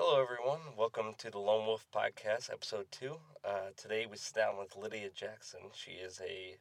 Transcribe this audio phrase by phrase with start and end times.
[0.00, 0.60] Hello, everyone.
[0.76, 3.16] Welcome to the Lone Wolf Podcast, Episode 2.
[3.44, 5.58] Uh, today we sit down with Lydia Jackson.
[5.74, 6.54] She is a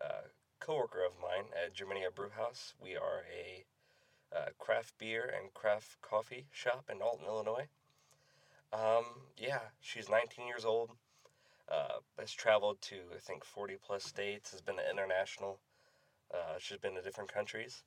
[0.00, 0.28] uh,
[0.60, 2.74] coworker of mine at Germania Brewhouse.
[2.80, 3.64] We are a
[4.32, 7.66] uh, craft beer and craft coffee shop in Alton, Illinois.
[8.72, 9.04] Um,
[9.36, 10.90] yeah, she's 19 years old,
[11.68, 15.58] uh, has traveled to, I think, 40 plus states, has been international.
[16.32, 17.82] Uh, she's been to different countries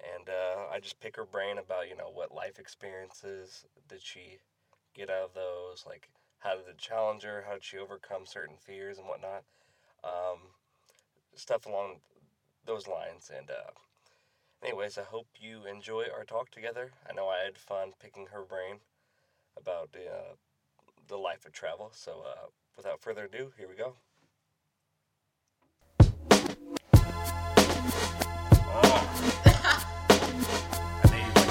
[0.00, 4.38] and uh, I just pick her brain about you know what life experiences did she
[4.94, 8.56] get out of those, like how did it challenge her, how did she overcome certain
[8.56, 9.44] fears and whatnot,
[10.04, 10.38] um,
[11.34, 11.96] stuff along
[12.64, 13.30] those lines.
[13.36, 13.70] And uh,
[14.62, 16.92] anyways, I hope you enjoy our talk together.
[17.08, 18.80] I know I had fun picking her brain
[19.56, 20.34] about uh,
[21.08, 21.90] the life of travel.
[21.94, 23.94] So uh, without further ado, here we go.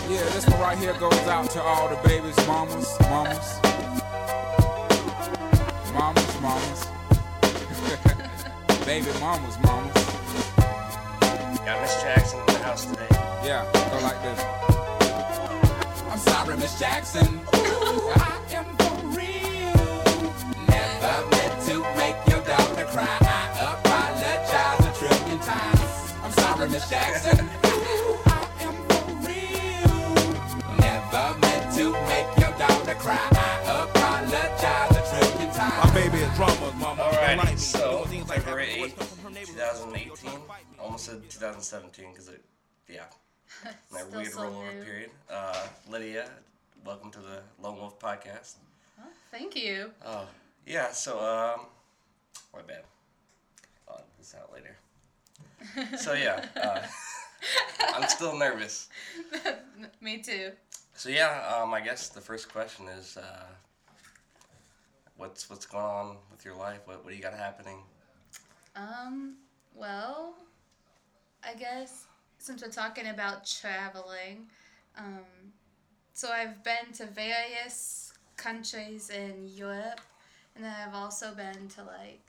[0.08, 3.60] Yeah, this one right here goes out to all the babies, mamas, mamas.
[5.92, 6.88] Mamas, mamas.
[8.86, 10.06] Baby mamas, mamas.
[11.66, 13.08] Got Miss Jackson in the house today.
[13.44, 14.40] Yeah, go like this.
[16.12, 17.42] I'm sorry, Miss Jackson.
[17.56, 19.74] Ooh, I am for real.
[20.70, 23.18] Never meant to make your daughter cry.
[23.22, 26.14] I apologize a trillion times.
[26.24, 27.65] I'm sorry, Miss Jackson.
[33.06, 33.30] Cry.
[33.32, 35.86] I apologize a trillion times.
[35.86, 36.98] My baby is drama, mama.
[36.98, 38.26] Don't like Alright, so like.
[38.26, 40.16] February 8th, from her neighborhood?
[40.26, 40.40] 2018,
[40.80, 42.42] almost said 2017 because it,
[42.90, 43.02] yeah,
[43.64, 43.76] that
[44.08, 44.84] Still weird so rollover new.
[44.84, 45.10] period.
[45.30, 46.30] Uh, Lydia,
[46.84, 48.56] welcome to the Lone Wolf Podcast.
[49.00, 49.92] Oh, thank you.
[50.04, 50.26] Oh,
[50.66, 51.68] yeah, so, um,
[52.54, 52.82] my bad.
[53.88, 54.76] I'll edit this out later.
[55.98, 56.82] So, yeah, uh,
[57.94, 58.90] I'm still nervous.
[60.02, 60.52] Me too.
[60.98, 63.44] So, yeah, um, I guess the first question is, uh,
[65.18, 66.80] what's what's going on with your life?
[66.86, 67.80] What, what do you got happening?
[68.78, 69.36] Um,
[69.74, 70.36] well,
[71.44, 72.06] I guess
[72.38, 74.48] since we're talking about traveling,
[74.98, 75.52] um,
[76.14, 80.00] so I've been to various countries in Europe,
[80.56, 82.22] and I've also been to like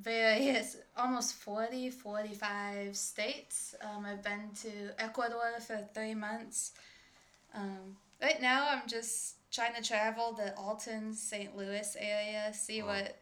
[0.00, 6.72] various almost 40 45 states um, i've been to ecuador for three months
[7.54, 12.86] um, right now i'm just trying to travel the alton st louis area see Oh.
[12.86, 13.18] what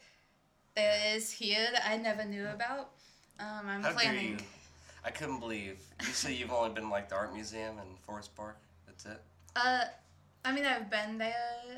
[0.77, 2.91] there is here that i never knew about
[3.41, 4.37] um, i'm How dare you?
[5.03, 5.79] I couldn't believe.
[6.03, 8.59] You say you've only been like the art museum and Forest Park.
[8.87, 9.19] That's it.
[9.57, 9.85] Uh,
[10.45, 11.33] I mean, I've been there.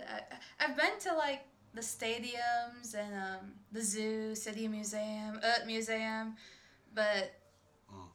[0.08, 1.44] I, I've been to like
[1.74, 6.36] the stadiums and um, the zoo, city museum, art museum,
[6.94, 7.32] but
[7.92, 8.08] Mm.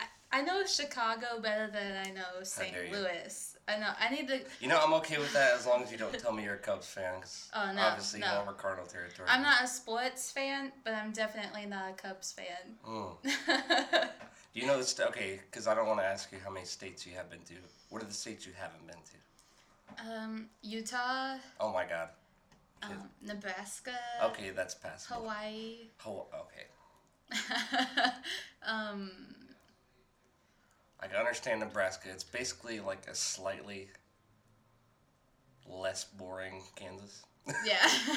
[0.00, 0.04] I,
[0.38, 2.74] I know Chicago better than I know St.
[2.92, 3.56] Louis.
[3.66, 3.90] I know.
[3.98, 4.40] I need to.
[4.60, 6.58] You know, I'm okay with that as long as you don't tell me you're a
[6.58, 7.20] Cubs fan.
[7.20, 8.30] 'cause Oh, no, Obviously, no.
[8.32, 9.26] you're over Cardinal territory.
[9.30, 12.76] I'm not a sports fan, but I'm definitely not a Cubs fan.
[12.86, 13.16] Mm.
[14.54, 15.40] Do you know the st- okay?
[15.50, 17.54] Because I don't want to ask you how many states you have been to.
[17.88, 20.10] What are the states you haven't been to?
[20.10, 22.08] um, Utah, Oh my God.
[22.90, 23.92] Um, Nebraska,
[24.24, 25.22] Okay, that's passable.
[25.22, 25.88] Hawaii.
[25.98, 26.26] Hawaii.
[26.40, 26.66] Okay.
[28.66, 29.10] um,
[31.00, 32.08] I can understand Nebraska.
[32.10, 33.88] It's basically like a slightly
[35.68, 37.24] less boring Kansas.
[37.62, 37.76] Yeah,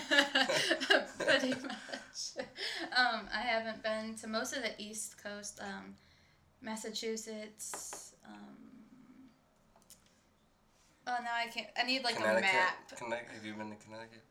[1.19, 2.45] pretty much.
[2.95, 5.95] Um, I haven't been to most of the East Coast, um,
[6.61, 8.13] Massachusetts.
[8.25, 8.55] Um,
[11.07, 11.67] oh no, I can't.
[11.77, 12.89] I need like a map.
[12.97, 13.33] Connecticut.
[13.33, 14.23] Have you been to Connecticut?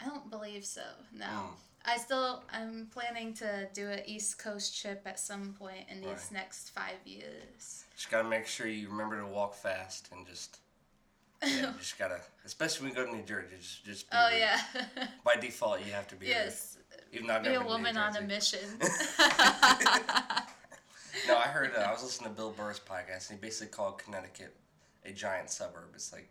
[0.00, 0.82] I don't believe so.
[1.12, 1.50] No, Mm.
[1.88, 2.42] I still.
[2.52, 6.32] I'm planning to do an East Coast trip at some point in these Right.
[6.32, 7.84] next five years.
[7.96, 10.58] Just gotta make sure you remember to walk fast and just.
[11.42, 14.10] Yeah, you just gotta, especially when you go to New Jersey, just just.
[14.10, 14.38] Be Oh rude.
[14.38, 14.60] yeah.
[15.24, 16.26] By default, you have to be.
[16.26, 16.32] rude.
[16.32, 16.78] yes.
[17.12, 18.60] Even though I've Be a woman on a mission.
[21.26, 21.72] No, I heard.
[21.74, 24.54] Uh, I was listening to Bill Burr's podcast, and he basically called Connecticut
[25.04, 25.88] a giant suburb.
[25.94, 26.28] It's like,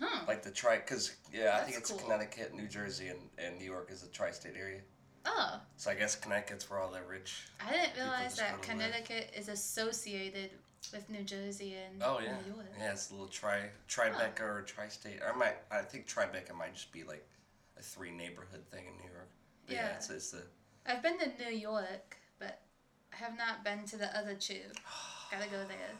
[0.00, 0.24] huh.
[0.26, 2.00] like the tri, because yeah, I think it's cool.
[2.00, 4.80] Connecticut, New Jersey, and, and New York is the tri-state area.
[5.26, 5.60] Oh.
[5.76, 7.44] So I guess Connecticut's where all the rich.
[7.66, 8.62] I didn't realize that to live.
[8.62, 10.50] Connecticut is associated
[10.94, 12.66] with New Jersey and Oh yeah, New York.
[12.78, 15.20] yeah, it's a little tri Tribeca or tri-state.
[15.26, 17.26] I might, I think Tribeca might just be like
[17.78, 19.28] a three neighborhood thing in New York.
[19.66, 19.94] But yeah, Yeah.
[19.96, 20.42] it's, it's the
[20.86, 22.60] I've been to New York, but
[23.12, 24.62] I have not been to the other two.
[25.30, 25.92] Gotta go there.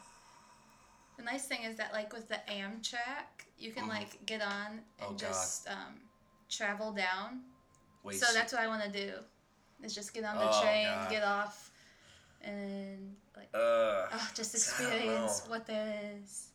[1.21, 3.89] The nice thing is that, like with the Amtrak, you can Mhm.
[3.89, 6.01] like get on and Oh, just um,
[6.49, 7.45] travel down.
[8.03, 8.19] wait.
[8.19, 9.23] so that's what I want to do.
[9.83, 11.11] Is just get on the Oh, train, God.
[11.11, 11.71] get off,
[12.41, 16.49] and Like, Uh, oh, just experience what there is.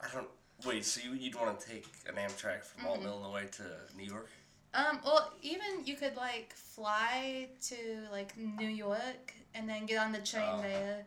[0.00, 0.28] I don't.
[0.66, 3.08] Wait, so you, you'd want to take an Amtrak from Alton, Mm-hmm.
[3.12, 3.64] Illinois to
[3.96, 4.28] New York?
[4.74, 10.12] Um, well, even you could like fly to like New York and then get on
[10.12, 10.60] the train Oh.
[10.62, 11.06] there,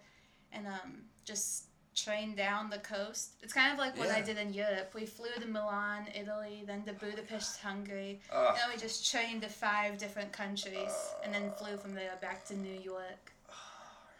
[0.51, 1.65] and um, just
[1.95, 3.31] train down the coast.
[3.43, 4.91] It's kind of like what I did in Europe.
[4.95, 8.21] We flew to Milan, Italy, then to Budapest, Hungary.
[8.31, 10.93] Uh, And then we just trained to five different countries,
[11.23, 13.33] and then flew from there back to New York.
[13.49, 13.53] Oh,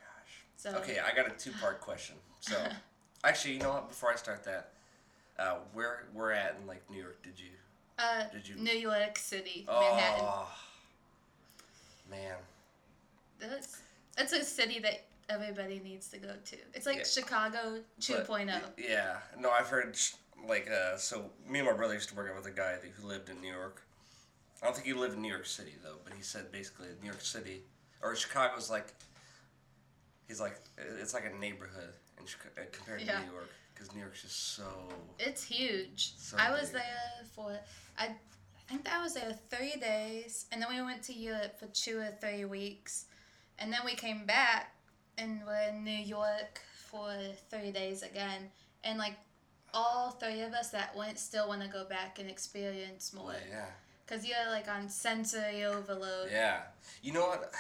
[0.04, 0.44] gosh.
[0.58, 2.16] So okay, I got a two part question.
[2.42, 2.56] So,
[3.24, 3.90] actually, you know what?
[3.90, 4.72] Before I start that,
[5.40, 7.52] uh, where where at in like New York did you?
[8.00, 8.56] uh, Did you?
[8.56, 10.26] New York City, Manhattan.
[10.28, 10.52] Oh,
[12.10, 12.36] man.
[13.40, 13.82] That's
[14.18, 16.58] it's a city that everybody needs to go to.
[16.74, 17.04] It's like Yeah.
[17.06, 17.80] Chicago oh.
[17.98, 18.62] But, 2.0.
[18.78, 19.18] Yeah.
[19.40, 19.98] No, I've heard
[20.48, 21.30] like uh, so.
[21.48, 23.52] Me and my brother used to work out with a guy who lived in New
[23.52, 23.82] York.
[24.62, 27.08] I don't think he lived in New York City though, but he said basically New
[27.08, 27.62] York City
[28.02, 28.94] or Chicago's like.
[30.28, 30.60] He's like
[31.00, 33.20] it's like a neighborhood in Chicago compared Yeah.
[33.20, 34.64] to New York because New York's just so.
[35.20, 36.14] It's huge.
[36.18, 36.74] So I was big.
[36.82, 37.60] there for
[37.98, 38.16] I, I
[38.70, 42.12] think I was there three days, and then we went to Europe for two or
[42.22, 43.06] three weeks,
[43.60, 44.74] and then we came back
[45.18, 47.14] and we're in New York for
[47.50, 48.50] three days again,
[48.84, 49.16] and like
[49.74, 53.66] all three of us that went still want to go back and experience more, Yeah.
[54.08, 56.30] cause you're like on sensory overload.
[56.32, 56.62] Yeah.
[57.02, 57.52] You know what?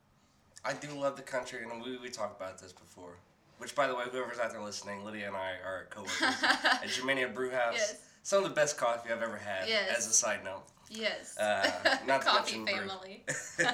[0.64, 3.16] I do love the country, and we, we talked about this before.
[3.58, 7.28] Which, by the way, whoever's out there listening, Lydia and I are coworkers at Germania
[7.28, 7.74] Brewhouse.
[7.76, 7.96] Yes.
[8.22, 9.68] Some of the best coffee I've ever had.
[9.68, 9.96] Yes.
[9.98, 11.36] As a side note, yes.
[11.36, 11.68] Uh,
[12.06, 13.24] not Coffee family.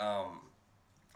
[0.00, 0.40] um,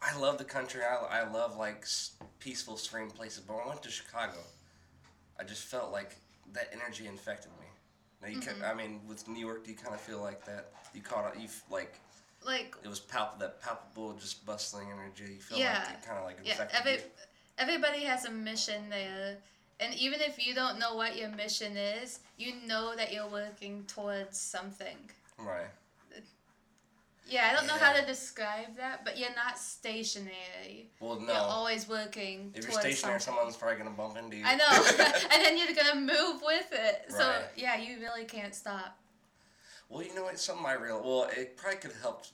[0.03, 0.81] I love the country.
[0.83, 3.41] I, I love like s- peaceful, serene places.
[3.41, 4.39] But when I went to Chicago,
[5.39, 6.17] I just felt like
[6.53, 7.67] that energy infected me.
[8.23, 8.61] Now you Mm-hmm.
[8.63, 10.73] can, I mean, with New York, do you kind of feel like that?
[10.95, 11.41] You caught it.
[11.41, 11.99] You like
[12.47, 15.35] like it was palpable, that palpable, just bustling energy.
[15.35, 15.79] You feel Yeah.
[15.85, 17.01] like it kind of like Yeah, every,
[17.59, 19.37] everybody has a mission there.
[19.81, 23.85] And even if you don't know what your mission is, you know that you're working
[23.87, 24.97] towards something.
[25.39, 25.67] Right.
[27.29, 30.91] Yeah, I don't know how to describe that, but you're not stationary.
[30.99, 31.27] Well, no.
[31.33, 33.21] You're always working If you're stationary, something.
[33.21, 34.45] someone's probably gonna bump into you.
[34.47, 34.67] I know.
[35.33, 37.05] and then you're gonna move with it.
[37.11, 37.45] So Right.
[37.57, 38.99] yeah, you really can't stop.
[39.91, 40.39] Well, you know what?
[40.39, 42.25] Something I real well, it probably could help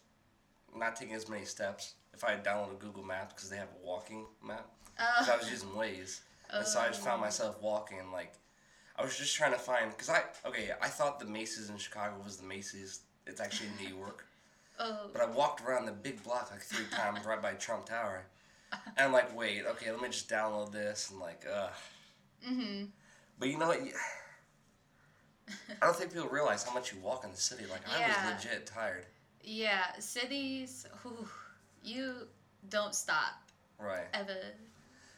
[0.76, 3.84] not taking as many steps if I had downloaded Google Maps because they have a
[3.86, 4.68] walking map.
[5.00, 5.04] Oh.
[5.18, 6.20] 'Cause I was using Waze,
[6.50, 7.24] and so I just found Oh.
[7.24, 8.32] myself walking like,
[8.96, 12.16] I was just trying to find because I okay, I thought the Macy's in Chicago
[12.24, 13.00] was the Macy's.
[13.26, 14.26] It's actually in New York,
[14.78, 18.26] oh, but I walked around the big block like three times right by Trump Tower,
[18.72, 21.68] and I'm like, wait, okay, let me just download this and like, uh.
[22.48, 22.88] mhm.
[23.38, 23.80] But you know what?
[25.82, 27.64] I don't think people realize how much you walk in the city.
[27.70, 29.06] Like I was legit tired.
[29.42, 30.86] Yeah, cities.
[31.02, 31.28] Whew,
[31.82, 32.14] you
[32.70, 33.34] don't stop
[33.78, 34.06] Right.
[34.14, 34.36] ever.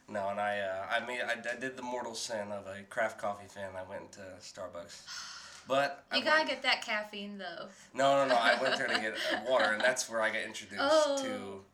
[0.08, 3.18] No, and I, uh, I made, I, I did the mortal sin of a craft
[3.18, 3.70] coffee fan.
[3.76, 5.02] I went to Starbucks,
[5.68, 7.68] but I You gotta went- get that caffeine though.
[7.94, 8.34] No, no, no.
[8.40, 9.14] I went there to get
[9.48, 11.22] water, and that's where I got introduced Oh.
[11.22, 11.64] to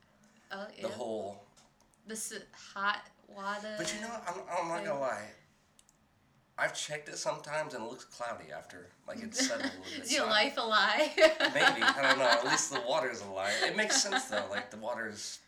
[0.55, 0.83] Oh yeah.
[0.83, 1.45] the whole.
[2.07, 2.33] this
[2.75, 3.75] hot water.
[3.79, 4.15] But you know.
[4.27, 5.29] I'm, I'm not gonna lie.
[6.59, 10.05] I've checked it sometimes, and it looks cloudy after, like it's settled a little bit.
[10.05, 11.11] Is your So life a lie?
[11.17, 12.27] Maybe I don't know.
[12.29, 13.51] At least the water's a lie.
[13.65, 14.45] It makes sense though.
[14.51, 15.39] Like the water's,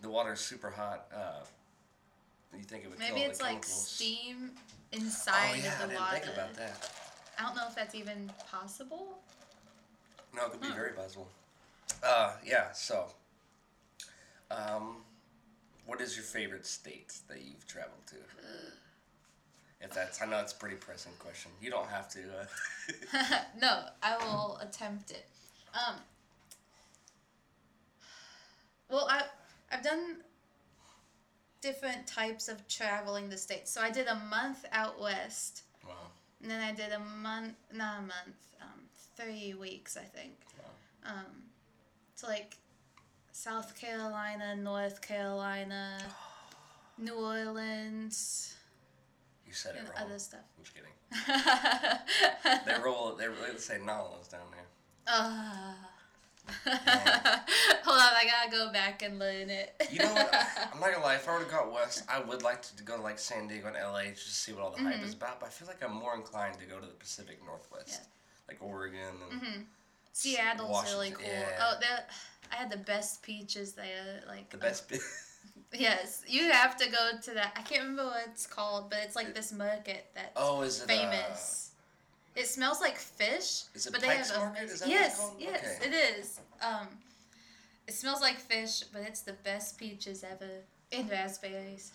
[0.00, 1.06] the water's super hot.
[1.14, 1.44] Uh,
[2.56, 3.86] you think it would kill Maybe it's like chemicals.
[3.88, 6.18] steam Oh inside yeah, I of the didn't water.
[6.20, 6.90] think about that.
[7.38, 9.18] I don't know if that's even possible.
[10.34, 11.28] No, it could be very possible.
[12.02, 12.72] Uh, yeah.
[12.72, 13.06] So,
[14.50, 14.98] um,
[15.86, 18.16] what is your favorite state that you've traveled to?
[19.78, 21.50] If that's, I know it's a pretty pressing question.
[21.60, 22.18] You don't have to.
[22.18, 25.28] Uh, no, I will attempt it.
[25.74, 25.96] Um.
[28.88, 29.24] Well, I
[29.70, 30.16] I've done
[31.60, 33.70] different types of traveling the states.
[33.70, 35.94] So I did a month out west, wow.
[36.42, 38.80] And then I did a month, not a month, um,
[39.16, 40.34] three weeks I think.
[41.04, 41.44] Um,
[42.20, 42.56] to like
[43.32, 45.98] South Carolina, North Carolina,
[46.98, 48.54] New Orleans,
[49.46, 49.98] You said it and wrong.
[50.06, 50.40] other stuff.
[50.58, 50.90] I'm just kidding.
[52.66, 53.14] They roll.
[53.14, 54.66] They, they say Nolans down there.
[55.06, 55.74] Uh,
[56.66, 59.74] hold on, I gotta go back and learn it.
[59.90, 60.34] You know what?
[60.72, 61.16] I'm not gonna lie.
[61.16, 63.68] If I were to go west, I would like to go to like San Diego
[63.68, 65.40] and LA just to see what all the hype is about.
[65.40, 68.06] But I feel like I'm more inclined to go to the Pacific Northwest, Yeah.
[68.48, 69.66] like Oregon and
[70.12, 71.32] Seattle's really Washington, cool.
[71.32, 71.58] yeah.
[71.60, 72.10] Oh, that
[72.52, 74.22] I had the best peaches there.
[74.26, 74.88] Like the uh, best.
[74.88, 75.00] bit.
[75.74, 77.52] yes, you have to go to that.
[77.56, 80.88] I can't remember what it's called, but it's like this market that's oh, is it
[80.88, 81.65] famous.
[82.36, 83.62] It smells like fish.
[83.74, 84.64] Is it but they have Market?
[84.64, 85.34] Is that what it's yes, called?
[85.38, 85.88] yes, Okay.
[85.88, 86.40] it is.
[86.60, 86.86] Um,
[87.88, 90.50] It smells like fish, but it's the best peaches ever.
[90.92, 91.92] And raspberries.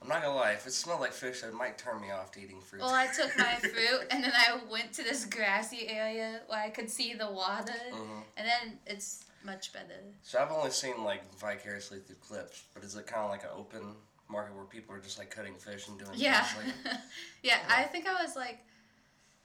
[0.00, 2.40] I'm not gonna lie, if it smelled like fish, it might turn me off to
[2.40, 2.80] eating fruit.
[2.82, 6.70] Well, I took my fruit and then I went to this grassy area where I
[6.70, 8.22] could see the water, Mhm.
[8.36, 10.00] and then it's much better.
[10.22, 13.50] So I've only seen like vicariously through clips, but is it kind of like an
[13.54, 13.94] open
[14.28, 16.46] market where people are just like cutting fish and doing Yeah.
[16.56, 16.96] like
[17.42, 18.58] yeah, I think I was like,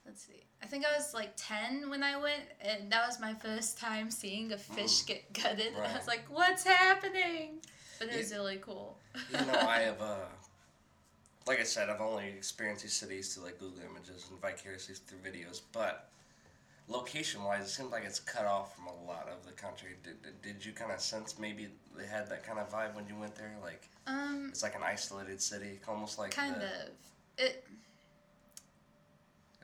[0.08, 3.34] let's see, I think I was like 10 when I went, and that was my
[3.36, 5.74] first time seeing a fish get gutted.
[5.76, 5.96] And I Mm.
[5.98, 7.60] Was like, what's happening?
[8.00, 8.98] But it was really cool.
[9.32, 10.16] you know, I have uh
[11.46, 15.20] like I said, I've only experienced these cities through like Google Images and vicariously through
[15.20, 16.10] videos, but
[16.90, 19.92] location wise, it seems like it's cut off from a lot of the country.
[20.04, 23.08] Did, did, did you kind of sense maybe they had that kind of vibe when
[23.08, 23.56] you went there?
[23.62, 26.90] Like Um, it's like an isolated city, almost like kind the, of.
[27.38, 27.66] It,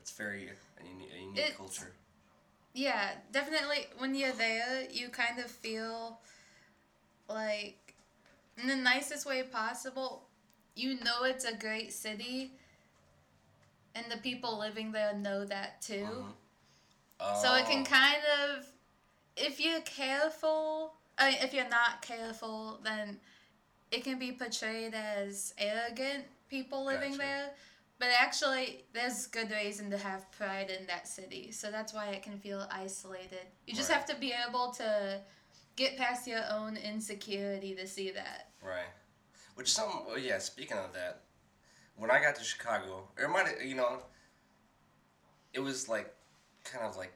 [0.03, 1.93] It's very a unique, a unique It's- culture.
[2.73, 3.87] Yeah, definitely.
[3.99, 6.19] When you're there, you kind of feel
[7.29, 7.95] like,
[8.57, 10.27] in the nicest way possible,
[10.75, 12.51] you know it's a great city,
[13.95, 16.05] and the people living there know that too.
[17.21, 17.41] Mhm.
[17.41, 18.67] So it can Oh, kind of,
[19.37, 23.21] if you're careful, I mean, if you're not careful, then
[23.89, 27.23] it can be portrayed as arrogant people living Gotcha.
[27.23, 27.55] there.
[27.99, 31.51] But actually, there's good reason to have pride in that city.
[31.51, 33.45] So that's why it can feel isolated.
[33.65, 33.95] You just Right.
[33.97, 35.21] have to be able to
[35.75, 38.51] get past your own insecurity to see that.
[38.61, 38.89] Right.
[39.55, 40.39] Which some well, yeah.
[40.39, 41.21] Speaking of that,
[41.95, 44.03] when I got to Chicago, it might you know,
[45.53, 46.13] it was like
[46.63, 47.13] kind of like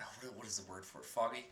[0.00, 1.04] oh, what, is the word for it?
[1.06, 1.46] Foggy.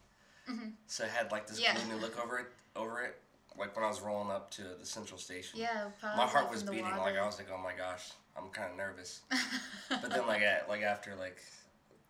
[0.49, 0.71] Mm-hmm.
[0.87, 1.75] So it had like this Yeah.
[1.75, 2.47] gloomy look over it.
[2.77, 3.21] Over it,
[3.59, 5.59] like when I was rolling up to the central station.
[5.61, 6.85] Yeah, My heart was beating.
[6.85, 6.99] water.
[6.99, 9.21] Like I was like, oh my gosh, I'm kind of nervous.
[9.91, 11.39] but then like at, like after like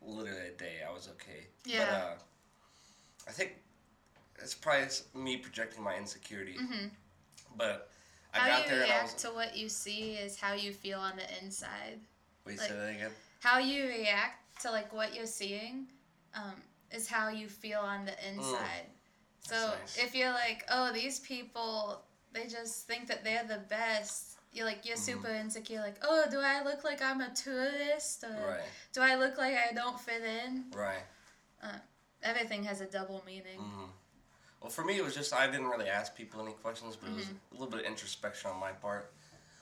[0.03, 1.47] literally a day, I was okay.
[1.65, 1.83] But Yeah.
[1.91, 2.15] uh,
[3.27, 3.57] I think
[4.43, 6.55] it's probably me projecting my insecurity.
[6.61, 6.91] Mhm.
[7.57, 7.91] But
[8.35, 9.23] I how got you there and I react was.
[9.23, 12.01] to what you see is how you feel on the inside.
[12.45, 13.11] Wait, like- say that again.
[13.41, 15.87] how you react to like what you're seeing
[16.35, 16.55] um,
[16.91, 18.87] is how you feel on the inside.
[18.87, 18.98] Mm.
[19.49, 19.99] That's nice.
[19.99, 22.03] if you're like, oh, these people,
[22.33, 24.39] they just think that they're the best.
[24.53, 25.21] You're like, you're Mm-hmm.
[25.23, 25.81] super insecure.
[25.81, 28.25] Like, oh, do I look like I'm a tourist?
[28.25, 28.61] Or Right.
[28.93, 30.65] do I look like I don't fit in?
[30.75, 31.03] Right.
[32.23, 33.59] Everything has a double meaning.
[33.59, 33.85] hmm
[34.61, 37.15] Well, for me, it was just I didn't really ask people any questions, but it
[37.15, 37.35] was Mm-hmm.
[37.53, 39.13] a little bit of introspection on my part.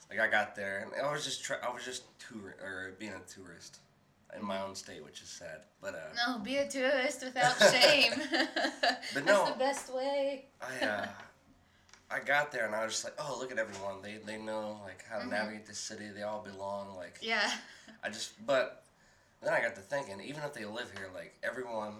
[0.09, 3.11] Like I got there and I was just try- I was just tour or being
[3.13, 3.79] a tourist
[4.35, 5.61] in my own state, which is sad.
[5.81, 8.13] But uh, No, be a tourist without shame.
[8.31, 9.23] That's no.
[9.25, 10.45] that's the best way.
[10.61, 11.07] I uh,
[12.09, 14.01] I got there and I was just like, oh, look at everyone.
[14.01, 15.29] They they know like how to Mhm.
[15.31, 16.09] navigate this city.
[16.09, 16.95] They all belong.
[16.95, 17.51] Like Yeah.
[18.03, 18.83] I just but
[19.41, 21.93] then I got to thinking, even if they live here, like everyone,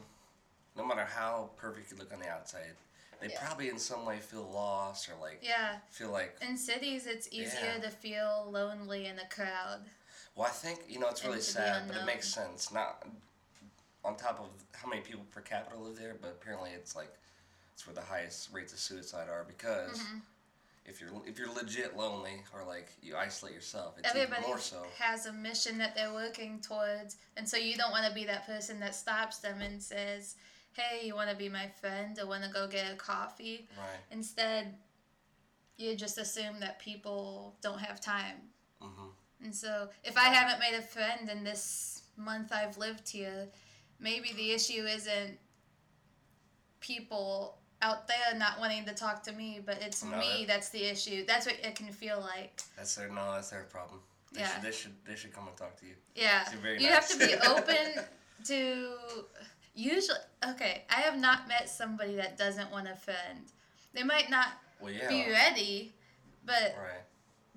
[0.75, 2.75] no matter how perfect you look on the outside,
[3.21, 3.39] they Yeah.
[3.45, 5.77] probably in some way feel lost or like Yeah.
[5.91, 7.79] feel like In cities, it's easier Yeah.
[7.79, 9.85] to feel lonely in a crowd.
[10.37, 12.71] Well, I think you know it's really sad, but it makes sense.
[12.71, 13.03] Not
[14.05, 17.11] on top of how many people per capita live there, but apparently it's like
[17.73, 20.21] it's where the highest rates of suicide are because Mhm.
[20.85, 24.59] if you're if you're legit lonely or like you isolate yourself, it's Everybody even more
[24.59, 24.85] so.
[24.99, 28.45] has a mission that they're working towards, and so you don't want to be that
[28.45, 30.35] person that stops them and says,
[30.73, 32.15] "Hey, you want to be my friend?
[32.19, 34.03] I want to go get a coffee?" Right.
[34.11, 34.77] Instead,
[35.77, 38.53] you just assume that people don't have time.
[38.79, 39.09] hmm
[39.43, 43.47] And so, if I haven't made a friend in this month I've lived here,
[43.99, 45.37] maybe the issue isn't
[46.79, 50.69] people out there not wanting to talk to me, but it's No, me that- that's
[50.69, 51.25] the issue.
[51.25, 52.61] That's what it can feel like.
[52.75, 53.33] That's their no.
[53.33, 54.01] That's their problem.
[54.31, 54.53] They Yeah.
[54.53, 55.95] should they should they should come and talk to you.
[56.15, 56.49] Yeah.
[56.79, 58.05] You have to be open
[58.45, 58.97] to
[59.75, 63.45] usually okay, I have not met somebody that doesn't want a friend.
[63.93, 65.07] They might not Well, yeah.
[65.07, 65.93] be ready,
[66.45, 67.03] but Right.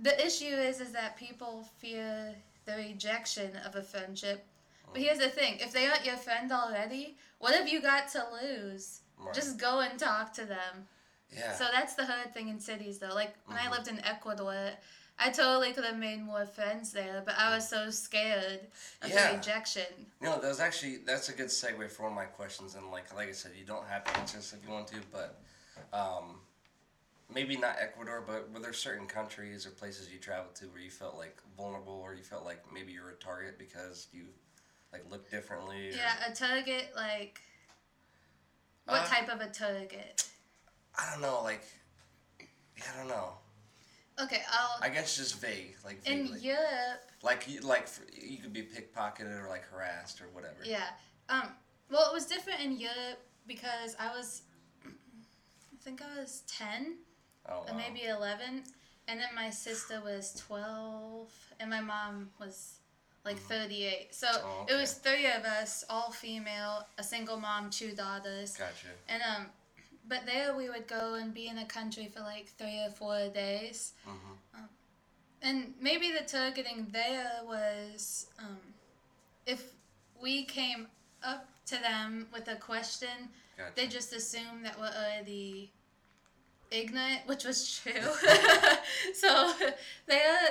[0.00, 4.44] The issue is is that people fear the rejection of a friendship.
[4.88, 4.92] Mm.
[4.92, 8.24] But here's the thing, if they aren't your friend already, what have you got to
[8.42, 9.00] lose?
[9.18, 9.34] Right.
[9.34, 10.86] Just go and talk to them.
[11.32, 11.52] yeah.
[11.52, 13.14] So that's the hard thing in cities, though.
[13.14, 13.66] Like when Mhm.
[13.66, 14.70] I lived in Ecuador,
[15.22, 18.60] I totally could have made more friends there, but I was so scared
[19.02, 19.30] of Yeah.
[19.32, 20.10] the rejection.
[20.20, 23.12] No, that was actually that's a good segue for one of my questions, and like
[23.14, 25.38] like I said, you don't have to answer this if you want to, but
[25.92, 26.40] um,
[27.34, 30.90] maybe not Ecuador, but were there certain countries or places you traveled to where you
[30.90, 34.24] felt like vulnerable, or you felt like maybe you were a target because you
[34.92, 35.88] like looked differently?
[35.88, 37.40] Or, Yeah, a target, like.
[38.86, 40.28] What Uh, type of a target?
[40.98, 41.62] I don't know, like
[42.76, 43.34] yeah, I don't know.
[44.20, 44.78] Okay, I'll.
[44.82, 46.36] I guess just vague, like in.
[46.40, 50.56] Europe, like you like you could be pickpocketed or like harassed or whatever.
[50.64, 50.88] yeah.
[51.28, 51.50] Um,
[51.90, 54.42] well, it was different in Europe because I was.
[54.84, 56.96] I think I was 10
[57.48, 57.76] Oh, wow.
[57.76, 58.64] maybe 11.
[59.08, 61.28] And then my sister was 12.
[61.60, 62.74] And my mom was
[63.24, 64.14] like 38.
[64.14, 64.46] So Mm-hmm.
[64.46, 68.56] Oh, it was three of us, all female, a single mom, two daughters.
[68.56, 68.88] Gotcha.
[69.08, 69.46] And um,
[70.08, 73.28] but there we would go and be in a country for like three or four
[73.28, 73.92] days.
[74.06, 74.58] Mhm.
[74.58, 74.68] Um,
[75.42, 78.58] and maybe the targeting there was um,
[79.46, 79.72] if
[80.20, 80.86] we came
[81.22, 83.72] up to them with a question, Gotcha.
[83.76, 85.72] they just assumed that we're already
[86.70, 87.92] ignorant, which was true.
[89.14, 89.52] so
[90.06, 90.50] they uh,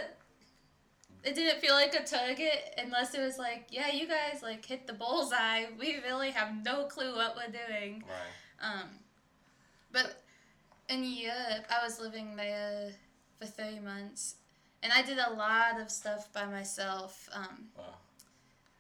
[1.24, 4.88] it didn't feel like a target unless it was like, yeah, you guys like hit
[4.88, 5.66] the bullseye.
[5.78, 8.04] We really have no clue what we're doing.
[8.08, 8.72] Right.
[8.72, 8.90] Um,
[9.92, 10.22] but
[10.88, 12.92] in Europe, I was living there
[13.40, 14.36] for three months,
[14.84, 17.30] and I did a lot of stuff by myself.
[17.34, 17.84] Um, Wow.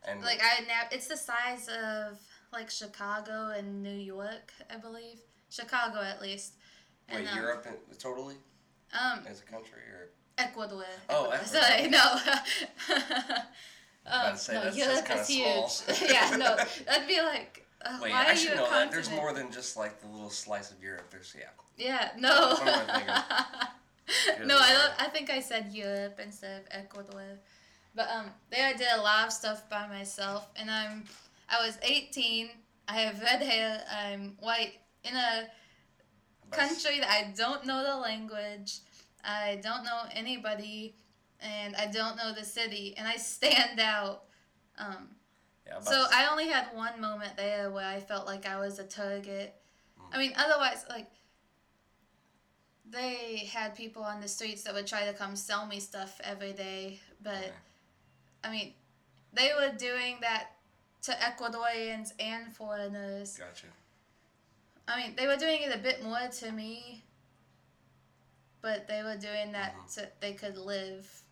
[0.07, 2.19] And like I now, it's the size of
[2.53, 5.19] like Chicago and New York, I believe.
[5.49, 6.53] Chicago, at least.
[7.13, 7.67] Wait, um, Europe
[7.99, 8.35] totally
[8.93, 10.85] Um, as a country, or Ecuador.
[11.09, 11.45] Oh, Ecuador.
[11.61, 11.99] Sorry, no.
[14.05, 15.69] about um, to say, no, that's- that's Europe kinda is huge.
[15.69, 16.09] small.
[16.09, 17.65] yeah, no, that'd be like.
[17.81, 18.91] Uh, wait, why I are should you a know that.
[18.91, 21.09] There's more than just like the little slice of Europe.
[21.11, 21.45] There's yeah.
[21.77, 22.57] Yeah, no.
[24.45, 24.91] No, I.
[24.99, 27.39] I think I said Europe instead of Ecuador.
[27.95, 31.05] But um, there I did a lot of stuff by myself, and I'm.
[31.47, 32.49] I was 18.
[32.87, 33.81] I have red hair.
[33.89, 34.73] I'm white
[35.03, 35.47] in a
[36.51, 38.79] country that I don't know the language.
[39.23, 40.95] I don't know anybody,
[41.41, 44.23] and I don't know the city, and I stand out.
[44.77, 45.09] Um,
[45.67, 48.83] Yeah, so I only had one moment there where I felt like I was a
[48.85, 49.55] target.
[50.11, 51.07] I mean, otherwise, like,
[52.89, 56.53] they had people on the streets that would try to come sell me stuff every
[56.53, 57.51] day, but Okay.
[58.43, 58.73] I mean,
[59.33, 60.51] they were doing that
[61.03, 63.37] to Ecuadorians and foreigners.
[63.37, 63.67] Gotcha.
[64.89, 67.03] I mean, they were doing it a bit more to me,
[68.61, 69.89] but they were doing that Mhm.
[69.89, 71.23] so they could live.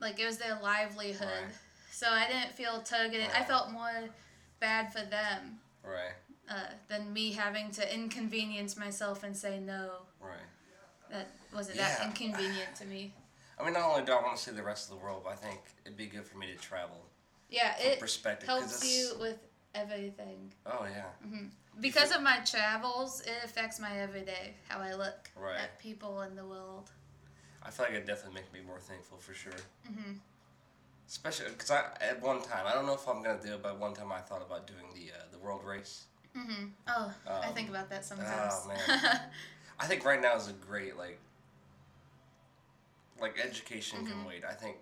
[0.00, 1.44] Like, it was their livelihood.
[1.44, 1.54] Right.
[1.92, 3.30] So I didn't feel targeted.
[3.30, 4.08] I felt more
[4.60, 6.14] bad for them Right.
[6.48, 10.06] uh, than me having to inconvenience myself and say no.
[10.18, 10.38] Right.
[11.10, 13.14] That wasn't that inconvenient to me.
[13.58, 15.32] I mean, not only do I want to see the rest of the world, but
[15.32, 17.04] I think it'd be good for me to travel
[17.48, 18.48] Yeah, it perspective.
[18.48, 19.38] helps you with
[19.74, 20.52] everything.
[20.66, 21.04] Oh yeah.
[21.80, 25.60] Because of my travels, it affects my everyday, how I look Right.
[25.60, 26.90] at people in the world.
[27.62, 29.52] I feel like it definitely make me more thankful for sure.
[29.86, 30.12] hmm
[31.08, 33.78] Especially because I at one time I don't know if I'm gonna do it, but
[33.78, 36.04] one time I thought about doing the uh, the world race.
[36.34, 38.54] hmm Oh, I Um, think about that sometimes.
[38.64, 39.00] oh, man.
[39.80, 41.18] I think right now is a great like
[43.20, 44.28] like education can Mm-hmm.
[44.28, 44.44] wait.
[44.44, 44.76] I think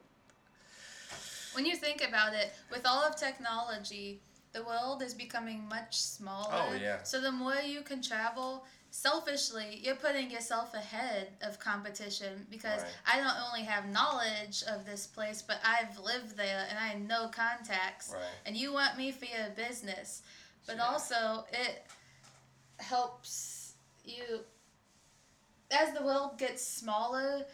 [1.55, 4.21] when you think about it, with all of technology,
[4.57, 6.49] the world is becoming much smaller.
[6.71, 7.03] Oh, yeah.
[7.03, 12.93] So the more you can travel, selfishly, you're putting yourself ahead of competition because Right.
[13.07, 17.29] I don't only have knowledge of this place, but I've lived there and I know
[17.29, 18.11] contacts.
[18.15, 18.23] Right.
[18.47, 20.23] And you want me for your business.
[20.67, 20.87] But Yeah.
[20.87, 21.87] also, it
[22.79, 24.45] helps you.
[25.71, 27.45] As the world gets smaller,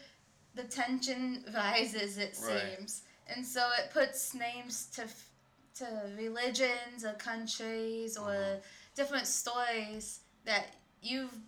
[0.55, 2.77] the tension rises, it Right.
[2.77, 3.01] seems.
[3.27, 5.29] And so it puts names to f-
[5.75, 5.85] to
[6.17, 8.61] religions or countries or Mhm.
[8.95, 11.39] different stories that you've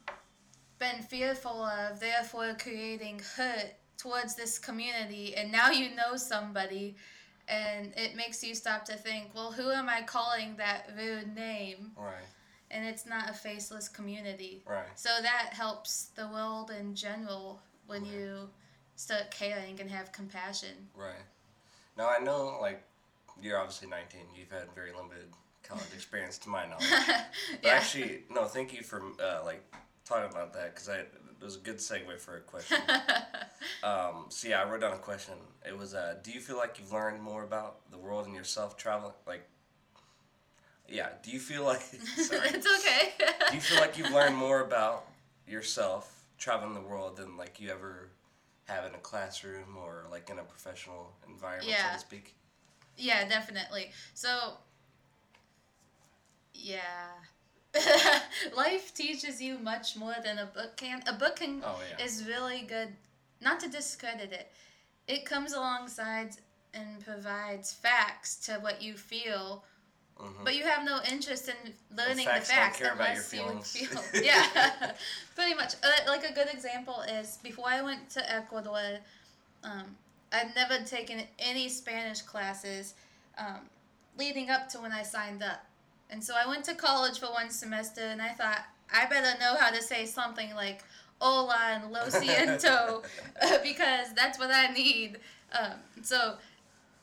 [0.80, 5.36] been fearful of, therefore creating hurt towards this community.
[5.36, 6.96] And now you know somebody,
[7.48, 11.92] and it makes you stop to think, well, who am I calling that rude name?
[11.96, 12.28] right,
[12.72, 14.64] And it's not a faceless community.
[14.66, 14.88] right.
[14.96, 18.14] So that helps the world in general when Right.
[18.14, 18.50] you
[18.96, 20.90] start caring and have compassion.
[20.96, 21.24] Right.
[21.96, 22.84] Now I know, like,
[23.42, 24.22] you're obviously 19.
[24.36, 25.28] You've had very limited
[25.64, 26.86] college experience, to my knowledge.
[26.90, 27.72] But yeah.
[27.72, 28.46] actually, no.
[28.46, 29.64] Thank you for uh, like
[30.06, 31.06] talking about that because I
[31.42, 32.78] it was a good segue for a question.
[33.84, 35.34] um, so yeah, I wrote down a question.
[35.68, 38.78] It was, uh, do you feel like you've learned more about the world and yourself
[38.78, 39.14] traveling?
[39.28, 39.48] Like,
[40.88, 41.10] yeah.
[41.24, 41.82] Do you feel like?
[41.82, 42.50] sorry.
[42.50, 43.14] it's okay.
[43.50, 45.06] do you feel like you've learned more about
[45.48, 48.10] yourself traveling the world than like you ever
[48.68, 52.36] have in a classroom or like in a professional environment, so to speak?
[52.98, 53.92] Yeah, definitely.
[54.14, 54.58] So,
[56.54, 57.10] yeah.
[58.56, 61.04] Life teaches you much more than a book can.
[61.08, 62.04] A book can Oh, yeah.
[62.04, 62.90] is really good.
[63.42, 64.52] Not to discredit it,
[65.08, 66.38] it comes alongside
[66.74, 69.64] and provides facts to what you feel,
[70.18, 70.44] Mhm.
[70.44, 74.04] but you have no interest in learning facts the facts about your unless you feel.
[74.24, 74.94] Yeah,
[75.36, 75.76] pretty much.
[75.84, 79.00] Uh, like a good example is before I went to Ecuador,
[79.64, 79.98] um,
[80.32, 82.94] I'd never taken any Spanish classes
[83.38, 83.62] um,
[84.18, 85.66] leading up to when I signed up.
[86.10, 88.62] And so I went to college for one semester and I thought,
[88.94, 90.84] I better know how to say something like
[91.20, 93.04] hola and lo siento
[93.64, 95.20] because that's what I need.
[95.58, 96.36] Um, so,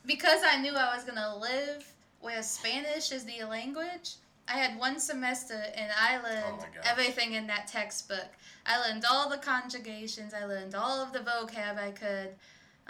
[0.07, 4.15] because I knew I was gonna live where Spanish is the language,
[4.49, 8.29] I had one semester and I learned Oh everything in that textbook.
[8.67, 10.35] I learned all the conjugations.
[10.35, 12.35] I learned all of the vocab I could,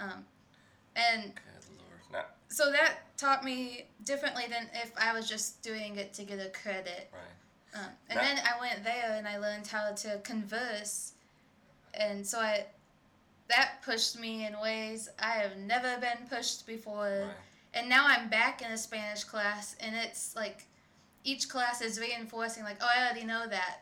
[0.03, 0.25] um,
[0.97, 2.01] and Good lord.
[2.13, 6.39] Now, so that taught me differently than if I was just doing it to get
[6.39, 7.11] a credit.
[7.13, 7.81] right.
[7.81, 11.13] Um, and Now- then I went there and I learned how to converse,
[11.95, 12.67] and so I
[13.49, 17.25] that pushed me in ways I have never been pushed before.
[17.27, 17.35] Right.
[17.75, 20.67] And now I'm back in a Spanish class, and it's like
[21.25, 23.79] each class is reinforcing like, oh, I already know that.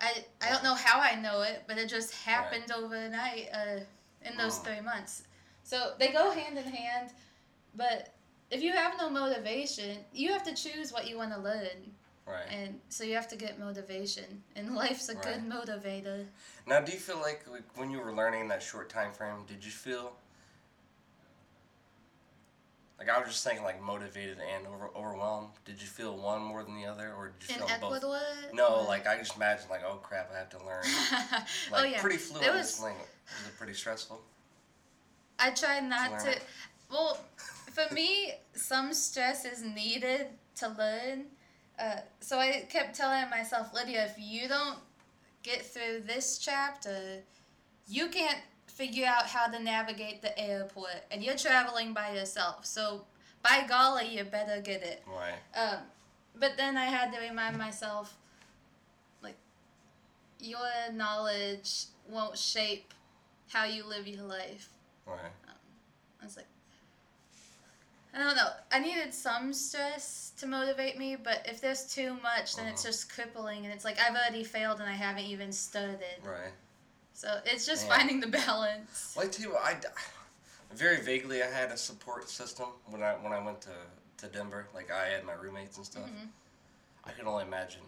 [0.00, 3.80] I I don't know how I know it, but it just happened overnight uh,
[4.22, 4.64] in those Mm.
[4.64, 5.22] three months.
[5.64, 7.10] So they go hand in hand,
[7.74, 8.14] but
[8.50, 11.90] if you have no motivation, you have to choose what you want to learn.
[12.26, 12.44] Right.
[12.50, 16.26] And so you have to get motivation, and life's a good motivator.
[16.66, 19.64] Now, do you feel like, like when you were learning that short time frame, did
[19.64, 20.12] you feel
[22.98, 25.48] like I was just thinking like motivated and over, overwhelmed?
[25.64, 28.04] Did you feel one more than the other, or did you In feel both?
[28.54, 30.82] No, like I just imagine like oh crap, I have to learn.
[30.84, 32.80] oh Like yeah, pretty fluent It was.
[32.82, 33.08] language.
[33.44, 34.20] Was pretty stressful?
[35.38, 36.36] I tried not to.
[36.90, 37.18] Well,
[37.72, 41.24] for me, some stress is needed to learn.
[41.78, 44.78] Uh, so I kept telling myself, Lydia, if you don't
[45.42, 47.20] get through this chapter,
[47.88, 52.64] you can't figure out how to navigate the airport, and you're traveling by yourself.
[52.66, 53.04] So,
[53.42, 55.02] by golly, you better get it.
[55.06, 55.34] Right.
[55.56, 55.80] Um,
[56.38, 58.16] but then I had to remind myself,
[59.22, 59.36] like,
[60.40, 60.58] your
[60.92, 62.92] knowledge won't shape
[63.48, 64.68] how you live your life.
[65.06, 65.32] Right.
[66.20, 66.46] I was like,
[68.14, 68.48] I don't know.
[68.70, 72.90] I needed some stress to motivate me, but if there's too much, then it's Uh-huh.
[72.92, 76.20] just crippling, and it's like I've already failed and I haven't even started.
[76.22, 76.52] Right.
[77.12, 79.14] So it's just finding the balance.
[79.16, 79.76] Well, I tell you what, I
[80.74, 83.74] very vaguely I had a support system when I when I went to,
[84.18, 84.68] to Denver.
[84.74, 86.08] Like I had my roommates and stuff.
[86.08, 86.28] Mhm.
[87.04, 87.82] I can only imagine.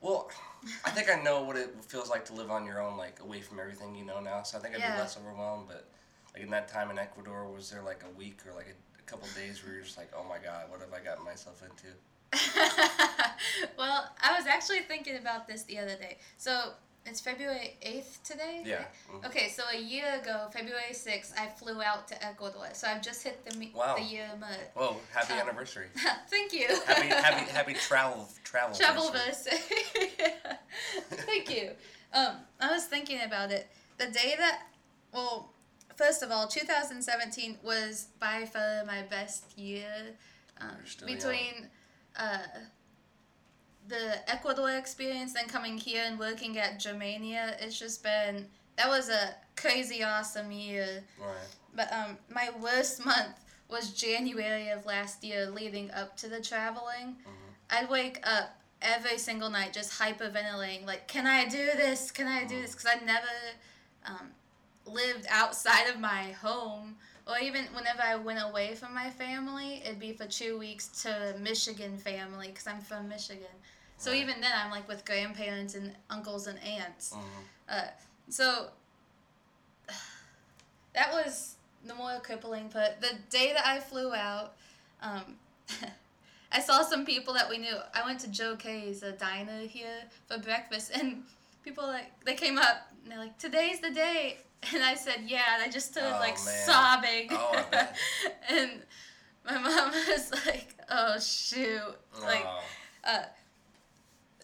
[0.00, 0.30] Well,
[0.84, 3.40] I think I know what it feels like to live on your own, like away
[3.40, 4.42] from everything you know now.
[4.42, 4.92] So I think I'd Yeah.
[4.92, 5.66] be less overwhelmed.
[5.68, 5.86] But
[6.38, 9.02] like in that time in Ecuador, was there like a week or like a, a
[9.02, 11.94] couple days where you're just like, oh my god, what have I gotten myself into?
[13.78, 16.18] well, I was actually thinking about this the other day.
[16.36, 16.72] So
[17.06, 18.62] it's February 8th today?
[18.66, 18.84] Yeah.
[19.10, 19.24] mhm.
[19.26, 22.68] Okay, so a year ago, February 6th, I flew out to Ecuador.
[22.74, 23.96] So I've just hit the, me- Wow.
[23.96, 24.52] the year mark.
[24.74, 24.96] Whoa!
[25.12, 25.86] Happy Um, anniversary.
[26.30, 26.68] Thank you.
[26.86, 28.76] happy happy happy travel travel.
[28.76, 29.58] Travel anniversary.
[30.18, 30.56] verse.
[31.24, 31.70] Thank you.
[32.12, 33.68] Um, I was thinking about it.
[33.98, 34.62] The day that,
[35.12, 35.52] well,
[35.98, 40.14] first of all, 2017 was by far my best year.
[40.60, 41.16] Um, You're still young.
[41.16, 41.66] between
[42.16, 42.38] uh,
[43.88, 49.08] the Ecuador experience, then coming here and working at Germania, it's just been that was
[49.08, 51.02] a crazy awesome year.
[51.20, 51.36] Right.
[51.74, 53.36] But um, my worst month
[53.68, 57.16] was January of last year, leading up to the traveling.
[57.70, 62.10] I'd wake up every single night just hyperventilating, like, "Can I do this?
[62.10, 63.26] Can I do this?" Because I never
[64.06, 64.30] um,
[64.92, 66.96] lived outside of my home,
[67.26, 71.34] or even whenever I went away from my family, it'd be for two weeks to
[71.40, 73.46] Michigan family, because I'm from Michigan.
[73.98, 74.20] So Right.
[74.20, 77.14] even then, I'm like with grandparents and uncles and aunts.
[77.14, 77.44] Mhm.
[77.68, 77.88] Uh,
[78.30, 78.70] so
[80.94, 83.00] that was the more crippling part.
[83.00, 84.56] The day that I flew out,
[85.02, 85.38] um,
[86.52, 87.76] I saw some people that we knew.
[87.94, 91.24] I went to Joe K's, a diner here, for breakfast, and
[91.62, 94.38] people like they came up and they're like, "Today's the day,"
[94.74, 96.66] and I said, "Yeah," and I just started Oh, like man.
[96.66, 97.64] sobbing, Oh,
[98.50, 98.82] and
[99.44, 102.60] my mom was like, "Oh shoot!" Like, Oh.
[103.04, 103.22] uh,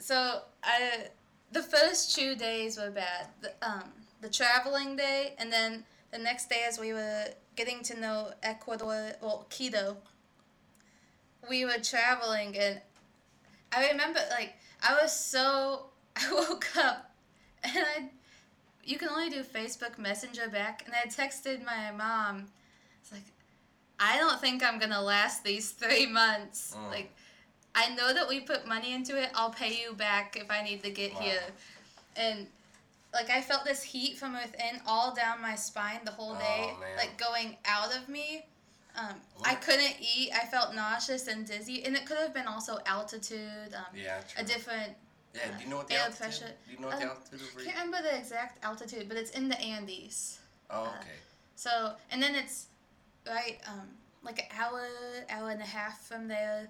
[0.01, 1.09] so I
[1.53, 3.29] the first two days were bad.
[3.41, 7.99] The, um, the traveling day, and then the next day as we were getting to
[8.01, 9.97] know Ecuador, well, Quito.
[11.49, 12.81] We were traveling, and
[13.73, 17.11] I remember like I was so I woke up,
[17.63, 18.09] and I
[18.87, 22.47] you can only do Facebook Messenger back, and I texted my mom.
[23.03, 23.25] It's like
[24.01, 26.75] I don't think I'm gonna last these three months.
[26.77, 26.91] Mm.
[26.91, 27.11] Like
[27.75, 29.31] I know that we put money into it.
[29.35, 31.21] I'll pay you back if I need to get Wow.
[31.21, 31.43] here.
[32.17, 32.47] And
[33.13, 36.77] like I felt this heat from within all down my spine the whole day, Oh,
[36.97, 38.45] like going out of me.
[38.97, 40.31] Um, I couldn't eat.
[40.33, 43.75] I felt nauseous and dizzy, and it could have been also altitude.
[43.75, 44.21] Um, Yeah.
[44.37, 44.93] a different.
[45.35, 45.57] Yeah.
[45.59, 46.21] Do you know what the air altitude?
[46.21, 46.47] pressure.
[46.67, 47.49] Do you know what the Um, altitude is?
[47.57, 50.39] I can't remember the exact altitude, but it's in the Andes.
[50.71, 51.09] Oh, uh, okay.
[51.57, 52.67] So and then it's
[53.27, 53.89] right um,
[54.23, 54.87] like an hour,
[55.31, 56.69] hour and a half from there.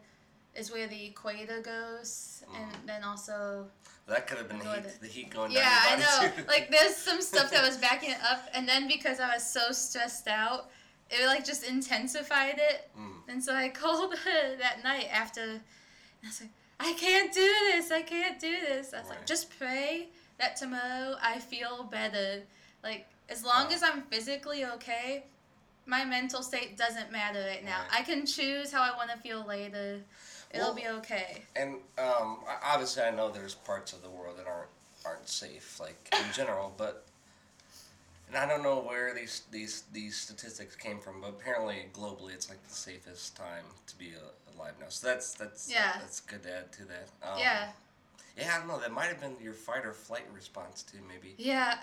[0.56, 2.54] is where the equator goes, Mm.
[2.78, 3.66] and then also
[4.06, 5.62] That could have been the heat, the heat going down.
[5.62, 6.42] yeah, I down your body know.
[6.44, 6.48] too.
[6.48, 9.72] Like there's some stuff that was backing it up, and then because I was so
[9.72, 10.70] stressed out,
[11.10, 12.88] it like just intensified it.
[12.96, 13.28] Mm.
[13.30, 15.60] And so I called her that night after, and
[16.22, 17.90] I was like, I can't do this.
[17.90, 18.92] I can't do this.
[18.94, 20.08] I was like, just pray
[20.38, 22.42] that tomorrow I feel better.
[22.82, 23.72] Like as long Wow.
[23.74, 25.24] as I'm physically okay,
[25.86, 27.80] my mental state doesn't matter right now.
[27.90, 28.00] Right.
[28.00, 30.00] I can choose how I want to feel later.
[30.50, 31.44] It'll Well- be okay.
[31.56, 34.70] And um, obviously, I know there's parts of the world that aren't
[35.04, 36.72] aren't safe, like in general.
[36.78, 37.04] But
[38.28, 42.48] and I don't know where these these these statistics came from, but apparently globally, it's
[42.48, 44.86] like the safest time to be uh, alive now.
[44.88, 45.92] So that's that's Yeah.
[45.98, 47.08] that's good to add to that.
[47.22, 47.68] Um, yeah,
[48.36, 48.78] Yeah, I don't know.
[48.80, 51.34] That might have been your fight or flight response too, maybe.
[51.38, 51.76] yeah.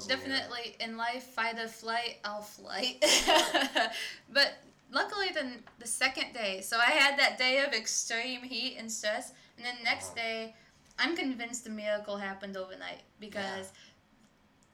[0.00, 3.02] To- Definitely in life, fight or flight, I'll flight.
[4.32, 4.54] but
[4.90, 9.32] luckily, the, the second day, so I had that day of extreme heat and stress,
[9.56, 10.16] and then next Uh-huh.
[10.16, 10.54] day,
[10.98, 13.70] I'm convinced the miracle happened overnight because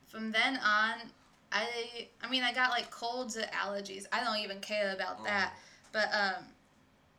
[0.09, 0.95] from then on,
[1.53, 4.07] I I mean I got like colds or allergies.
[4.13, 5.25] I don't even care about Mm.
[5.25, 5.53] that,
[5.93, 6.45] but um,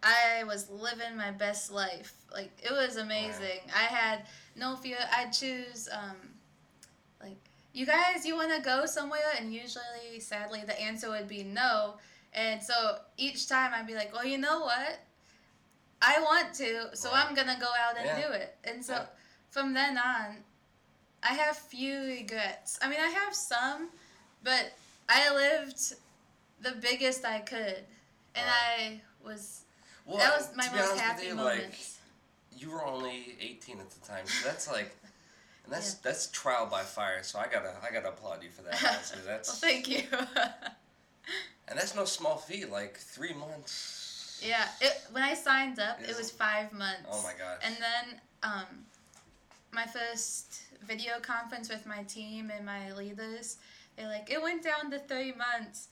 [0.04, 2.14] I was living my best life.
[2.32, 3.62] Like it was amazing.
[3.74, 4.98] I had no fear.
[5.16, 6.16] I'd choose um,
[7.22, 7.38] like
[7.74, 11.96] you guys, you want to go somewhere, and usually, sadly, the answer would be no.
[12.34, 15.00] And so each time I'd be like, well, you know what?
[16.02, 17.26] I want to, so Right.
[17.26, 18.28] I'm gonna go out and Yeah.
[18.28, 18.58] do it.
[18.64, 19.06] And so Yeah.
[19.50, 20.44] from then on,
[21.24, 22.78] I have few regrets.
[22.82, 23.90] I mean, I have some,
[24.44, 24.74] but
[25.10, 25.96] I lived
[26.62, 27.86] the biggest I could,
[28.36, 29.65] and I was
[30.06, 31.64] Well, that was my most happy you, moment.
[31.64, 31.80] Like,
[32.58, 34.96] you were only 18 at the time, so that's like,
[35.64, 36.00] and that's Yeah.
[36.04, 37.24] that's trial by fire.
[37.24, 38.82] So I gotta I gotta applaud you for that.
[38.84, 40.04] Honestly, that's well, thank you.
[41.68, 42.70] and that's no small feat.
[42.72, 44.42] Like three months.
[44.46, 47.08] yeah, it, when I signed up, it was five months.
[47.12, 47.62] Oh my gosh.
[47.64, 48.86] And then um,
[49.72, 53.58] my first video conference with my team and my leaders,
[53.96, 55.88] they're like, it went down to three months.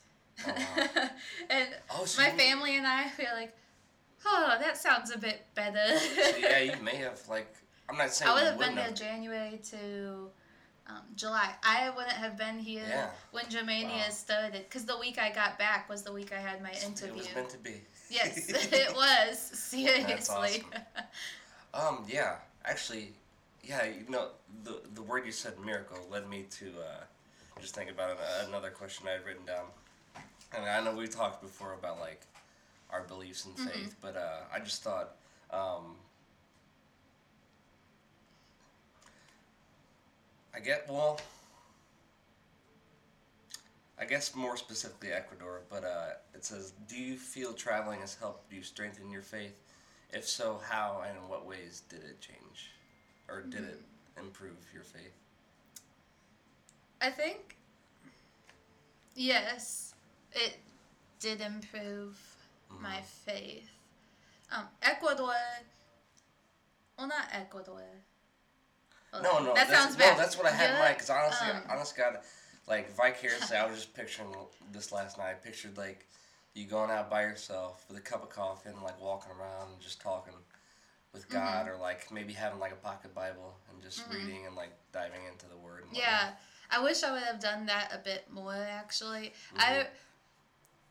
[0.46, 1.10] Oh, wow.
[1.50, 3.56] and Oh, so my family and I feel like,
[4.26, 5.98] oh, that sounds a bit better.
[5.98, 7.54] So, yeah, you may have like.
[7.90, 8.94] I'm not saying I would have been there have.
[8.96, 10.30] January to
[10.88, 11.50] um, July.
[11.64, 13.10] I wouldn't have been here Yeah.
[13.32, 14.10] when Germania Wow.
[14.10, 17.14] started because the week I got back was the week I had my interview.
[17.16, 17.82] It was meant to be.
[18.10, 20.64] yes, it was seriously.
[20.64, 20.66] awesome.
[21.74, 23.10] Um, yeah, actually,
[23.64, 24.30] yeah, you know,
[24.64, 27.04] the the word you said, miracle, led me to uh,
[27.62, 29.66] just think about another question I had written down.
[30.56, 32.22] And I know we talked before about like
[32.94, 35.16] our beliefs in faith, but uh, I just thought,
[35.52, 35.96] um,
[40.56, 41.20] I get well.
[44.00, 48.52] I guess more specifically Ecuador, but uh, it says, "Do you feel traveling has helped
[48.52, 49.60] you strengthen your faith?
[50.12, 52.72] If so, how and in what ways did it change,
[53.28, 53.82] or did it
[54.20, 55.14] improve your faith?"
[57.02, 57.56] I think
[59.16, 59.94] yes,
[60.34, 60.58] it
[61.20, 62.33] did improve
[62.82, 63.70] my faith.
[64.52, 65.34] Um, Ecuador.
[66.98, 67.82] Well, not Ecuador.
[69.12, 70.18] Hold No, no, that sounds no, bad.
[70.18, 70.96] that's what I had in mind.
[70.96, 72.18] Because honestly, um, honest God,
[72.68, 74.30] like vicariously, I was just picturing
[74.72, 75.30] this last night.
[75.32, 76.08] I pictured like
[76.54, 79.82] you going out by yourself with a cup of coffee and like walking around and
[79.82, 80.34] just talking
[81.14, 81.34] with Mm-hmm.
[81.38, 85.22] God, or like maybe having like a pocket Bible and just reading and like diving
[85.32, 85.84] into the Word.
[85.88, 86.32] And Yeah.
[86.72, 88.56] I wish I would have done that a bit more.
[88.56, 89.86] Actually, I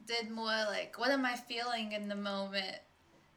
[0.07, 2.79] did more like, what am I feeling in the moment,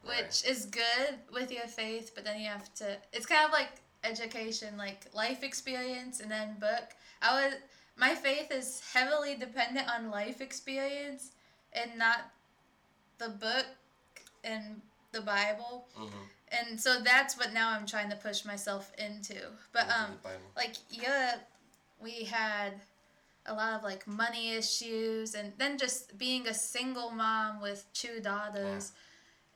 [0.04, 0.46] which Right.
[0.46, 2.98] is good with your faith, but then you have to.
[3.12, 6.96] It's kind of like education, like life experience, and then book.
[7.22, 7.54] I was
[7.98, 11.32] my faith is heavily dependent on life experience,
[11.74, 12.26] and not
[13.18, 13.66] the book
[14.44, 15.88] and the Bible.
[15.98, 16.30] Mhm.
[16.50, 19.52] And so that's what now I'm trying to push myself into.
[19.72, 20.20] But um
[20.56, 21.48] like Europe,
[22.00, 22.82] we had
[23.48, 28.20] a lot of like money issues, and then just being a single mom with two
[28.22, 28.94] daughters,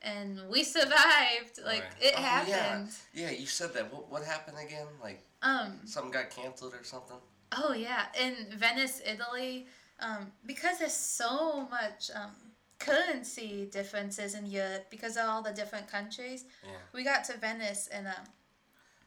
[0.02, 1.58] and we survived.
[1.64, 2.02] Like Right.
[2.02, 2.90] it Oh, happened.
[3.14, 3.30] Yeah.
[3.30, 3.92] yeah, you said that.
[3.92, 4.86] What, what happened again?
[5.02, 5.80] Like Um.
[5.84, 7.16] something got canceled or something?
[7.52, 9.66] Oh yeah, in Venice, Italy,
[9.98, 12.30] um, because there's so much um,
[12.78, 16.44] currency differences in Europe because of all the different countries.
[16.64, 16.70] Yeah.
[16.92, 18.24] We got to Venice and um,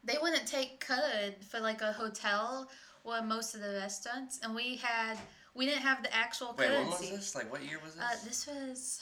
[0.03, 2.69] they wouldn't take code for like a hotel
[3.03, 5.17] or most of the restaurants, and we had
[5.53, 7.35] we didn't have the actual Wait, when was this?
[7.35, 8.03] Like, what year was this?
[8.03, 9.01] Uh, this was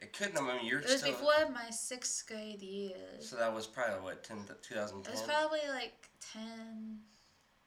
[0.00, 0.46] it couldn't have.
[0.48, 2.96] I mean, you're it was before my sixth grade year.
[3.20, 5.12] So that was probably what 10, 2010.
[5.12, 6.98] It was probably like ten,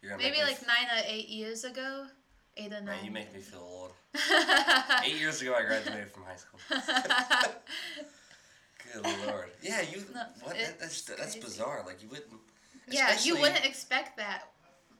[0.01, 2.07] maybe make me nine or eight years ago,
[2.57, 2.85] eight or nine.
[2.85, 3.91] Man, you make me feel old.
[5.03, 6.59] Eight years ago, I graduated from high school.
[8.93, 9.49] Good lord.
[9.63, 10.03] Yeah, you.
[10.13, 10.55] No, what?
[10.55, 11.39] That, that's that's crazy.
[11.39, 11.83] bizarre.
[11.83, 12.39] Like you wouldn't.
[12.87, 14.43] Yeah, you wouldn't expect that.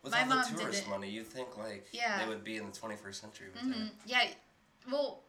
[0.03, 2.19] With my all mom the did tourist money, you think like Yeah.
[2.21, 4.27] they would be in the 21st century with hmm Yeah,
[4.91, 5.21] well,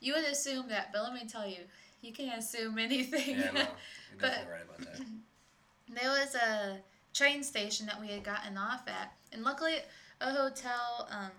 [0.00, 1.58] you would assume that, but let me tell you,
[2.02, 3.38] you can't assume anything.
[3.38, 3.66] Yeah, no, you're
[4.20, 5.06] But- definitely right about that.
[6.02, 6.78] there was a
[7.14, 9.76] train station that we had gotten off at, and luckily,
[10.20, 11.30] a hotel, um,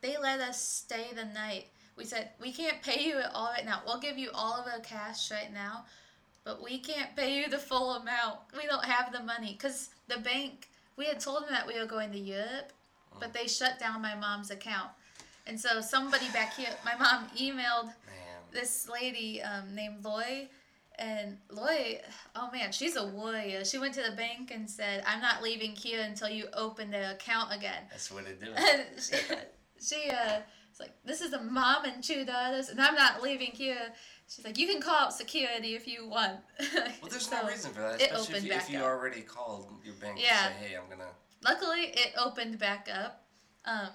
[0.00, 1.66] they let us stay the night.
[1.96, 3.82] We said, we can't pay you it all right now.
[3.86, 5.84] We'll give you all of our cash right now,
[6.42, 8.38] but we can't pay you the full amount.
[8.56, 9.52] We don't have the money.
[9.52, 12.72] Because the bank, we had told them that we were going to Europe,
[13.20, 14.90] but they shut down my mom's account.
[15.46, 18.42] And so somebody back here, my mom emailed Man.
[18.52, 20.48] this lady um, named Loy,
[20.96, 22.00] and Loy,
[22.36, 23.64] oh man, she's a warrior.
[23.64, 27.12] She went to the bank and said, "I'm not leaving here until you open the
[27.12, 28.52] account again." That's what they do
[29.00, 29.16] she,
[29.80, 33.50] she uh, was like, "This is a mom and two daughters, and I'm not leaving
[33.50, 33.92] here."
[34.28, 36.38] She's like, "You can call out security if you want."
[36.74, 39.68] Well, there's So, no reason for that, it especially if you, if you already called
[39.84, 40.46] your bank Yeah.
[40.46, 41.10] and say, hey, I'm gonna.
[41.44, 43.24] Luckily, it opened back up.
[43.66, 43.88] Um,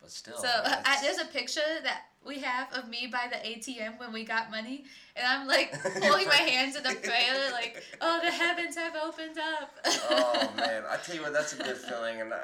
[0.00, 0.36] But still.
[0.36, 4.12] So uh, I, there's a picture that we have of me by the ATM when
[4.12, 4.84] we got money,
[5.16, 9.38] and I'm like holding my hands in a prayer, like, "Oh, the heavens have opened
[9.38, 9.70] up."
[10.10, 12.38] oh man, I tell you what, that's a good feeling, and, I,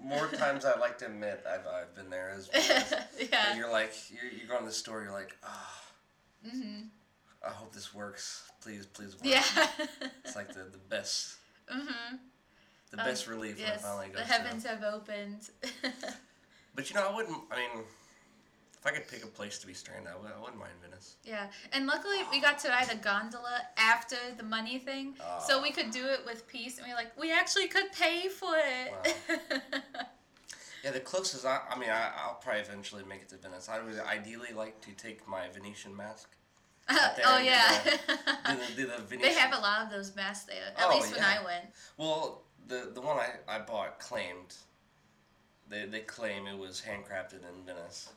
[0.00, 2.84] more times I like to admit I've, I've been there as well.
[3.20, 3.56] Yeah.
[3.56, 5.82] you're like, you're, you're going to the store, you're like, ah,
[6.46, 6.88] Mhm.
[7.46, 8.42] I hope this works.
[8.60, 9.24] Please, please work.
[9.24, 9.44] Yeah.
[10.24, 11.36] It's like the, the best,
[11.72, 12.18] mhm.
[12.90, 14.34] the Um, best relief when it Yes, finally goes the through.
[14.36, 15.50] heavens have opened.
[16.74, 17.42] But you know, I wouldn't.
[17.50, 17.84] I mean,
[18.78, 21.16] if I could pick a place to be stranded, I, would, I wouldn't mind Venice.
[21.24, 25.14] yeah, and luckily we got to ride a gondola after the money thing,
[25.46, 25.62] so Ah.
[25.62, 28.54] we could do it with peace, and we were like, we actually could pay for
[28.56, 28.92] it.
[30.84, 33.68] Yeah, the closest I, I mean, I, I'll probably eventually make it to Venice.
[33.68, 36.30] I would ideally like to take my Venetian mask.
[36.88, 37.82] there oh yeah.
[37.84, 37.90] Do
[38.56, 39.20] the, do the Venetian.
[39.20, 40.72] They have a lot of those masks there.
[40.76, 41.38] At Oh, least when yeah.
[41.40, 41.64] I went.
[41.96, 44.54] Well, the the one I, I bought claimed.
[45.68, 48.08] They, they claim it was handcrafted in Venice,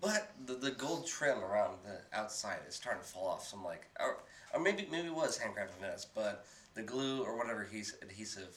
[0.00, 3.48] but the, the gold trim around the outside is starting to fall off.
[3.48, 4.18] So I'm like, or,
[4.54, 8.56] or maybe maybe it was handcrafted in Venice, but the glue or whatever he's adhesive,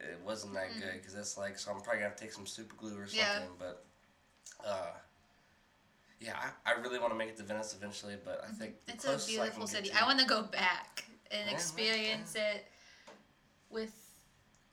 [0.00, 2.98] it wasn't that good because it's like so I'm probably gonna take some super glue
[2.98, 3.18] or something.
[3.18, 3.40] Yeah.
[3.58, 3.84] But,
[4.66, 4.92] uh,
[6.20, 9.04] yeah, I, I really want to make it to Venice eventually, but I think It's
[9.04, 9.90] a closest I beautiful city.
[9.92, 12.66] I want to go back and Yeah, experience it
[13.70, 13.92] with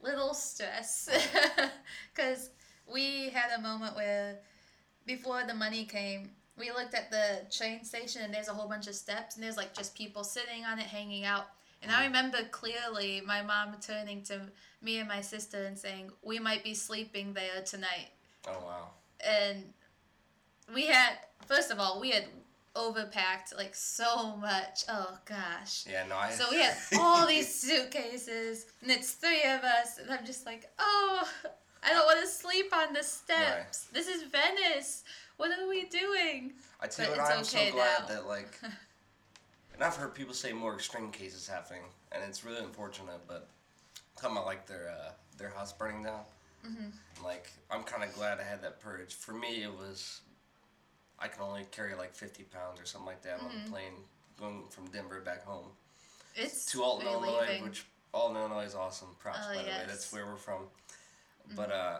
[0.01, 1.09] little stress.
[2.15, 2.49] Because
[2.91, 4.39] we had a moment where,
[5.05, 8.87] before the money came, we looked at the train station and there's a whole bunch
[8.87, 11.47] of steps and there's like just people sitting on it hanging out.
[11.81, 11.91] And.
[11.91, 14.41] I remember clearly my mom turning to
[14.81, 18.09] me and my sister and saying, We might be sleeping there tonight
[18.47, 18.87] Oh wow.
[19.25, 19.73] and
[20.73, 21.13] we had
[21.47, 22.25] first of all we had
[22.75, 26.31] overpacked like so much oh gosh Yeah, no, I.
[26.31, 30.69] so we had all these suitcases and it's three of us and i'm just like
[30.79, 31.27] oh
[31.83, 35.03] i don't want to sleep on the steps this is venice
[35.37, 38.05] what are we doing I tell you But what, I'm okay so glad now.
[38.15, 38.57] that like,
[39.81, 43.19] and I've heard people say more extreme cases happening, and it's really unfortunate.
[43.27, 43.47] But
[43.97, 46.21] I'm talking about like their uh, their house burning down,
[46.63, 47.25] Mm-hmm.
[47.25, 49.15] like I'm kind of glad I had that purge.
[49.15, 50.21] For me, it was
[51.17, 53.65] I can only carry like 50 pounds or something like that on Mm-hmm.
[53.65, 53.93] the plane
[54.39, 55.65] going from Denver back home
[56.35, 57.63] it's to Alton, Illinois, relieving.
[57.63, 59.07] which Alton, Illinois is awesome.
[59.19, 59.69] Props Oh, by the way.
[59.73, 59.87] Mm-hmm.
[59.87, 60.61] that's where we're from.
[61.55, 61.99] But uh,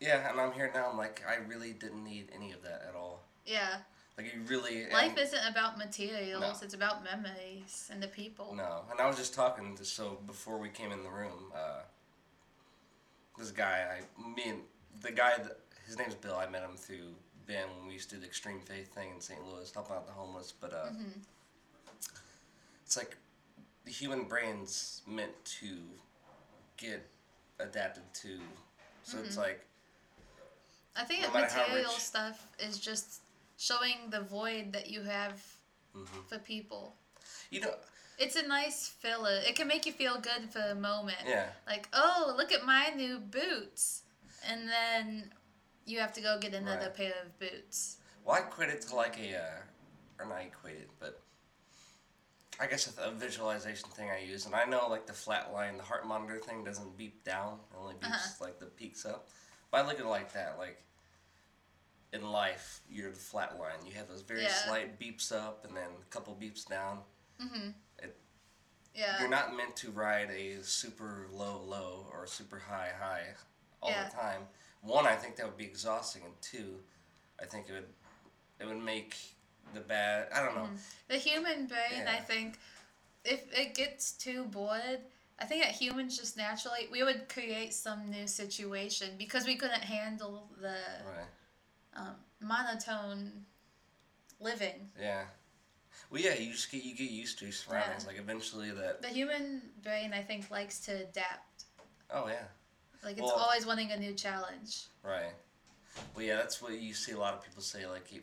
[0.00, 0.90] yeah, and I'm here now.
[0.90, 3.22] I'm like, I really didn't need any of that at all.
[3.46, 3.76] yeah
[4.22, 6.52] Like you really life isn't about materials No.
[6.62, 10.58] it's about memories and the people No, and I was just talking to so before
[10.58, 11.82] we came in the room, uh,
[13.38, 14.60] this guy, I me and
[15.00, 16.36] the guy that his name's Bill.
[16.36, 17.14] I met him through
[17.46, 19.40] Ben when we used to do the Extreme Faith thing in St.
[19.46, 20.52] Louis, helping out the homeless.
[20.52, 20.90] But uh,
[22.84, 23.16] it's like
[23.84, 25.78] the human brain's meant to
[26.76, 27.06] get
[27.58, 28.38] adapted to.
[29.02, 29.64] So it's like
[30.96, 33.20] I think No that material rich- stuff is just
[33.60, 35.44] showing the void that you have
[35.94, 36.20] Mm-hmm.
[36.28, 36.94] for people.
[37.50, 37.74] you know,
[38.16, 39.40] It's a nice filler.
[39.44, 41.18] It can make you feel good for a moment.
[41.26, 41.48] yeah.
[41.66, 44.02] Like, oh, look at my new boots.
[44.48, 45.32] And then
[45.84, 46.94] you have to go get another Right.
[46.94, 47.96] pair of boots.
[48.24, 51.20] Well, I equate it to like a, uh, or not equate it, but
[52.60, 54.46] I guess a, a visualization thing I use.
[54.46, 57.76] And I know like the flat line, the heart monitor thing doesn't beep down, it
[57.76, 58.44] only beeps Uh-huh.
[58.44, 59.28] like the peaks up.
[59.72, 60.80] But I look at it like that, like
[62.12, 63.86] in life, you're the flat line.
[63.86, 64.52] You have those very Yeah.
[64.66, 67.02] slight beeps up and then a couple beeps down.
[67.40, 67.70] Mm-hmm.
[68.94, 69.20] Yeah.
[69.20, 73.34] You're not meant to ride a super low low or super high high
[73.80, 74.08] all Yeah.
[74.08, 74.48] the time.
[74.82, 76.82] One, I think that would be exhausting, and two,
[77.40, 77.94] I think it would
[78.58, 79.16] it would make
[79.72, 80.28] the bad.
[80.32, 80.62] I don't know.
[80.64, 80.76] Mm-hmm.
[81.08, 82.58] The human brain, I think,
[83.24, 85.00] if it gets too bored,
[85.38, 89.84] I think that humans just naturally we would create some new situation because we couldn't
[89.84, 91.26] handle the Right.
[91.96, 93.32] Um, monotone
[94.40, 94.88] living.
[95.00, 95.24] Yeah.
[96.10, 96.34] Well, yeah.
[96.34, 98.04] You just get you get used to your surroundings.
[98.04, 98.08] Yeah.
[98.08, 99.02] Like eventually that.
[99.02, 101.64] The human brain, I think, likes to adapt.
[102.12, 102.44] Oh yeah.
[103.04, 104.86] Like it's Well- always wanting a new challenge.
[105.02, 105.32] Right.
[106.14, 106.36] Well, yeah.
[106.36, 107.86] That's what you see a lot of people say.
[107.86, 108.22] Like you.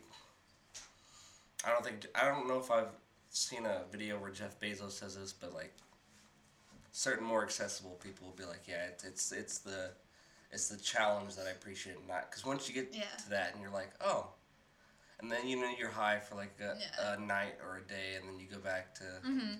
[1.64, 2.92] I don't think I don't know if I've
[3.30, 5.74] seen a video where Jeff Bezos says this, but like.
[6.90, 9.90] Certain more accessible people will be like, yeah, it's it's it's the,
[10.50, 13.04] it's the challenge that I appreciate, not because once you get Yeah.
[13.24, 14.28] to that and you're like, oh,
[15.20, 17.14] and then you know you're high for like a, Yeah.
[17.14, 19.04] a night or a day, and then you go back to.
[19.22, 19.54] hmm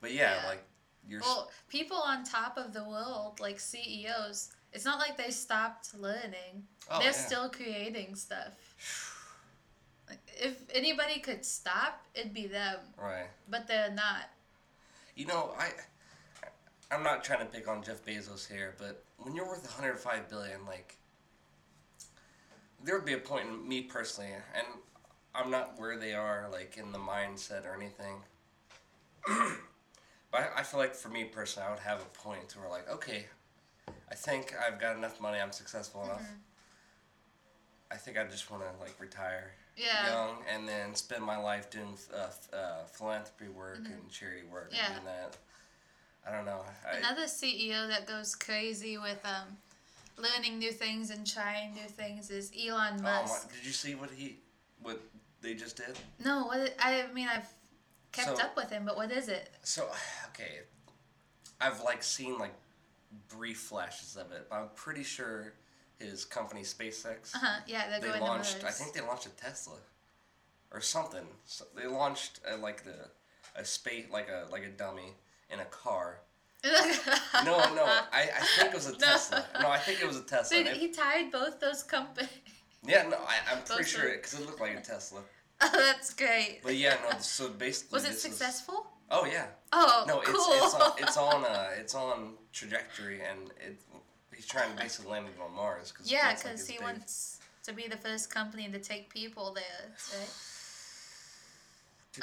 [0.00, 0.46] But yeah, Yeah.
[0.48, 0.64] like
[1.06, 1.20] you're.
[1.20, 6.66] Well, people on top of the world, like CEOs, it's not like they stopped learning.
[6.90, 8.54] Oh, They're still creating stuff.
[10.08, 13.28] Like, if anybody could stop, it'd be them, Right.
[13.48, 14.28] but they're not.
[15.14, 15.70] You know, I
[16.92, 20.66] I'm not trying to pick on Jeff Bezos here, but when you're worth 105 billion,
[20.66, 20.96] like
[22.84, 24.66] there would be a point in me personally, and
[25.34, 28.16] I'm not where they are, like in the mindset or anything.
[30.30, 32.68] but I, I feel like for me personally, I would have a point to where
[32.68, 33.26] like, okay,
[34.10, 36.26] I think I've got enough money, I'm successful enough.
[37.90, 40.04] I think I just want to like retire Yeah.
[40.06, 44.76] young and then spend my life doing uh, uh, philanthropy work and charity work Mm-hmm.
[44.76, 44.86] Yeah.
[44.86, 45.36] and doing that.
[46.26, 46.62] I don't know.
[46.90, 49.56] I, Another CEO that goes crazy with um,
[50.16, 53.52] learning new things and trying new things is Elon oh Musk.
[53.54, 54.38] did you see what he
[54.82, 55.00] what
[55.40, 55.98] they just did?
[56.24, 57.48] No, what it- I mean, I've
[58.12, 59.50] kept So- up with him, but what is it?
[59.62, 59.88] So
[60.28, 60.60] okay,
[61.60, 62.54] I've like seen like
[63.28, 65.54] brief flashes of it, but I'm pretty sure
[65.98, 67.60] his company SpaceX Uh huh.
[67.66, 68.64] Yeah, they're they going launched.
[68.64, 69.76] I think they launched a Tesla
[70.72, 71.26] or something.
[71.46, 73.08] So they launched uh like the
[73.56, 75.14] a space like a like a dummy
[75.52, 76.18] in a car.
[77.44, 79.44] No, no, I, I think it was a Tesla.
[79.60, 80.58] No, I think it was a Tesla.
[80.62, 82.28] He tied both those companies.
[82.86, 85.20] Yeah, no, I, I'm pretty sure of- because it looked like a Tesla.
[85.64, 86.58] Oh, that's great.
[86.64, 87.16] But yeah, no.
[87.20, 88.84] So basically, Was it successful?
[89.12, 89.46] oh yeah.
[89.72, 90.54] Oh, No, it's cool.
[90.54, 93.76] it's on, it's on uh it's on trajectory and it
[94.34, 95.92] he's trying to basically land it on Mars.
[95.92, 99.08] Cause yeah, that's, like, because he big- wants to be the first company to take
[99.14, 99.84] people there.
[100.18, 100.30] Right?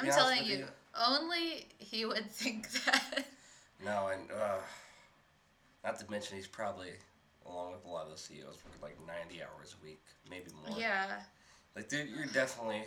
[0.00, 0.66] I'm telling you,
[0.98, 3.24] only he would think that.
[3.84, 4.58] No, and uh,
[5.84, 6.90] not to mention he's probably
[7.46, 10.78] along with a lot of CEOs working like 90 hours a week, maybe more.
[10.78, 11.20] yeah.
[11.74, 12.82] Like dude, you're definitely.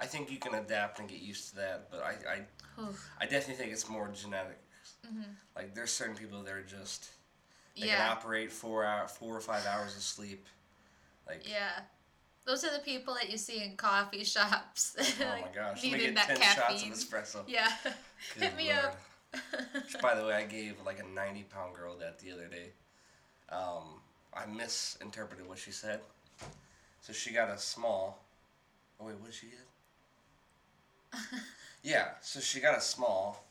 [0.00, 3.08] I think you can adapt and get used to that, but I I, Oof.
[3.20, 4.58] I definitely think it's more genetic.
[5.56, 7.08] Like there's certain people that are just
[7.76, 7.98] they can Mm-hmm.
[8.00, 8.10] Yeah.
[8.12, 10.46] operate four hour, four or five hours of sleep.
[11.28, 11.80] Like Yeah.
[12.50, 14.96] Those are the people that you see in coffee shops.
[14.98, 16.92] oh like, my gosh, let me needing get that ten shots of caffeine.
[16.92, 17.44] espresso.
[17.46, 17.68] Yeah.
[18.34, 18.86] Good Hit me lord.
[18.86, 19.00] up.
[19.72, 22.70] Which, by the way, I gave like a 90 pound girl that the other day.
[23.50, 24.00] Um,
[24.34, 26.00] I misinterpreted what she said.
[27.02, 28.20] So she got a small.
[29.00, 31.20] Oh, wait, what did she get?
[31.84, 33.44] yeah, so she got a small.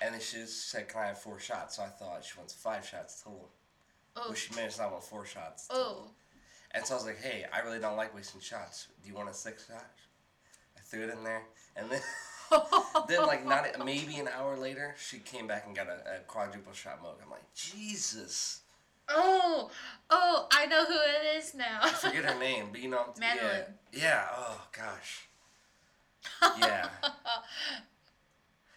[0.00, 1.76] And then she just said, Can I have four shots?
[1.76, 3.50] So I thought she wants five shots total.
[4.16, 4.22] oh.
[4.26, 5.68] Well, she managed to not want four shots.
[5.70, 6.06] oh.
[6.74, 8.88] And so I was like, Hey, I really don't like wasting shots.
[9.02, 9.86] Do you want a six shot?
[10.76, 11.42] I threw it in there.
[11.76, 12.00] And then.
[13.08, 16.72] then like not maybe an hour later, she came back and got a, a quadruple
[16.74, 17.14] shot mug.
[17.22, 18.60] I'm like, Jesus.
[19.08, 19.70] Oh,
[20.10, 21.80] oh, I know who it is now.
[21.82, 23.64] I forget her name, but you know, Madeline.
[23.92, 24.24] yeah, yeah.
[24.36, 25.28] Oh gosh,
[26.58, 26.88] yeah,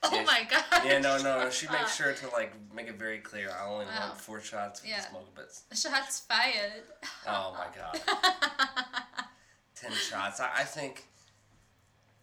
[0.11, 0.63] oh Yeah, my god.
[0.85, 0.99] yeah.
[0.99, 1.49] No, no, no.
[1.49, 3.49] She makes uh, sure to like make it very clear.
[3.51, 4.07] I only Wow.
[4.09, 5.01] want four shots with Yeah.
[5.01, 5.63] the smoke bits.
[5.81, 6.83] Shots fired.
[7.27, 7.99] Oh my god,
[9.75, 10.39] ten shots.
[10.39, 11.05] I, I think.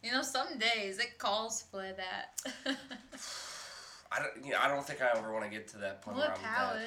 [0.02, 2.40] you know, some days it calls for that.
[4.12, 4.44] I don't.
[4.44, 6.34] You know, I don't think I ever want to get to that point More where
[6.34, 6.80] I'm power.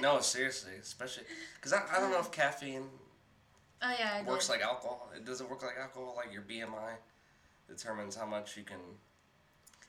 [0.00, 1.24] No, seriously, especially
[1.56, 2.50] because I, I don't know if uh-huh.
[2.50, 2.88] caffeine
[3.82, 5.10] oh yeah, I works like alcohol.
[5.16, 6.14] It doesn't work like alcohol?
[6.16, 6.94] Like your BMI
[7.68, 8.78] determines how much you can.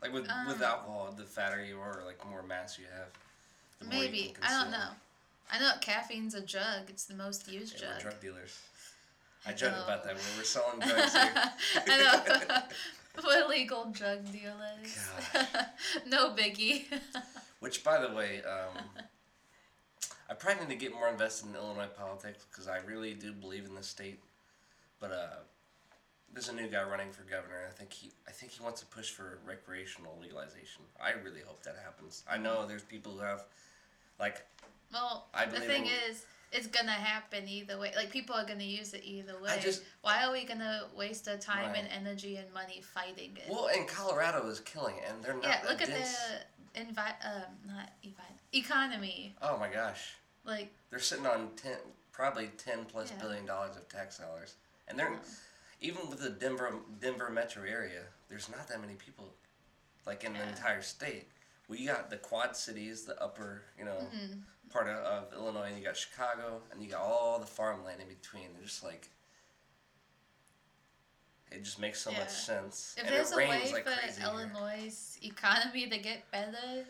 [0.02, 3.08] Like with with Um, alcohol, the fatter you are, like the more mass you have.
[3.80, 4.90] the more you Maybe can I don't know.
[5.52, 6.90] I know caffeine's a drug.
[6.90, 8.02] It's the most used Yeah, we're drug.
[8.02, 8.60] drug dealers.
[9.48, 11.34] I joke about that when we're selling drugs here.
[11.88, 11.98] I
[12.48, 12.62] know.
[13.24, 15.08] We're legal drug dealers.
[16.06, 16.84] no biggie.
[17.62, 18.84] Which, by the way, um,
[20.30, 23.64] I probably need to get more invested in Illinois politics because I really do believe
[23.66, 24.20] in this state.
[25.00, 25.28] But uh,
[26.36, 27.56] there's a new guy running for governor.
[27.64, 30.84] and I think he, I think he wants to push for recreational legalization.
[31.02, 32.24] I really hope that happens.
[32.30, 33.46] I know there's people who have,
[34.20, 34.46] like,
[34.92, 37.94] well, I the thing in- is, it's gonna happen either way.
[37.96, 39.58] Like people are gonna use it either way.
[39.62, 41.78] just- Why are we gonna waste our time Right.
[41.80, 43.50] and energy and money fighting it?
[43.50, 45.44] Well, and Colorado is killing it, and they're not.
[45.44, 46.18] yeah, look at dense.
[46.74, 49.36] the envi- um, not envi- economy.
[49.42, 51.78] Oh my gosh, Like, they're sitting on ten,
[52.12, 53.22] probably ten plus Yeah.
[53.22, 54.56] billion dollars of tax dollars,
[54.90, 55.20] and they're um,
[55.82, 58.04] even with the Denver Denver metro area.
[58.30, 59.34] There's not that many people,
[60.06, 61.28] like in the entire state.
[61.68, 64.40] We got the Quad Cities, the upper, you know, Mm-hmm.
[64.70, 68.08] part of, of Illinois, and you got Chicago, and you got all the farmland in
[68.08, 68.54] between.
[68.54, 69.10] They're just like.
[71.52, 72.20] It just makes so Yeah.
[72.20, 72.96] much sense.
[72.98, 74.30] if and there's it a rains way like for crazy here.
[74.30, 76.86] Illinois' economy to get better,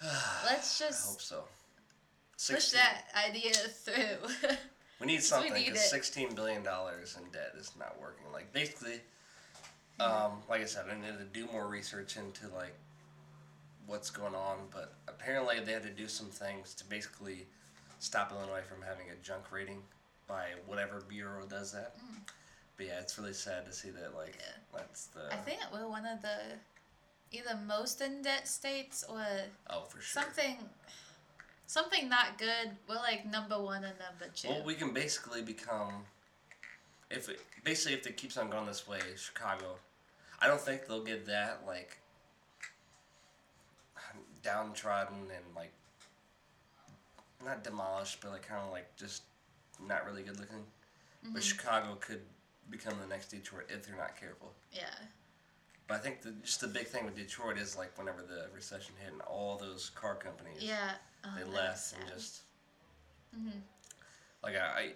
[0.44, 1.44] let's I hope just so.
[2.52, 4.48] push that idea through.
[5.00, 8.24] We need something because sixteen billion dollars in debt is not working.
[8.32, 9.00] Like basically,
[10.00, 12.74] um, like I said, I need to do more research into like
[13.86, 14.58] what's going on.
[14.72, 17.46] But apparently, they had to do some things to basically
[18.00, 19.82] stop Illinois from having a junk rating
[20.26, 21.94] by whatever bureau does that.
[22.76, 24.14] But yeah, it's really sad to see that.
[24.16, 24.40] Like Mm.
[24.40, 24.78] Yeah.
[24.78, 26.38] that's the I think we're one of the
[27.30, 29.24] either most in debt states or
[29.70, 30.22] oh for sure.
[30.22, 30.56] something
[31.68, 32.72] something not good.
[32.88, 34.48] We're like number one and number two.
[34.48, 35.92] Well, we can basically become,
[37.10, 39.76] if it basically if it keeps on going this way, Chicago.
[40.40, 41.98] I don't think they'll get that like
[44.42, 45.72] downtrodden and like
[47.44, 49.22] not demolished, but like kind of like just
[49.86, 50.64] not really good looking.
[51.22, 51.40] But mm-hmm.
[51.40, 52.20] Chicago could
[52.70, 54.52] become the next Detroit if they're not careful.
[54.72, 54.84] yeah.
[55.86, 58.92] But I think the, just the big thing with Detroit is like whenever the recession
[59.02, 60.92] hit and all those car companies Yeah.
[61.24, 62.42] Oh, they left and just
[63.36, 63.60] Mhm.
[64.42, 64.92] like I, I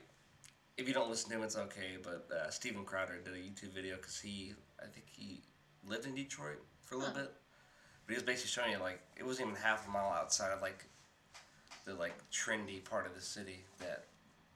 [0.77, 3.73] if you don't listen to him it's okay but uh, Steven Crowder did a YouTube
[3.75, 5.43] video because he I think he
[5.87, 7.21] lived in Detroit for a little Huh.
[7.23, 7.33] bit
[8.07, 10.63] but he was basically showing you like it wasn't even half a mile outside of
[10.63, 10.85] like
[11.85, 14.05] the like trendy part of the city that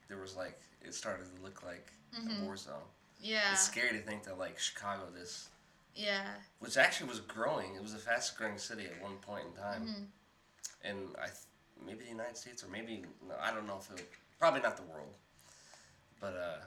[0.07, 2.81] there was like it started to look like a war zone
[3.19, 3.51] Yeah.
[3.51, 5.49] it's scary to think that like Chicago this
[5.93, 6.25] Yeah.
[6.59, 9.81] which actually was growing it was the fastest growing city at one point in time
[9.87, 10.03] Mm-hmm.
[10.83, 11.37] and I th-
[11.85, 14.07] maybe the United States or maybe no, I don't know if it
[14.39, 15.13] probably not the world,
[16.19, 16.63] but uh,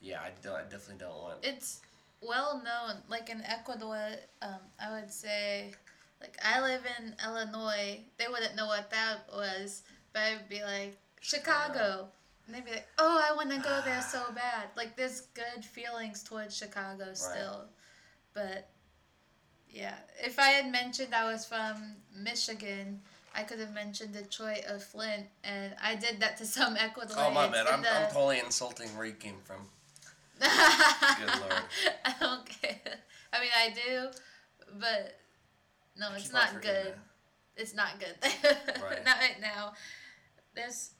[0.00, 1.38] yeah, I, don't, I definitely don't want.
[1.42, 1.80] It's
[2.20, 3.02] well known.
[3.08, 3.98] Like in Ecuador,
[4.42, 5.72] um, I would say,
[6.20, 8.00] like I live in Illinois.
[8.18, 9.82] They wouldn't know what that was,
[10.12, 12.08] but I'd be like Chicago,
[12.46, 15.64] and they'd be like, "Oh, I want to go there so bad." Like there's good
[15.64, 17.64] feelings towards Chicago still,
[18.32, 18.68] but
[19.68, 23.00] yeah, if I had mentioned I was from Michigan.
[23.36, 27.14] I could have mentioned Detroit or Flint, and I did that to some Ecuadorians.
[27.18, 29.58] oh my bad, I'm, the- I'm totally insulting where you came from.
[30.40, 31.62] Good lord.
[32.04, 32.78] I don't care.
[33.32, 34.08] I mean, I do,
[34.80, 35.18] but
[35.98, 36.86] no, it's not good.
[36.94, 36.98] that.
[37.56, 38.14] It's not good.
[38.82, 39.04] Right.
[39.04, 39.72] not right now.
[40.54, 40.90] There's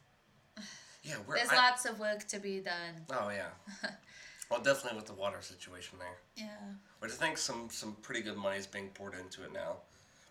[1.05, 1.37] Yeah, we're.
[1.37, 3.05] there's I- lots of work to be done.
[3.11, 3.91] Oh yeah.
[4.51, 6.17] well, definitely with the water situation there,
[6.47, 6.75] Yeah.
[7.01, 9.77] which I think some some pretty good money is being poured into it now.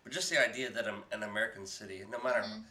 [0.05, 2.61] But just the idea that an, an American city, no matter Mm-hmm.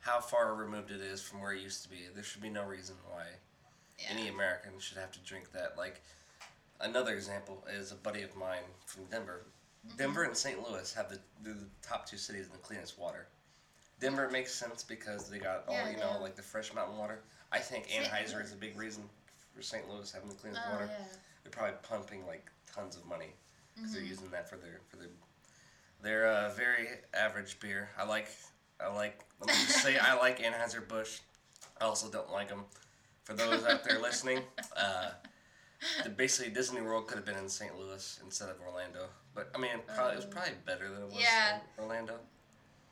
[0.00, 2.64] how far removed it is from where it used to be, there should be no
[2.64, 3.24] reason why
[3.98, 4.06] Yeah.
[4.10, 5.76] any American should have to drink that.
[5.76, 6.00] Like
[6.80, 9.42] another example is a buddy of mine from Denver.
[9.86, 9.96] Mm-hmm.
[9.98, 10.58] Denver and St.
[10.66, 13.26] Louis have the the top two cities in the cleanest water.
[14.00, 17.20] Denver makes sense because they got all Yeah, you know like the fresh mountain water.
[17.52, 18.04] I think St.
[18.06, 19.04] Anheuser is a big reason
[19.54, 19.88] for St.
[19.90, 20.88] Louis having the cleanest Oh water.
[20.90, 21.04] yeah.
[21.42, 23.34] They're probably pumping like tons of money
[23.74, 23.94] because Mm-hmm.
[23.98, 25.08] they're using that for their for their
[26.04, 27.88] their a very average beer.
[27.98, 28.28] I like
[28.80, 31.18] I like let me just say I like Anheuser Busch.
[31.80, 32.64] I also don't like them.
[33.24, 34.40] For those out there listening,
[34.76, 35.10] uh,
[36.02, 37.74] the, basically Disney World could have been in St.
[37.78, 39.06] Louis instead of Orlando.
[39.34, 41.20] But I mean, it probably it was probably better than it was Oh.
[41.20, 41.56] Yeah.
[41.78, 42.14] in Orlando.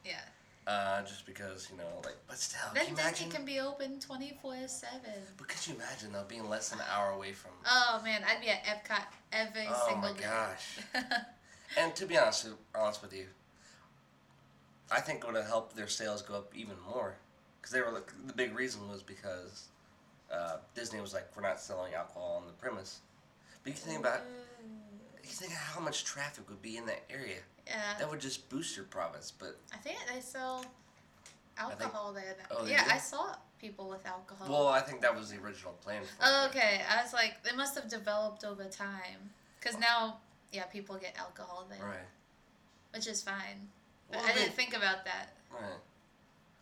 [0.04, 0.20] Yeah.
[0.66, 4.38] Uh, just because you know, like, but still, Then can Disney can be open twenty
[4.40, 5.12] four seven.
[5.36, 7.50] But could you imagine though being less than an hour away from?
[7.68, 10.24] Oh man, I'd be at Epcot every Oh single my day.
[10.24, 10.78] gosh.
[11.76, 13.26] And to be honest, honest with you,
[14.90, 17.16] I think it would have helped their sales go up even more.
[17.60, 19.68] Because they were like, the big reason was because
[20.32, 23.00] uh, Disney was like, we're not selling alcohol on the premise.
[23.62, 24.20] But you think about,
[25.22, 27.38] you think how much traffic would be in that area.
[27.66, 27.74] Yeah.
[27.98, 29.30] That would just boost your profits.
[29.30, 30.64] But I think they sell
[31.56, 32.36] alcohol there.
[32.50, 32.56] Now.
[32.58, 32.84] Oh, yeah?
[32.90, 34.48] I saw people with alcohol.
[34.50, 36.02] well, I think that was the original plan.
[36.02, 36.48] For Oh, it.
[36.48, 36.80] okay.
[36.90, 39.30] I was like, they must have developed over time.
[39.60, 40.16] Because now,
[40.52, 42.06] yeah, people get alcohol there, Right.
[42.94, 43.68] which is fine.
[44.10, 45.34] But Well, I didn't think about that.
[45.50, 45.78] Right.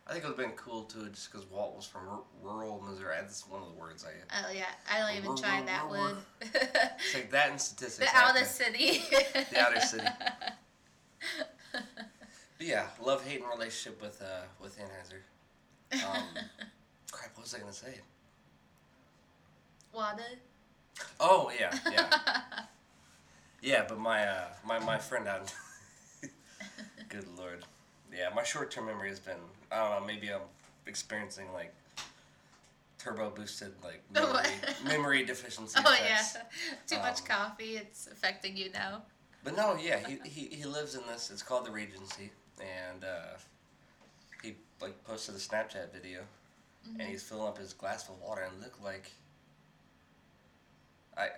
[0.07, 2.81] I think it would have been cool too, just because Walt was from r- rural
[2.81, 3.15] Missouri.
[3.21, 4.43] That's one of the words I.
[4.47, 4.65] Oh, yeah.
[4.91, 6.17] I don't even try that word.
[6.41, 8.11] It's like that in statistics.
[8.11, 9.03] the outer city.
[9.51, 10.07] The outer city.
[12.57, 15.21] But yeah, love hating relationship with uh with Anheuser.
[16.05, 16.23] Um,
[17.11, 17.31] crap!
[17.35, 17.99] What was I gonna say?
[19.93, 20.21] Water.
[21.19, 22.09] Oh yeah, yeah,
[23.61, 23.85] yeah.
[23.87, 25.53] But my uh, my my friend out.
[27.09, 27.65] Good lord,
[28.15, 28.29] yeah.
[28.35, 29.35] My short term memory has been
[29.71, 30.07] I don't know.
[30.07, 30.41] Maybe I'm
[30.87, 31.73] experiencing like
[32.97, 34.43] turbo boosted like memory,
[34.85, 35.79] memory deficiency.
[35.83, 36.37] oh effects.
[36.37, 36.75] yeah.
[36.87, 37.77] Too much Um, coffee.
[37.77, 39.03] It's affecting you now.
[39.43, 41.31] But no, yeah, he, he, he lives in this.
[41.31, 43.37] It's called the Regency, and uh,
[44.43, 46.19] he like posted a Snapchat video,
[46.93, 49.09] and he's filling up his glass with water, and looked like
[51.17, 51.29] I.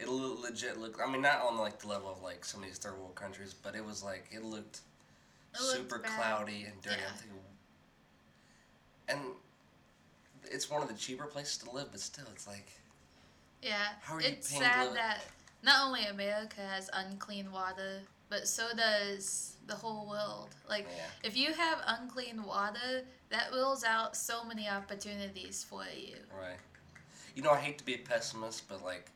[0.00, 0.98] It legit looked.
[1.00, 3.54] I mean, not on like the level of like some of these third world countries,
[3.54, 4.80] but it was like it looked
[5.54, 6.10] It super bad.
[6.16, 6.96] cloudy and dirty.
[7.00, 7.12] Yeah.
[7.16, 7.38] thinking,
[9.08, 9.20] and
[10.50, 12.68] it's one of the cheaper places to live, but still, it's like
[13.62, 13.88] Yeah.
[14.00, 15.18] How are you it's paying sad that
[15.62, 20.48] not only America has unclean water, but so does the whole world.
[20.68, 21.04] Like, Yeah.
[21.22, 26.16] if you have unclean water, that rules out so many opportunities for you.
[26.32, 26.56] Right.
[27.34, 29.10] You know, I hate to be a pessimist, but like,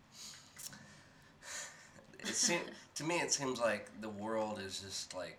[2.28, 2.62] it seems
[2.96, 5.38] to me it seems like the world is just like,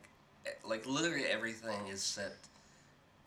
[0.67, 2.33] like literally everything is set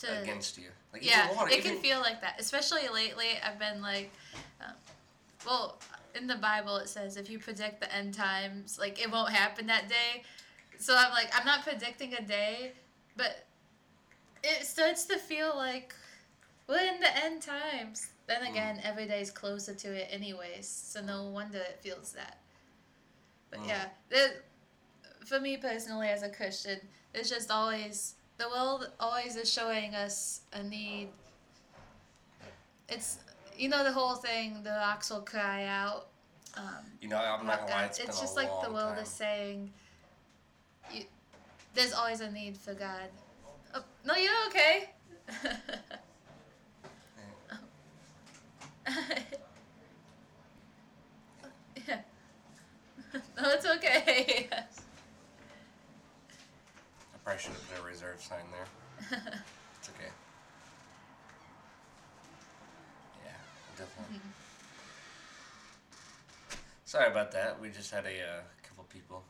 [0.01, 0.69] To against you.
[0.93, 2.37] Like yeah, water, it even, can feel like that.
[2.39, 4.11] Especially lately, I've been like,
[4.61, 4.73] um,
[5.47, 5.79] well,
[6.15, 9.67] in the Bible it says if you predict the end times, like it won't happen
[9.67, 10.23] that day.
[10.79, 12.73] So I'm like, I'm not predicting a day,
[13.17, 13.47] but
[14.43, 15.95] it starts to feel like
[16.69, 18.09] we're in the end times.
[18.27, 18.81] Then Mm.
[18.85, 20.69] every day is closer to it, anyways.
[20.69, 22.38] So no wonder it feels that.
[23.51, 23.69] But Mm.
[23.69, 24.45] yeah, it,
[25.25, 26.81] for me personally, as a Christian,
[27.15, 31.11] it's just always the world always is showing us a need.
[32.89, 33.19] It's
[33.57, 34.63] you know the whole thing.
[34.63, 36.09] The rocks will cry out.
[36.57, 39.03] Um, You know, I'm not gonna lie, it's, just like the world time.
[39.05, 39.73] is saying.
[40.93, 41.05] You,
[41.75, 43.11] there's always a need for God.
[43.75, 44.91] Oh, no, you're okay.
[51.87, 52.01] yeah.
[53.41, 54.49] No, it's okay.
[54.53, 54.65] I
[57.25, 58.67] probably should have put a reserve sign there.
[59.81, 60.11] It's okay.
[63.25, 63.31] Yeah,
[63.77, 64.17] definitely.
[64.17, 64.31] Mm-hmm.
[66.85, 67.61] Sorry about that.
[67.61, 69.23] We just had a uh, couple people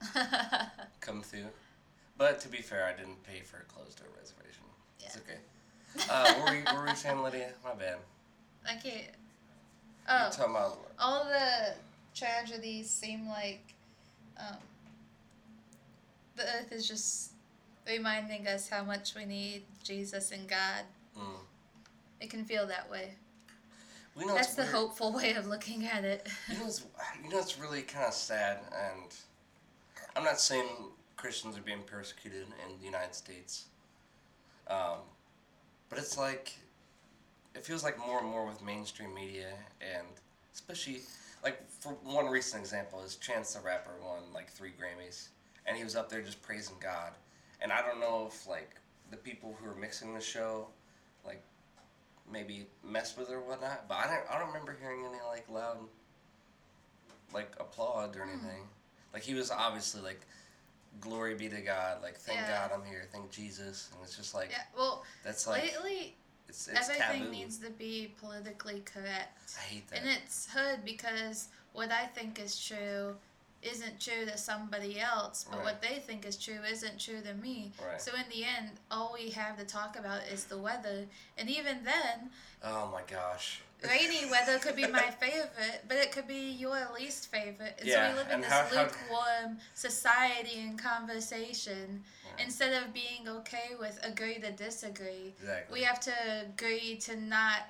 [1.00, 1.46] come through.
[2.18, 4.64] But to be fair, I didn't pay for a closed door reservation.
[4.98, 5.06] Yeah.
[5.06, 5.38] It's okay.
[6.10, 7.50] Uh, what, were you, what were you saying, Lydia?
[7.64, 7.98] My bad.
[8.66, 8.84] I can't.
[9.04, 9.06] You're
[10.08, 10.78] Oh, talking about.
[10.98, 11.74] all the
[12.14, 13.74] tragedies seem like
[14.38, 14.56] um,
[16.36, 17.32] the earth is just
[17.88, 20.84] reminding us how much we need Jesus and God.
[21.18, 21.40] Mm.
[22.20, 23.14] It can feel that way.
[24.14, 24.74] We know That's the weird.
[24.74, 26.28] hopeful way of looking at it.
[26.48, 26.84] You know, it's,
[27.24, 29.14] you know, it's really kind of sad, and
[30.14, 30.66] I'm not saying
[31.16, 33.66] Christians are being persecuted in the United States,
[34.68, 34.98] um,
[35.88, 36.52] but it's like
[37.54, 39.48] it feels like more and more with mainstream media,
[39.80, 40.06] and
[40.54, 41.00] especially
[41.42, 45.28] like for one recent example is Chance the Rapper won like three Grammys,
[45.66, 47.12] and he was up there just praising God,
[47.60, 48.76] and I don't know if like
[49.10, 50.68] the people who are mixing the show,
[51.24, 51.42] like
[52.30, 53.88] maybe mess with it or whatnot.
[53.88, 55.78] But I don't I don't remember hearing any like loud
[57.32, 58.30] like applaud or hmm.
[58.30, 58.62] anything.
[59.12, 60.20] Like he was obviously like
[61.00, 62.68] glory be to God, like thank Yeah.
[62.68, 66.16] God I'm here, thank Jesus, and it's just like yeah, well, that's like lately
[66.48, 67.30] it's it's everything taboo.
[67.32, 69.52] needs to be politically correct.
[69.58, 70.00] I hate that.
[70.00, 73.14] And it's hard because what I think is true
[73.62, 75.64] isn't true to somebody else, but Right.
[75.66, 77.72] what they think is true isn't true to me.
[77.80, 78.00] Right.
[78.02, 81.06] So in the end, all we have to talk about is the weather.
[81.38, 82.30] And even then,
[82.64, 83.60] oh my gosh.
[83.88, 87.74] Rainy weather could be my favorite, but it could be your least favorite.
[87.78, 92.04] And Yeah, so we live in this how- how- lukewarm society and conversation.
[92.24, 92.44] Right.
[92.44, 95.80] Instead of being okay with agree to disagree, Exactly.
[95.80, 97.68] we have to agree to not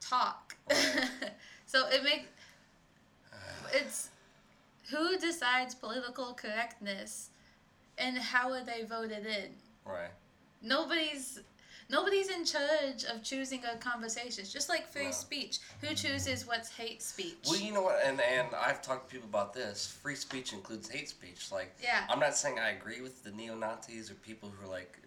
[0.00, 0.56] talk.
[0.70, 1.10] Right.
[1.66, 2.26] so it makes
[3.72, 4.08] it's
[4.90, 7.30] who decides political correctness
[7.98, 9.50] and how are they voted in?
[9.84, 10.10] right.
[10.62, 11.40] Nobody's
[11.88, 14.42] nobody's in charge of choosing a conversation.
[14.42, 15.10] It's just like free No.
[15.10, 15.58] speech.
[15.80, 17.36] Who chooses what's hate speech?
[17.46, 19.86] Well, you know what, and and I've talked to people about this.
[19.86, 21.50] Free speech includes hate speech.
[21.52, 22.06] Like, Yeah.
[22.08, 24.98] I'm not saying I agree with the neo Nazis or people who are like,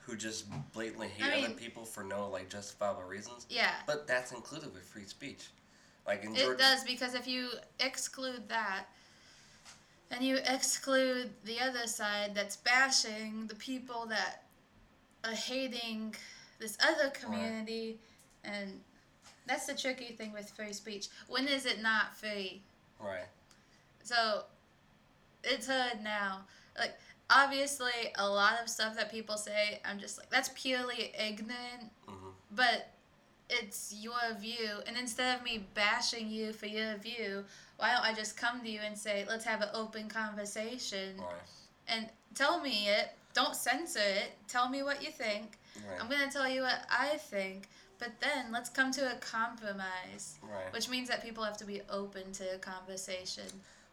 [0.00, 3.46] who just blatantly hate I other people for no like justifiable reasons.
[3.48, 3.74] yeah.
[3.86, 5.48] But that's included with free speech.
[6.06, 8.86] Like in It Georgia, does because if you exclude that
[10.10, 14.44] and you exclude the other side that's bashing the people that
[15.24, 16.14] are hating
[16.58, 17.98] this other community
[18.44, 18.80] and
[19.46, 21.08] that's the tricky thing with free speech.
[21.28, 22.62] When is it not free?
[23.00, 23.24] right?
[24.02, 24.44] So
[25.44, 26.40] it's hard now.
[26.78, 26.94] Like
[27.30, 32.32] obviously a lot of stuff that people say, I'm just like that's purely ignorant, Mhm.
[32.50, 32.90] but
[33.48, 34.80] it's your view.
[34.86, 37.44] And instead of me bashing you for your view,
[37.78, 41.42] why don't I just come to you and say, let's have an open conversation Right.
[41.88, 43.12] and tell me it.
[43.34, 44.32] Don't censor it.
[44.48, 45.58] Tell me what you think.
[45.88, 46.00] Right.
[46.00, 47.68] I'm gonna tell you what I think.
[47.98, 50.72] But then let's come to a compromise, Right.
[50.72, 53.44] which means that people have to be open to a conversation.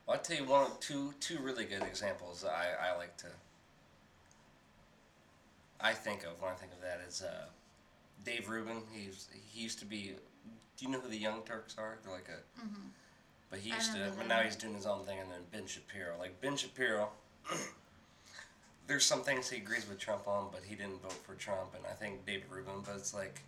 [0.05, 3.27] Well, I'll tell you one, two, two really good examples that I, I like to.
[5.79, 7.45] I think of when I think of that is uh,
[8.23, 8.81] Dave Rubin.
[8.93, 10.13] He's he used to be.
[10.77, 11.97] Do you know who the Young Turks are?
[12.03, 12.61] They're like a.
[13.49, 15.19] But he used to, but now he's doing his own thing.
[15.19, 17.09] And then Ben Shapiro, like Ben Shapiro.
[18.87, 21.85] there's some things he agrees with Trump on, but he didn't vote for Trump, and
[21.85, 22.81] I think David Rubin.
[22.85, 23.41] But it's like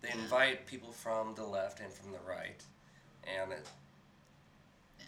[0.00, 2.62] they invite people from the left and from the right,
[3.24, 3.66] and it,
[5.00, 5.06] Yeah.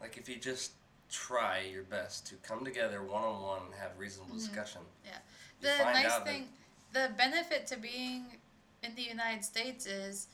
[0.00, 0.72] like if you just
[1.10, 4.46] try your best to come together one on one and have reasonable mm-hmm.
[4.46, 4.82] discussion.
[5.04, 5.18] Yeah.
[5.60, 6.48] The nice thing,
[6.92, 8.26] the benefit to being
[8.82, 10.28] in the United States is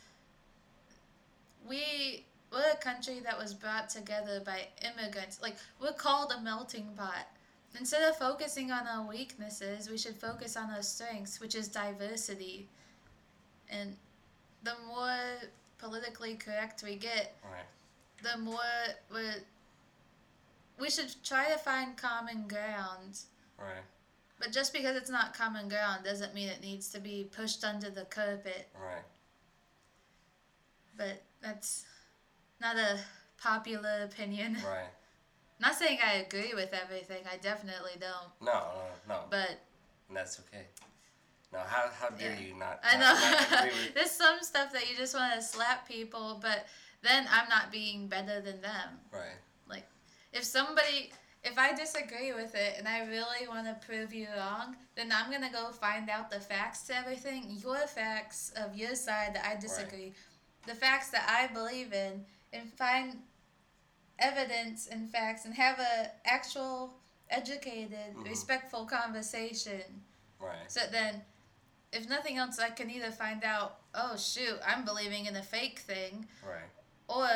[1.66, 5.40] we we're a country that was brought together by immigrants.
[5.40, 7.26] Like we're called a melting pot.
[7.78, 12.68] Instead of focusing on our weaknesses, we should focus on our strengths, which is diversity.
[13.68, 13.96] And
[14.62, 15.18] the more
[15.78, 17.66] politically correct we get, Right.
[18.22, 18.60] the more
[19.12, 19.22] we
[20.76, 23.20] we should try to find common ground.
[23.58, 23.84] Right.
[24.40, 27.90] But just because it's not common ground doesn't mean it needs to be pushed under
[27.90, 28.68] the carpet.
[28.74, 29.04] Right.
[30.96, 31.84] But that's
[32.60, 32.98] not a
[33.40, 34.54] popular opinion.
[34.66, 34.88] Right.
[35.60, 37.22] Not saying I agree with everything.
[37.32, 38.30] I definitely don't.
[38.40, 38.52] No,
[39.08, 39.20] no, no.
[39.30, 39.60] But
[40.08, 40.66] and that's okay.
[41.52, 42.46] No, how, how dare Yeah.
[42.48, 45.42] you not, I not, not know agree there's some stuff that you just want to
[45.42, 46.66] slap people, but
[47.02, 48.98] then I'm not being better than them.
[49.12, 49.38] Right.
[49.68, 49.86] Like,
[50.32, 51.12] if somebody,
[51.44, 55.30] if I disagree with it and I really want to prove you wrong, then I'm
[55.30, 59.60] gonna go find out the facts to everything, your facts of your side that I
[59.60, 60.12] disagree,
[60.66, 63.16] the facts that I believe in, and find
[64.18, 66.94] evidence and facts and have a actual
[67.30, 68.24] educated, Mhm.
[68.24, 70.04] respectful conversation.
[70.38, 70.70] Right.
[70.70, 71.24] So then,
[71.92, 75.80] if nothing else, I can either find out, oh shoot, I'm believing in a fake
[75.80, 76.70] thing, Right.
[77.08, 77.26] or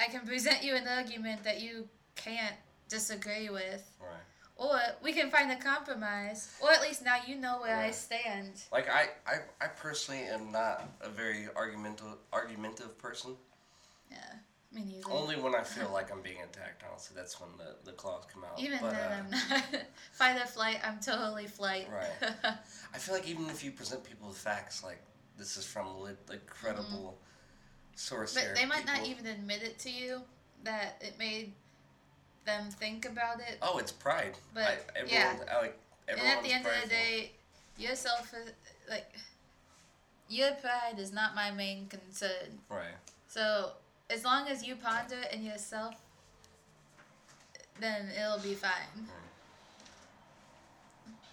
[0.00, 2.56] I can present you an argument that you can't
[2.88, 4.20] disagree with, Right.
[4.56, 8.62] or we can find a compromise, or at least now you know where I stand.
[8.70, 13.36] Like I, I, I personally am not a very argumentative argumentative person.
[14.10, 14.38] Yeah,
[15.10, 16.84] Only when I feel like I'm being attacked.
[16.88, 18.58] Honestly, that's when the, the claws come out.
[18.58, 19.64] Even but, then, uh, I'm not
[20.12, 20.78] fight or flight.
[20.84, 21.88] I'm totally flight.
[21.92, 22.32] Right.
[22.94, 25.00] I feel like even if you present people with facts, like
[25.36, 27.18] this is from lit, like credible
[27.96, 28.54] source but here.
[28.56, 30.20] they might not even admit it to you
[30.64, 31.52] that it made
[32.44, 33.58] them think about it.
[33.62, 34.36] Oh, it's pride.
[34.52, 36.88] But, I, everyone, I like and at the end of the prideful.
[36.88, 37.32] day,
[37.78, 38.34] yourself,
[38.88, 39.14] like,
[40.28, 42.60] your pride is not my main concern.
[42.68, 42.96] Right.
[43.28, 43.72] So
[44.10, 45.94] as long as you ponder it in yourself,
[47.80, 49.06] then it'll be fine.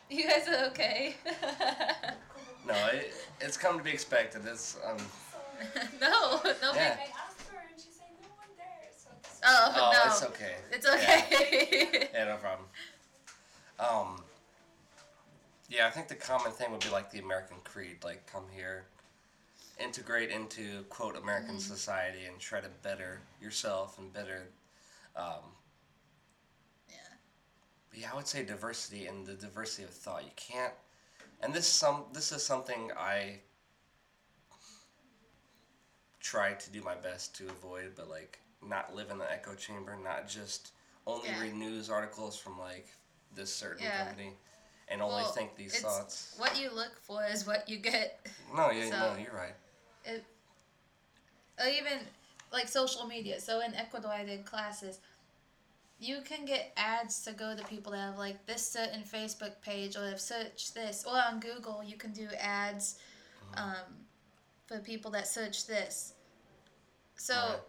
[0.09, 1.15] You guys are okay.
[2.67, 4.43] No, it, it's come to be expected.
[4.45, 4.95] It's um.
[5.99, 6.73] no, no.
[6.75, 6.93] Yeah.
[6.95, 10.11] big- I asked her and she said no one there, so this Oh, Oh, no.
[10.11, 10.55] it's okay.
[10.71, 10.93] It's Yeah.
[10.93, 12.09] okay.
[12.13, 12.67] Yeah, no problem.
[13.79, 14.23] Um.
[15.69, 18.83] Yeah, I think the common thing would be like the American creed, like come here,
[19.81, 21.73] integrate into quote American Mm-hmm.
[21.73, 24.47] society, and try to better yourself and better.
[25.15, 25.43] Um,
[26.89, 26.95] yeah.
[27.93, 30.23] yeah, I would say diversity and the diversity of thought.
[30.23, 30.73] You can't,
[31.41, 33.39] and this some this is something I
[36.19, 39.97] try to do my best to avoid, but like not live in the echo chamber,
[40.03, 40.71] not just
[41.07, 41.41] only Yeah.
[41.41, 42.87] read news articles from like
[43.33, 44.05] this certain Yeah.
[44.05, 44.37] company,
[44.87, 46.33] and only Well, think these it's- thoughts.
[46.37, 48.25] What you look for is what you get.
[48.53, 49.55] No, yeah, so- no, you're right.
[50.05, 50.23] It,
[51.67, 51.99] even
[52.51, 53.39] like social media.
[53.39, 54.99] So in Ecuador, I did classes.
[55.99, 59.95] You can get ads to go to people that have like this certain Facebook page
[59.95, 62.97] or have searched this, or on Google you can do ads
[63.55, 63.75] um,
[64.65, 66.13] for people that search this.
[67.15, 67.59] So Right.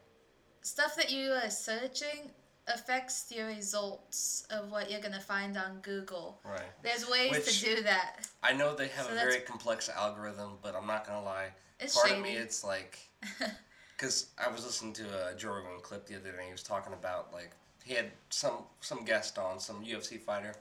[0.62, 2.30] stuff that you are searching
[2.68, 6.40] affects your results of what you're gonna find on Google.
[6.44, 6.62] Right.
[6.82, 8.26] There's ways Which- to do that.
[8.42, 11.52] I know they have So a very complex algorithm, but I'm not gonna lie.
[11.82, 12.98] It's Part of me, it's like,
[13.96, 16.44] because I was listening to a Joe Rogan clip the other day.
[16.46, 17.50] He was talking about like
[17.84, 20.54] he had some some guest on, some UFC fighter,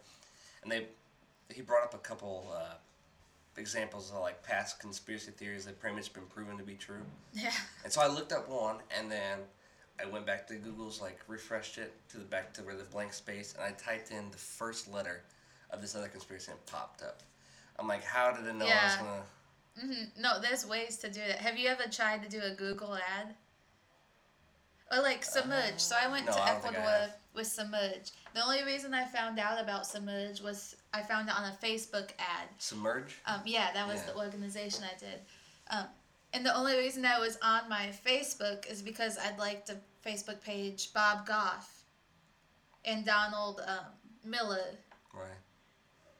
[0.64, 0.88] and they
[1.54, 2.74] he brought up a couple uh,
[3.58, 7.04] examples of like past conspiracy theories that pretty much been proven to be true.
[7.34, 7.52] Yeah.
[7.84, 9.40] And so I looked up one, and then
[10.02, 13.14] I went back to Google's like refreshed it to the back to where the blank
[13.14, 15.22] space, and I typed in the first letter
[15.70, 17.22] of this other conspiracy and popped up.
[17.80, 19.24] I'm like, how did it know I was gonna?
[19.80, 21.38] Hmm No, there's ways to do that.
[21.40, 23.36] Have you ever tried to do a Google ad?
[24.92, 25.80] Or like Submerge.
[25.80, 28.12] so I went Uh, no, to I don't think I Ecuador with Submerge.
[28.34, 32.10] The only reason I found out about Submerge was I found it on a Facebook
[32.20, 32.50] ad.
[32.58, 33.16] Submerge?
[33.26, 34.08] Um, yeah, that was Yeah.
[34.08, 35.22] the organization I did.
[35.70, 35.86] Um,
[36.34, 40.42] and the only reason I was on my Facebook is because I'd liked the Facebook
[40.42, 41.86] page Bob Goff
[42.84, 43.86] and Donald um,
[44.26, 44.76] Miller.
[45.14, 45.30] Right.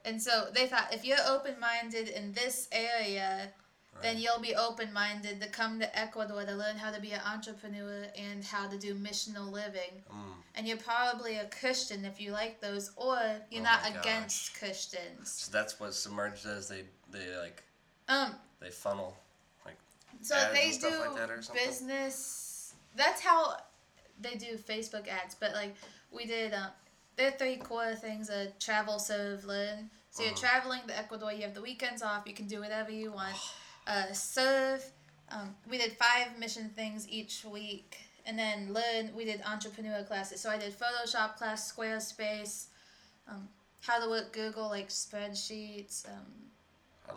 [0.04, 3.48] And so they thought if you're open minded in this area,
[4.00, 7.20] then you'll be open minded to come to Ecuador to learn how to be an
[7.26, 10.02] entrepreneur and how to do missional living.
[10.10, 10.32] Mm.
[10.56, 13.18] And you're probably a Christian if you like those, or
[13.50, 15.30] you're Oh not against Christians.
[15.30, 16.68] So that's what Submerge does.
[16.68, 17.62] They they like
[18.08, 19.16] Um, they funnel
[19.64, 19.76] like
[20.22, 21.64] So ads they and stuff do like that or something?
[21.64, 22.74] business.
[22.96, 23.56] That's how
[24.20, 25.34] they do Facebook ads.
[25.34, 25.74] But like
[26.10, 26.70] we did, um,
[27.16, 29.90] there are three core things: a travel, serve, learn.
[30.10, 30.40] So you're Mhm.
[30.40, 31.32] traveling to Ecuador.
[31.32, 32.26] You have the weekends off.
[32.26, 33.36] You can do whatever you want.
[33.84, 34.92] Uh, serve.
[35.28, 39.12] Um, we did five mission things each week, and then learn.
[39.12, 40.40] We did entrepreneur classes.
[40.40, 42.66] So I did Photoshop class, Squarespace,
[43.26, 43.48] um,
[43.80, 46.50] how to work Google like spreadsheets, um,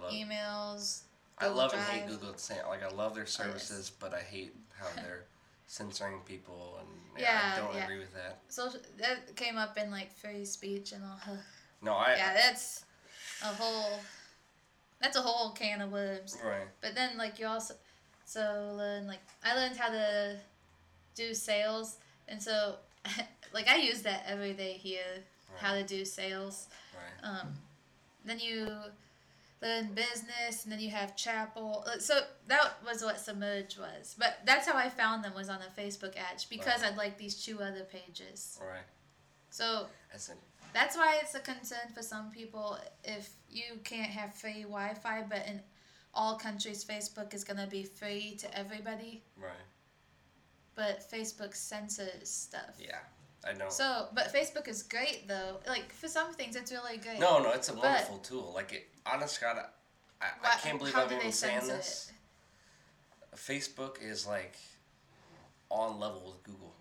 [0.09, 1.01] emails.
[1.37, 3.33] I Google love and hate Google at the same like I love their yes.
[3.33, 5.25] services, but I hate how they're
[5.68, 7.84] censoring people and yeah, I don't yeah.
[7.84, 8.39] agree with that.
[8.49, 11.38] social that came up in like free speech and all.
[11.82, 12.86] No, I yeah, that's
[13.41, 13.99] a whole.
[15.01, 16.38] That's a whole can of worms.
[16.43, 16.68] right.
[16.82, 17.76] But then like you also,
[18.26, 20.38] so learn like I learned how to
[21.16, 21.97] do sales,
[22.28, 22.76] and so
[23.53, 25.24] like I use that every day here.
[25.57, 26.68] How to do sales.
[26.93, 27.30] Right.
[27.30, 27.53] Um,
[28.26, 28.68] then you
[29.62, 31.84] learn business, and then you have chapel.
[31.88, 34.16] Uh, So that was what Submerge was.
[34.18, 36.91] But that's how I found them was on the Facebook ad because Right.
[36.91, 38.60] I'd like these two other pages.
[38.62, 38.84] Right.
[39.49, 40.32] So That's
[40.74, 45.47] that's why it's a concern for some people if you can't have free Wi-Fi, but
[45.47, 45.62] in
[46.14, 49.24] all countries, Facebook is gonna be free to everybody.
[49.38, 49.51] Right.
[50.76, 52.76] But Facebook censors stuff.
[52.78, 52.99] Yeah.
[53.47, 53.69] I know.
[53.69, 55.57] So, but Facebook is great though.
[55.67, 57.19] Like for some things, it's really great.
[57.19, 58.51] no, no, it's a But- wonderful tool.
[58.55, 59.57] Like it honest God
[60.21, 62.11] I, I, I can't believe I'm even saying this.
[63.35, 64.55] Facebook is like
[65.69, 66.73] on level with Google.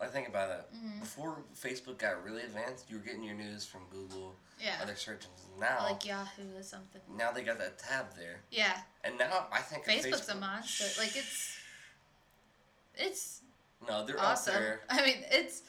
[0.00, 0.74] Like think about that.
[0.74, 1.00] Mm-hmm.
[1.00, 4.76] Before Facebook got really advanced, you were getting your news from Google, Yeah.
[4.82, 5.30] other search engines.
[5.60, 7.00] Now, Like Yahoo or something.
[7.16, 8.76] now they got that tab there, Yeah.
[9.04, 11.00] and now I think Facebook's a Facebook- monster.
[11.00, 11.58] Like it's,
[12.96, 13.40] it's
[13.86, 14.54] No, they're awesome.
[14.54, 14.80] up there.
[14.90, 15.62] I mean, it's,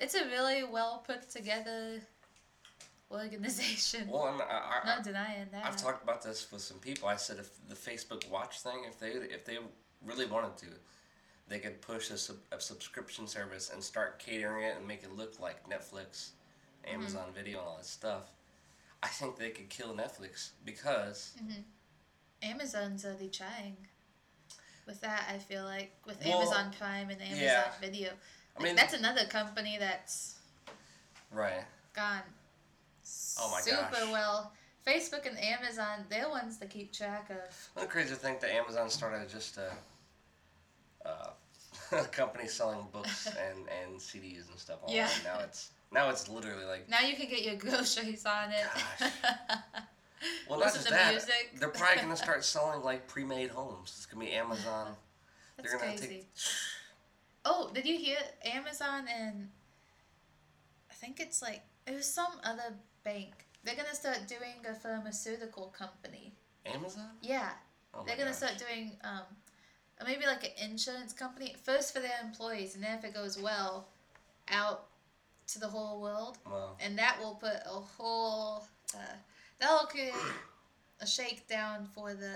[0.00, 2.00] it's a really well put together
[3.10, 4.08] organization.
[4.10, 5.64] Well, and I, I, not denying that.
[5.64, 7.08] I've talked about this with some people.
[7.08, 9.58] I said if the Facebook Watch thing, if they if they
[10.04, 10.66] really wanted to,
[11.48, 15.16] they could push a, sub, a subscription service and start catering it and make it
[15.16, 16.30] look like Netflix,
[16.86, 16.94] Mm-hmm.
[16.94, 18.30] Amazon Video, and all that stuff.
[19.02, 21.34] I think they could kill Netflix because
[22.42, 23.76] Amazon's already trying.
[24.86, 27.70] With that, I feel like with Well, Amazon Prime and Amazon yeah.
[27.80, 28.08] Video,
[28.58, 30.36] I mean that's another company that's
[31.32, 31.64] right.
[31.94, 32.22] gone
[33.38, 34.10] Oh my super gosh.
[34.12, 34.52] well.
[34.86, 37.70] Facebook and Amazon, they're ones to keep track of.
[37.74, 39.70] One crazy to think that Amazon started just a,
[41.06, 41.30] uh,
[41.92, 44.96] a company selling books and, and CDs and stuff online.
[44.96, 45.08] Yeah.
[45.24, 48.64] Now it's now it's literally like Now you can get your groceries on it.
[49.00, 49.10] Gosh.
[50.48, 51.12] Well, not just to that.
[51.12, 51.50] music.
[51.58, 53.92] They're probably gonna start selling like pre-made homes.
[53.96, 54.92] It's gonna be Amazon.
[55.56, 56.06] That's They're gonna crazy.
[56.08, 56.26] take.
[57.44, 59.48] Oh, did you hear Amazon and
[60.90, 62.74] I think it's like it was some other
[63.04, 63.46] bank.
[63.64, 66.34] They're gonna start doing a pharmaceutical company.
[66.66, 67.10] Amazon?
[67.22, 67.50] Yeah,
[67.94, 68.36] Oh they're gonna gosh.
[68.36, 69.22] start doing um,
[70.00, 73.38] or maybe like an insurance company first for their employees, and then if it goes
[73.40, 73.88] well,
[74.48, 74.86] out
[75.48, 78.98] to the whole world, Well, and that will put a whole uh,
[79.58, 80.12] that'll create
[81.00, 82.34] a shakedown for the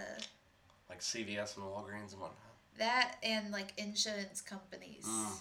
[0.89, 2.39] like CVS and Walgreens and whatnot.
[2.79, 5.41] That and like insurance companies, Mm.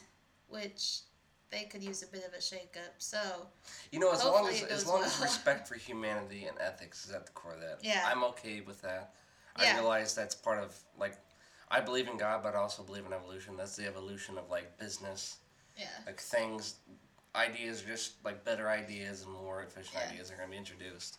[0.50, 1.00] which
[1.50, 2.94] they could use a bit of a shakeup.
[2.98, 3.48] So
[3.92, 7.26] You know, as long as as long as respect for humanity and ethics is at
[7.26, 7.80] the core of that.
[7.84, 8.04] Yeah.
[8.06, 9.14] I'm okay with that.
[9.56, 9.76] I Yeah.
[9.76, 11.18] realize that's part of like.
[11.70, 13.56] I believe in God, but I also believe in evolution.
[13.58, 15.38] That's the evolution of like business,
[15.76, 16.76] yeah, like things,
[17.36, 20.10] ideas, are just like better ideas and more efficient Yeah.
[20.12, 21.18] ideas are gonna be introduced.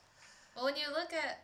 [0.54, 1.42] well when you look at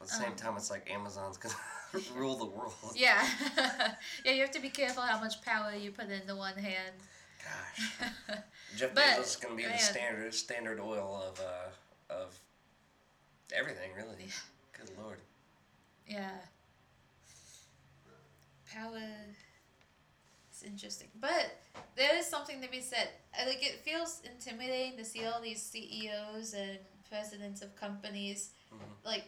[0.00, 0.36] At the same Um.
[0.36, 1.54] time, it's like Amazon's gonna
[2.14, 2.74] rule the world.
[2.94, 3.26] yeah
[4.24, 6.94] yeah you have to be careful how much power you put into one hand.
[7.42, 7.90] Gosh.
[8.76, 12.38] Jeff But, Bezos is gonna be the standard standard oil of uh of
[13.52, 14.28] everything really.
[14.78, 15.18] Good lord.
[16.06, 16.30] yeah,
[18.72, 19.00] power
[20.50, 21.56] It's interesting, but
[21.96, 23.08] there is something to be said.
[23.46, 26.78] Like it feels intimidating to see all these CEOs and
[27.08, 28.78] presidents of companies Mhm.
[29.04, 29.24] like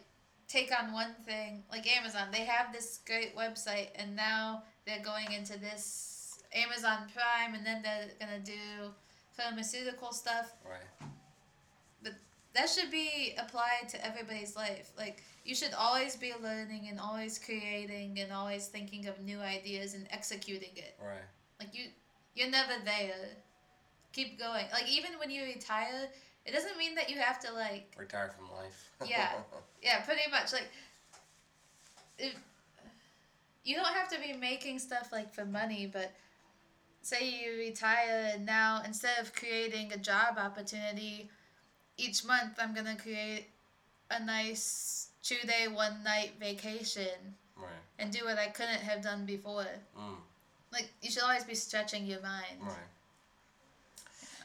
[0.47, 1.63] take on one thing.
[1.71, 7.55] Like Amazon, they have this great website, and now they're going into this Amazon Prime,
[7.55, 8.91] and then they're gonna do
[9.31, 10.53] pharmaceutical stuff.
[10.63, 11.09] Right.
[12.03, 12.13] But
[12.53, 14.91] that should be applied to everybody's life.
[14.97, 19.93] Like you should always be learning and always creating and always thinking of new ideas
[19.93, 20.95] and executing it.
[21.01, 21.27] Right.
[21.59, 21.85] Like you,
[22.35, 23.29] you're never there.
[24.13, 24.65] Keep going.
[24.71, 26.07] Like even when you retire,
[26.45, 28.89] it doesn't mean that you have to like Retire from life.
[29.05, 29.29] Yeah.
[29.83, 30.69] yeah, pretty much like
[32.19, 32.35] if
[33.63, 36.11] you don't have to be making stuff like for money, but
[37.01, 41.29] say you retire and now instead of creating a job opportunity
[41.97, 43.47] each month I'm gonna create
[44.09, 47.67] a nice two day, one night vacation right.
[47.99, 49.67] and do what I couldn't have done before.
[49.97, 50.15] Mm.
[50.71, 52.61] Like you should always be stretching your mind.
[52.61, 52.75] Right.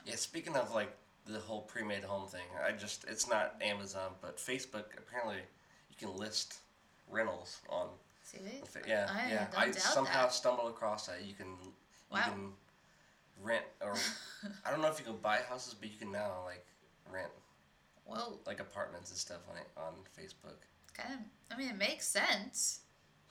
[0.06, 0.94] Yeah, speaking of like
[1.28, 5.36] the whole pre-made home thing, I just it's not Amazon, but Facebook apparently
[5.90, 6.58] you can list
[7.10, 7.88] rentals on.
[8.22, 8.64] See it?
[8.86, 9.46] Yeah, I yeah.
[9.56, 10.32] I somehow that.
[10.32, 11.24] stumbled across that.
[11.24, 11.46] You can
[12.10, 12.18] Wow.
[12.24, 12.52] you can
[13.42, 13.94] rent or
[14.64, 16.64] I don't know if you can buy houses, but you can now like
[17.10, 17.30] rent
[18.06, 20.56] Well, like apartments and stuff on it on Facebook.
[20.94, 21.20] kind of.
[21.54, 22.80] I mean, it makes sense.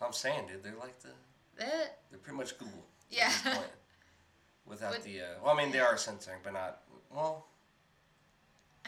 [0.01, 1.09] I'm saying, dude, they're like the
[1.57, 2.85] That they're pretty much Google.
[3.09, 3.27] Yeah.
[3.27, 3.67] At this point.
[4.65, 7.47] Without Would- the uh, well, I mean they are censoring, but not well.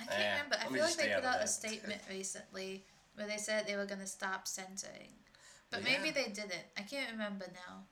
[0.01, 0.55] I can't Eh, remember.
[0.59, 2.83] I feel like they put out a statement recently
[3.15, 5.13] where they said they were gonna stop censoring,
[5.69, 5.97] but Yeah.
[5.97, 6.65] maybe they didn't.
[6.77, 7.85] I can't remember now.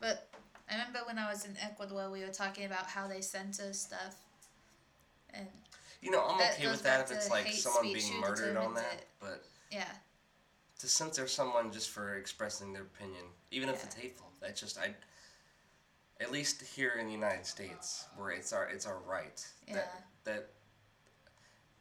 [0.00, 0.28] But
[0.68, 4.16] I remember when I was in Ecuador, we were talking about how they censor stuff,
[5.30, 5.48] and
[6.00, 9.08] You know, I'm okay with that if it's like someone being murdered on that, it?
[9.18, 9.90] but yeah,
[10.78, 14.94] to censor someone just for expressing their opinion, even if it's hateful, that's just I.
[16.20, 19.74] At least here in the United States, where it's our it's our right Yeah.
[19.74, 20.50] that that.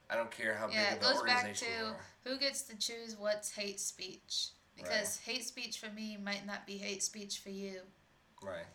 [0.10, 0.94] I don't care how yeah.
[0.94, 1.66] big It of an goes back to
[2.24, 6.78] who gets to choose what's hate speech because hate speech for me might not be
[6.78, 7.80] hate speech for you.
[8.42, 8.66] Right.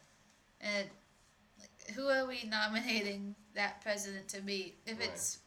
[0.61, 0.89] And
[1.59, 4.75] like, who are we nominating that president to be?
[4.87, 5.09] If Right.
[5.09, 5.39] it's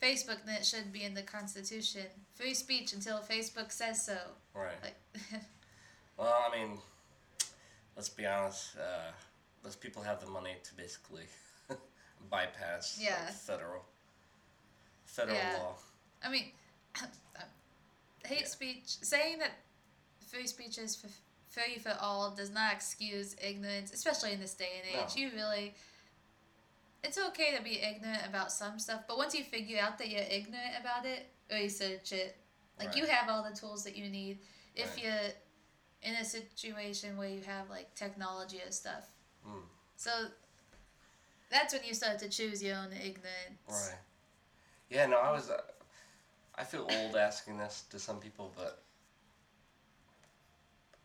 [0.00, 2.06] Facebook, then it should be in the Constitution.
[2.34, 4.16] Free speech until Facebook says so.
[4.54, 4.76] Right.
[4.82, 4.96] Like,
[6.16, 6.78] Well, I mean,
[7.96, 8.76] let's be honest.
[8.76, 9.10] Uh,
[9.62, 11.24] those people have the money to basically
[12.30, 13.30] bypass like, Yeah.
[13.30, 13.84] federal
[15.08, 15.56] federal Yeah.
[15.58, 15.76] law.
[16.22, 16.52] I mean,
[18.24, 18.46] hate Yeah.
[18.46, 19.52] speech, saying that
[20.30, 21.08] free speech is for
[21.50, 25.16] free for all does not excuse ignorance, especially in this day and age.
[25.16, 25.22] No.
[25.22, 25.74] You really.
[27.02, 30.20] It's okay to be ignorant about some stuff, but once you figure out that you're
[30.28, 32.36] ignorant about it, research it.
[32.78, 34.40] Like you have all the tools that you need.
[34.74, 35.04] If Right.
[35.04, 35.32] you're
[36.02, 39.08] in a situation where you have like technology or stuff,
[39.46, 39.64] Mm.
[39.96, 40.30] so
[41.50, 43.58] that's when you start to choose your own ignorance.
[43.68, 43.98] Right.
[44.90, 45.06] Yeah.
[45.06, 45.50] No, I was.
[45.50, 45.60] Uh,
[46.56, 48.82] I feel old asking this to some people, but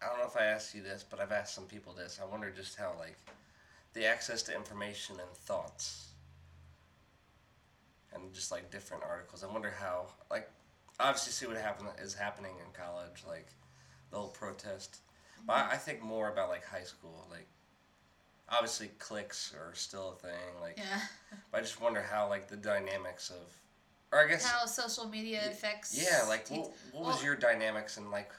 [0.01, 2.19] I don't know if I asked you this, but I've asked some people this.
[2.21, 3.17] I wonder just how like
[3.93, 6.07] the access to information and thoughts,
[8.13, 9.43] and just like different articles.
[9.43, 10.49] I wonder how like
[10.99, 13.47] obviously see what happen is happening in college, like
[14.11, 14.97] the whole protest.
[15.45, 17.47] But I, I think more about like high school, like
[18.49, 20.77] obviously cliques are still a thing, like.
[20.77, 20.99] Yeah.
[21.51, 23.53] But I just wonder how like the dynamics of,
[24.13, 25.97] or I guess How social media affects.
[25.99, 28.31] yeah, like what, what was Well- your dynamics and like,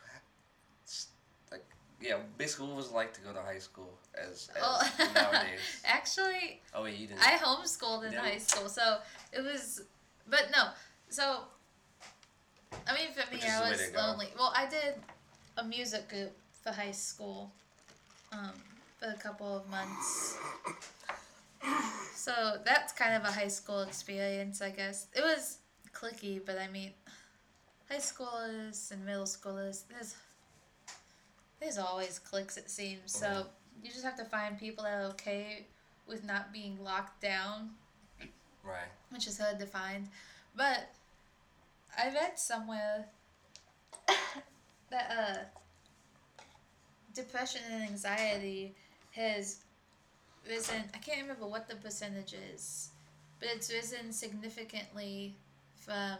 [1.50, 1.64] like
[2.00, 4.82] yeah, basically what was it like to go to high school as, as Well,
[5.14, 5.58] nowadays?
[5.84, 7.20] Actually, Oh wait, you didn't.
[7.20, 8.42] I homeschooled in You high didn't?
[8.48, 8.98] school, so
[9.32, 9.82] it was.
[10.28, 10.68] But no,
[11.08, 11.40] so.
[12.88, 14.28] I mean, for me, I was lonely.
[14.38, 14.94] Well, I did
[15.58, 17.52] a music group for high school,
[18.32, 18.50] um,
[18.98, 20.36] for a couple of months.
[22.14, 25.06] So that's kind of a high school experience, I guess.
[25.14, 25.58] It was
[25.94, 26.92] clicky, but I mean,
[27.88, 30.14] high schoolers and middle schoolers, there's
[31.60, 33.12] there's always cliques it seems.
[33.16, 33.48] So Mhm.
[33.82, 35.66] you just have to find people that are okay
[36.06, 37.76] with not being locked down,
[38.62, 38.88] right.
[39.10, 40.10] which is hard to find.
[40.54, 40.90] But
[41.96, 43.08] I read somewhere
[44.90, 45.44] that uh,
[47.14, 48.74] depression and anxiety
[49.12, 49.60] has
[50.46, 50.90] risen.
[50.92, 52.90] I can't remember what the percentage is,
[53.40, 55.38] but it's risen significantly
[55.84, 56.18] from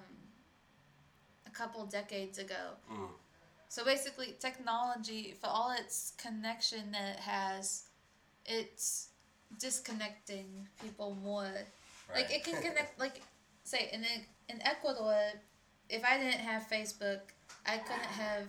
[1.47, 2.77] a couple decades ago.
[2.93, 3.09] Mm.
[3.69, 7.85] So basically, technology, for all its connection that it has,
[8.47, 9.09] it's
[9.59, 11.51] disconnecting people more.
[12.15, 12.99] Like it can connect.
[13.01, 13.23] Like
[13.65, 14.05] say in
[14.49, 15.17] in Ecuador,
[15.89, 17.21] if I didn't have Facebook,
[17.67, 18.45] I couldn't have.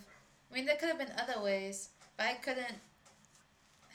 [0.51, 2.77] I mean, there could have been other ways, but I couldn't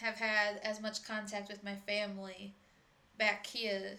[0.01, 2.55] have had as much contact with my family
[3.19, 3.99] back here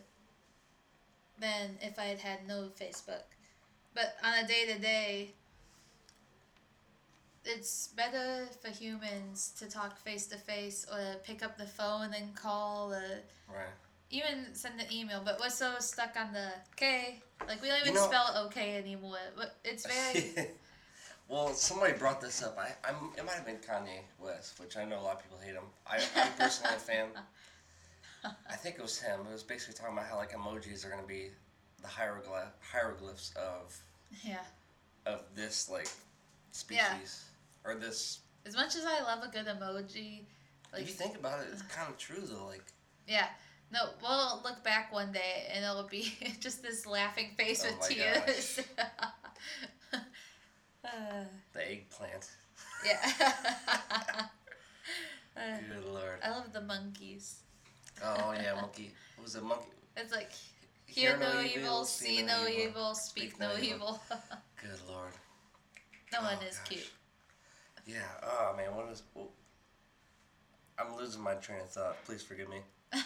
[1.42, 3.24] than if I had had no Facebook.
[3.94, 5.34] But on a day to day,
[7.44, 12.36] it's better for humans to talk face to face or pick up the phone and
[12.36, 13.04] call or
[13.50, 13.66] Right.
[14.12, 15.22] even send an email.
[15.26, 17.22] But we're so stuck on the K.
[17.48, 19.18] Like, we don't even know- spell okay anymore.
[19.66, 20.50] It's very.
[21.28, 22.58] well, somebody brought this up.
[22.60, 25.39] I, I'm, it might have been Kanye West, which I know a lot of people
[25.39, 25.64] hate him.
[25.88, 27.08] I, I'm personally a fan.
[28.24, 29.22] I think it was him.
[29.28, 31.30] It was basically talking about how like emojis are gonna be
[31.82, 33.76] the hieroglyph, hieroglyphs of
[34.24, 34.44] yeah.
[35.06, 35.90] of this like
[36.52, 37.26] species
[37.66, 38.20] or this.
[38.46, 40.22] As much as I love a good emoji,
[40.72, 42.46] like if you think about it, it's kind of true though.
[42.46, 42.64] Like
[43.08, 43.28] yeah,
[43.72, 47.90] no, we'll look back one day and it'll be just this laughing face Oh with
[47.90, 48.60] tears.
[50.84, 52.30] uh, the eggplant.
[52.86, 53.12] yeah.
[55.74, 56.20] Good lord.
[56.24, 57.40] I love the monkeys.
[58.04, 58.91] Oh yeah, monkey.
[59.16, 59.68] What was it, monkey?
[59.97, 60.32] It's like
[60.86, 63.99] hear no evil, see no evil, speak no evil.
[64.62, 65.12] Good lord.
[66.14, 66.68] no one Oh, is gosh.
[66.70, 66.89] cute.
[67.86, 68.08] Yeah.
[68.24, 69.04] Oh man, what is?
[69.18, 69.30] Oh,
[70.78, 72.04] I'm losing my train of thought.
[72.06, 72.62] Please forgive me.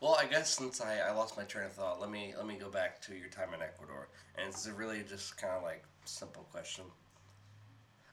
[0.00, 2.56] Well, I guess since I, I lost my train of thought, let me let me
[2.56, 4.08] go back to your time in Ecuador,
[4.38, 6.84] and it's a really just kind of like simple question.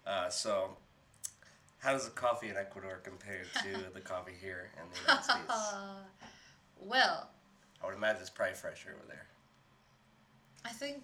[0.05, 0.75] Uh, so,
[1.79, 5.73] how does the coffee in Ecuador compare to the coffee here in the United States?
[6.79, 7.29] well,
[7.81, 9.27] I would imagine it's probably fresher over there.
[10.65, 11.03] I think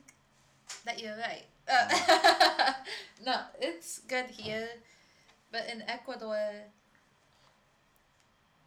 [0.86, 1.45] that you're right.
[1.67, 2.74] Uh,
[3.26, 4.67] no, it's good here,
[5.51, 6.51] but in Ecuador,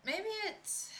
[0.04, 0.90] maybe it's.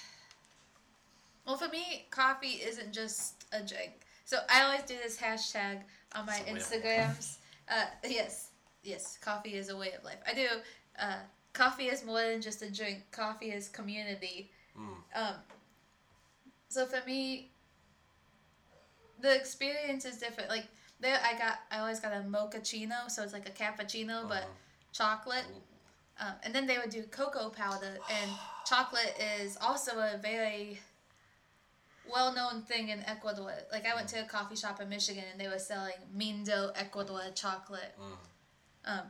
[1.47, 3.93] Well, for me, coffee isn't just a drink.
[4.25, 5.79] So I always do this hashtag
[6.15, 7.19] on my It's a way of life.
[7.19, 7.37] Instagrams.
[7.69, 8.51] Uh, yes,
[8.83, 10.19] yes, coffee is a way of life.
[10.27, 10.49] I do.
[11.01, 11.19] Uh,
[11.53, 13.03] coffee is more than just a drink.
[13.11, 14.51] Coffee is community.
[14.79, 15.21] Mm.
[15.21, 15.35] Um,
[16.69, 17.51] so for me,
[19.21, 20.51] the experience is different.
[20.51, 20.67] Like
[21.01, 24.49] there, I got I always got a mochaccino, so it's like a cappuccino but Uh-huh.
[24.93, 25.45] chocolate.
[26.19, 28.31] Um, and then they would do cocoa powder, and
[28.67, 30.81] chocolate is also a very
[32.11, 33.53] well-known thing in Ecuador.
[33.73, 37.21] Like I went to a coffee shop in Michigan, and they were selling Mindo Ecuador
[37.35, 37.95] chocolate.
[38.01, 38.91] Mm.
[38.91, 39.07] Um,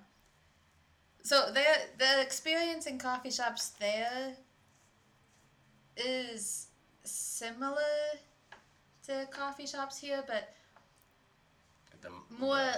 [1.26, 1.64] so the
[1.98, 4.36] the experience in coffee shops there
[5.96, 6.68] is
[7.02, 7.96] similar
[9.06, 10.54] to coffee shops here, but
[12.02, 12.70] The, more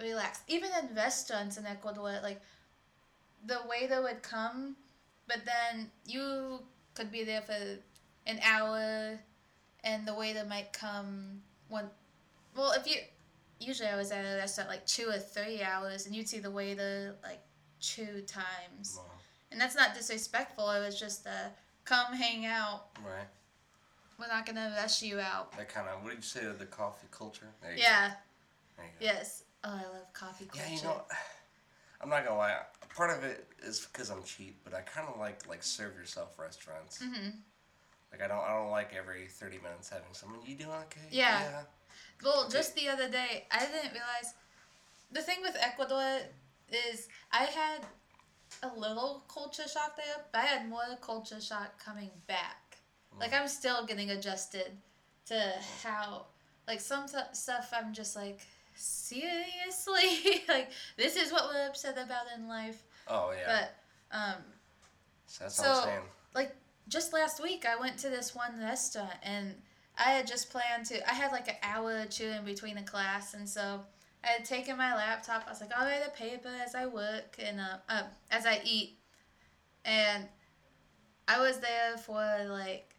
[0.00, 0.42] relaxed.
[0.46, 2.40] Even in restaurants in Ecuador, like
[3.46, 4.76] the waiter would come,
[5.26, 6.60] but then you
[6.94, 7.58] could be there for
[8.26, 9.18] an hour,
[9.82, 11.88] and the waiter might come one.
[12.56, 12.96] Well, if you
[13.58, 16.50] usually I was at a restaurant like two or three hours, and you'd see the
[16.50, 17.40] waiter like
[17.80, 19.10] two times, Wow.
[19.50, 20.70] and that's not disrespectful.
[20.70, 21.48] It was just uh,
[21.84, 22.88] come hang out.
[23.04, 23.26] Right.
[24.18, 25.56] We're not gonna rush you out.
[25.56, 26.02] That kind of.
[26.02, 26.44] What did you say?
[26.46, 27.48] Of the coffee culture.
[27.62, 28.08] There you Yeah.
[28.08, 28.14] Go.
[28.78, 29.04] There you go.
[29.14, 29.42] Yes.
[29.64, 30.66] Oh, I love coffee culture.
[30.68, 31.02] Yeah, you know,
[32.00, 32.56] I'm not gonna lie.
[32.94, 36.38] Part of it is because I'm cheap, but I kind of like like serve yourself
[36.38, 37.02] restaurants.
[37.02, 37.28] hmm
[38.10, 40.40] Like I don't I don't like every 30 minutes having someone.
[40.46, 41.00] You doing okay?
[41.10, 41.62] Yeah.
[42.24, 44.32] Well, just the other day, I didn't realize
[45.12, 46.20] the thing with Ecuador
[46.74, 47.86] is I had
[48.62, 52.78] a little culture shock there, but I had more culture shock coming back.
[53.18, 54.72] Like I'm still getting adjusted
[55.26, 55.52] to
[55.82, 56.26] how,
[56.68, 58.40] like some t- stuff I'm just like,
[58.74, 62.82] seriously, like this is what we're upset about in life.
[63.08, 63.68] Oh yeah.
[64.10, 64.42] But um,
[65.26, 66.00] so that's what I'm saying.
[66.34, 66.56] like
[66.88, 69.54] just last week I went to this one restaurant and
[69.98, 72.82] I had just planned to I had like an hour or two in between a
[72.82, 73.80] class and so
[74.26, 75.44] I had taken my laptop.
[75.46, 78.60] I was like, I'll write a paper as I work and uh, uh, as I
[78.64, 78.98] eat.
[79.84, 80.26] And
[81.28, 82.94] I was there for like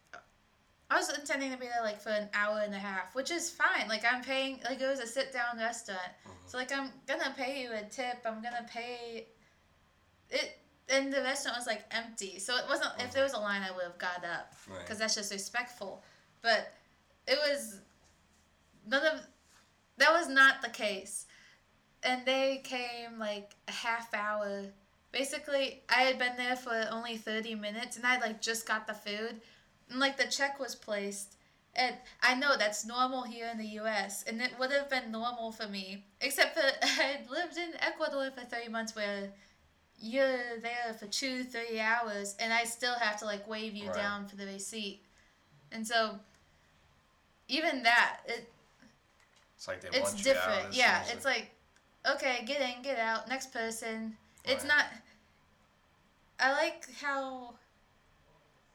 [0.90, 3.50] I was intending to be there like for an hour and a half, which is
[3.50, 3.88] fine.
[3.88, 6.00] Like I'm paying like it was a sit down restaurant.
[6.46, 8.24] So like I'm gonna pay you a tip.
[8.24, 9.26] I'm gonna pay
[10.30, 12.38] it and the restaurant was like empty.
[12.38, 14.80] So it wasn't if there was a line I would have got up Right.
[14.80, 16.02] because that's just respectful.
[16.40, 16.72] But
[17.26, 17.80] it was
[18.86, 19.20] none of
[19.98, 21.26] that was not the case.
[22.02, 24.64] And they came like a half hour.
[25.12, 28.94] Basically, I had been there for only 30 minutes and I like just got the
[28.94, 29.40] food.
[29.90, 31.36] And like the check was placed.
[31.74, 35.50] And I know that's normal here in the US and it would have been normal
[35.52, 36.04] for me.
[36.20, 39.30] Except for I had lived in Ecuador for 30 months where
[40.00, 43.96] you're there for two, three hours and I still have to like wave you Right.
[43.96, 45.02] down for the receipt.
[45.72, 46.20] And so
[47.48, 48.48] even that, it
[49.58, 50.34] It's like they it's want you out.
[50.34, 50.74] different.
[50.74, 51.50] Yeah, it's like,
[52.08, 54.16] okay, get in, get out, next person.
[54.44, 54.68] It's Right.
[54.68, 54.86] not.
[56.38, 57.56] I like how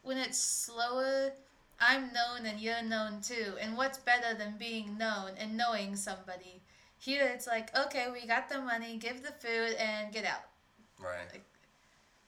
[0.01, 1.31] when it's slower,
[1.79, 3.55] I'm known and you're known too.
[3.61, 6.61] And what's better than being known and knowing somebody?
[6.99, 10.43] Here it's like, okay, we got the money, give the food, and get out.
[10.99, 11.41] Right.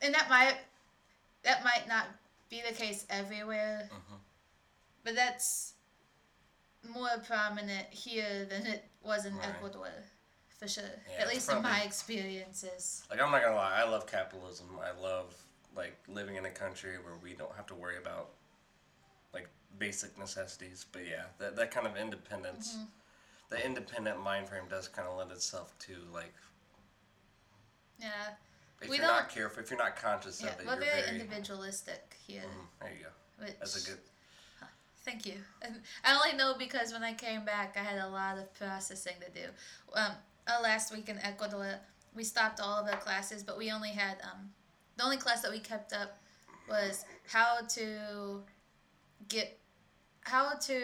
[0.01, 0.55] And that might
[1.43, 2.05] that might not
[2.49, 4.19] be the case everywhere, Mhm.
[5.03, 5.73] but that's
[6.89, 9.49] more prominent here than it was in Right.
[9.49, 9.91] Ecuador,
[10.59, 10.83] for sure.
[11.11, 13.03] Yeah, At least in my experiences.
[13.09, 14.67] Like I'm not gonna lie, I love capitalism.
[14.81, 15.35] I love
[15.75, 18.29] like living in a country where we don't have to worry about
[19.33, 19.47] like
[19.77, 20.85] basic necessities.
[20.91, 22.85] But yeah, that that kind of independence, Mm-hmm.
[23.49, 26.33] the independent mind frame does kind of lend itself to like
[27.99, 28.33] Yeah.
[28.81, 30.81] if We you're not don't- careful, if you're not conscious Yeah, of it, we're you're
[30.83, 31.19] very, very.
[31.19, 32.43] individualistic here.
[32.43, 33.09] Mhm, there you go.
[33.45, 33.99] Which, That's a good.
[35.05, 35.35] Thank you.
[35.61, 39.13] And I only know because when I came back, I had a lot of processing
[39.21, 39.47] to do.
[39.93, 40.11] Um,
[40.47, 41.75] uh, last week in Ecuador,
[42.15, 44.49] we stopped all of our classes, but we only had um,
[44.97, 46.17] the only class that we kept up
[46.67, 48.41] was how to
[49.29, 49.59] get
[50.21, 50.81] how to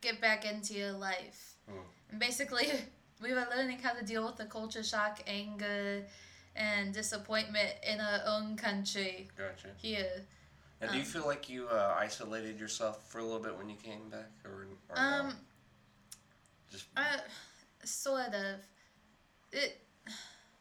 [0.00, 1.54] get back into your life.
[1.68, 1.78] Hmm.
[2.10, 2.66] And basically,
[3.22, 6.02] we were learning how to deal with the culture shock, anger,
[6.56, 9.68] and disappointment in our own country Gotcha.
[9.76, 10.24] here.
[10.80, 13.68] Now, do you Um, feel like you uh, isolated yourself for a little bit when
[13.68, 15.02] you came back, or, or no?
[15.02, 15.36] Um,
[16.70, 17.18] just Uh,
[17.84, 18.60] sort of.
[19.52, 19.80] It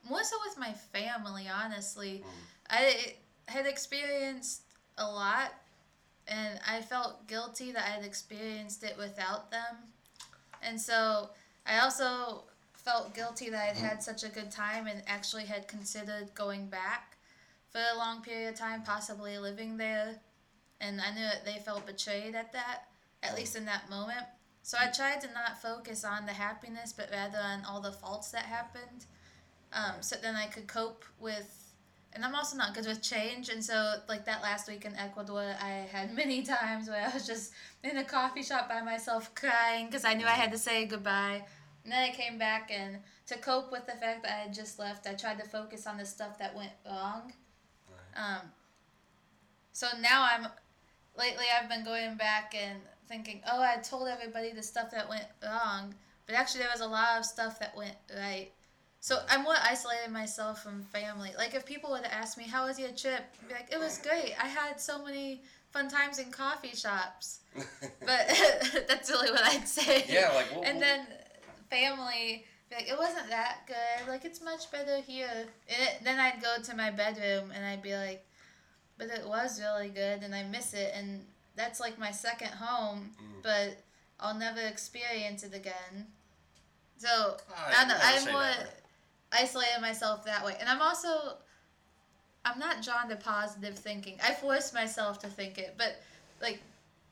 [0.10, 2.24] more so with my family, honestly.
[2.26, 2.32] Mm.
[2.70, 3.16] I
[3.48, 4.62] had experienced
[4.98, 5.54] a lot,
[6.28, 9.94] and I felt guilty that I had experienced it without them,
[10.64, 11.30] and so
[11.66, 16.34] I also felt guilty that I'd had such a good time and actually had considered
[16.34, 17.07] going back
[17.78, 20.16] for a long period of time, possibly living there,
[20.82, 22.86] and I knew that they felt betrayed at that,
[23.22, 24.26] at least in that moment.
[24.64, 28.32] So I tried to not focus on the happiness, but rather on all the faults
[28.32, 29.06] that happened.
[29.74, 31.72] Um, so then I could cope with,
[32.14, 33.50] and I'm also not good with change.
[33.50, 37.28] And so, like that last week in Ecuador, I had many times where I was
[37.28, 40.88] just in a coffee shop by myself crying because I knew I had to say
[40.88, 41.44] goodbye.
[41.84, 42.98] And then I came back, and
[43.28, 45.98] to cope with the fact that I had just left, I tried to focus on
[45.98, 47.34] the stuff that went wrong.
[48.18, 48.42] Um,
[49.74, 50.48] so now I'm,
[51.18, 55.26] lately I've been going back and thinking, oh, I told everybody the stuff that went
[55.44, 55.94] wrong,
[56.26, 58.50] but actually there was a lot of stuff that went right.
[59.00, 61.32] So I'm more isolating myself from family.
[61.38, 63.22] Like if people would ask me, how was your trip?
[63.42, 64.34] I'd be like, it was great.
[64.42, 67.40] I had so many fun times in coffee shops.
[68.00, 68.28] But
[68.88, 70.06] that's really what I'd say.
[70.10, 71.06] yeah, like what, And what- then
[71.70, 74.08] family, like, it wasn't that good.
[74.10, 75.30] Like, it's much better here.
[75.34, 78.26] And it, then I'd go to my bedroom and I'd be like,
[78.98, 80.92] but it was really good and I miss it.
[80.96, 81.26] And
[81.56, 83.44] that's like my second home, Mm.
[83.44, 83.78] but
[84.20, 86.08] I'll never experience it again.
[86.98, 87.96] So, Ah, I, don't know.
[88.02, 88.70] I'm more never.
[89.32, 90.56] isolating myself that way.
[90.60, 91.38] And I'm also,
[92.44, 94.18] I'm not drawn to positive thinking.
[94.24, 96.02] I force myself to think it, but
[96.42, 96.60] like,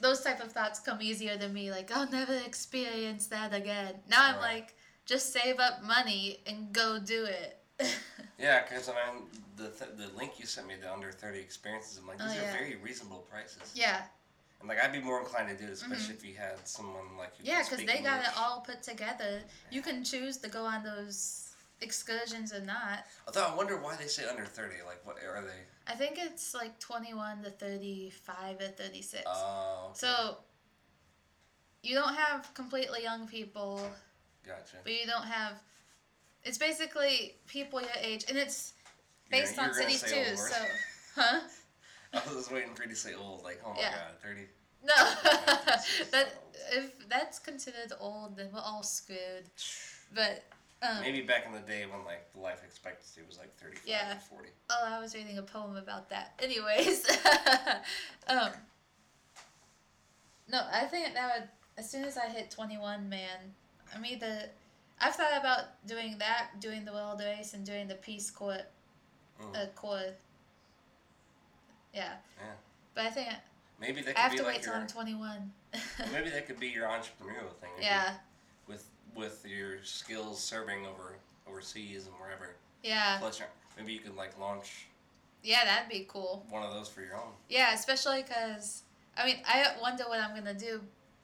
[0.01, 1.71] those type of thoughts come easier to me.
[1.71, 3.93] Like, I'll never experience that again.
[4.09, 4.53] Now I'm Right.
[4.55, 4.75] like,
[5.05, 7.59] just save up money and go do it.
[8.37, 9.23] Yeah, because I mean,
[9.55, 12.35] the th- the link you sent me, the under thirty experiences, I'm like, Oh, these
[12.35, 12.49] yeah.
[12.49, 13.71] are very reasonable prices.
[13.73, 14.01] yeah,
[14.59, 17.31] And like, I'd be more inclined to do it, especially if you had someone like
[17.39, 17.45] you.
[17.45, 17.57] Mm-hmm.
[17.59, 19.39] yeah, because they got it all put together.
[19.71, 23.05] You can choose to go on those excursions or not.
[23.25, 24.75] Although I wonder why they say under thirty.
[24.85, 25.91] Like, what are they?
[25.91, 29.23] I think it's like 21 to 35 or 36.
[29.27, 29.93] Oh, okay.
[29.93, 30.39] So
[31.83, 33.79] you don't have completely young people,
[34.45, 34.77] gotcha.
[34.83, 35.53] but you don't have.
[36.43, 38.73] It's basically people your age, and it's
[39.31, 40.15] You're based on you're cities too.
[40.29, 40.65] old, So,
[41.15, 41.39] huh?
[42.13, 43.43] I was waiting for you to say old.
[43.43, 43.91] Like, oh my Yeah.
[43.91, 44.47] god, thirty.
[44.83, 44.93] No,
[46.11, 46.27] that
[46.71, 49.49] if that's considered old, then we're all screwed.
[50.13, 50.43] But
[50.83, 54.13] um, Maybe back in the day when like the life expectancy was like thirty-five Yeah.
[54.13, 54.49] to forty.
[54.69, 56.39] oh, I was reading a poem about that.
[56.41, 57.05] Anyways,
[58.27, 58.49] um,
[60.47, 63.09] no, I think that would as soon as I hit twenty one,
[63.95, 64.49] man, I'm either
[64.99, 68.61] I've thought about doing that, doing the world race, and doing the Peace Corps,
[69.41, 69.55] Mm.
[69.55, 70.13] uh, Corps.
[71.93, 72.51] Yeah, Yeah.
[72.93, 73.37] but I think I
[73.79, 74.73] Maybe that I have could to be wait like till.
[74.73, 75.51] I'm twenty one.
[76.11, 77.69] maybe that could be your entrepreneurial thing.
[77.79, 78.15] yeah,
[78.67, 81.15] With with your skills serving over
[81.47, 82.55] overseas and wherever.
[82.83, 83.41] yeah, Plus,
[83.77, 84.87] maybe you could like launch
[85.43, 85.63] yeah.
[85.65, 86.43] That'd be cool.
[86.49, 87.31] one of those for your own.
[87.49, 88.83] Yeah, especially because
[89.17, 90.81] I mean, I wonder what I'm gonna do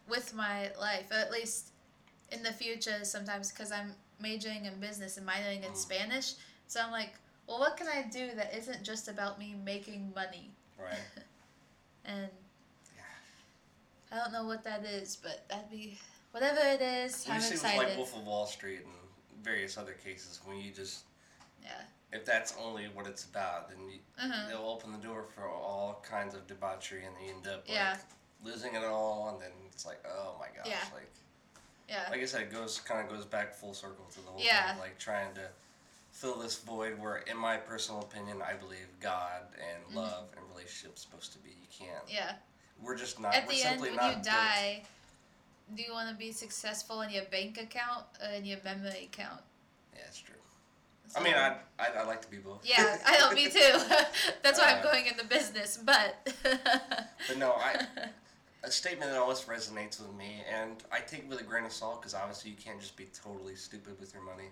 [0.07, 1.70] with my life, or at least
[2.31, 3.03] in the future.
[3.03, 5.77] Sometimes because I'm majoring in business and minoring in Mm.
[5.77, 6.33] Spanish,
[6.67, 7.13] so I'm like,
[7.47, 10.51] well, what can I do that isn't just about me making money?
[10.77, 10.93] Right.
[12.03, 12.29] And
[12.97, 13.03] Yeah.
[14.11, 15.99] I don't know what that is, but that'd be
[16.31, 17.27] whatever it is.
[17.29, 17.77] I'm excited.
[17.77, 18.93] like Wolf of Wall Street and
[19.43, 21.03] various other cases when you just
[21.63, 21.81] yeah,
[22.11, 24.49] if that's only what it's about, then you, Mhm.
[24.49, 27.97] it'll open the door for all kinds of debauchery, and you end up like Yeah.
[28.43, 30.83] losing it all, and then it's like, oh my gosh, Yeah.
[30.95, 31.11] like
[31.91, 32.07] Yeah.
[32.09, 34.67] like I said, it goes kind of goes back full circle to the whole Yeah.
[34.67, 35.41] thing, of, like trying to
[36.11, 41.01] fill this void where, in my personal opinion, I believe God and love and relationships
[41.01, 41.49] supposed to be.
[41.49, 42.05] You can't.
[42.05, 42.15] Mm-hmm.
[42.15, 42.31] yeah.
[42.81, 43.35] We're just not.
[43.35, 44.83] At we're the end, simply when you built- die,
[45.75, 49.41] do you want to be successful in your bank account or in your memory account?
[49.93, 50.35] Yeah, it's true.
[51.09, 52.61] So- I mean, I I like to be both.
[52.63, 53.73] Yeah, I know, me too.
[54.43, 56.15] That's why I'm Uh, going into business, but.
[57.27, 57.85] But no, I
[58.63, 61.71] a statement that always resonates with me, and I take it with a grain of
[61.71, 64.49] salt because obviously you can't just be totally stupid with your money.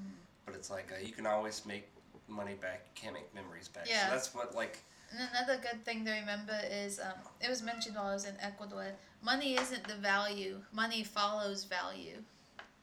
[0.00, 0.10] Mm.
[0.46, 1.88] But it's like uh, you can always make
[2.28, 2.86] money back.
[2.94, 3.86] You can't make memories back.
[3.88, 4.06] Yeah.
[4.06, 4.78] So that's what like
[5.10, 8.34] And another good thing to remember is um, it was mentioned while I was in
[8.40, 8.86] Ecuador.
[9.22, 10.56] Money isn't the value.
[10.72, 12.16] Money follows value.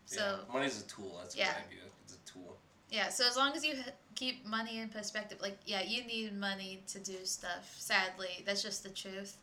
[0.06, 1.18] So yeah, money's a tool.
[1.22, 1.48] That's Yeah.
[1.48, 1.92] what I view it.
[2.04, 2.58] It's a tool.
[2.92, 3.74] yeah, so as long as you
[4.16, 7.76] keep money in perspective, like yeah, you need money to do stuff.
[7.78, 9.38] Sadly, that's just the truth.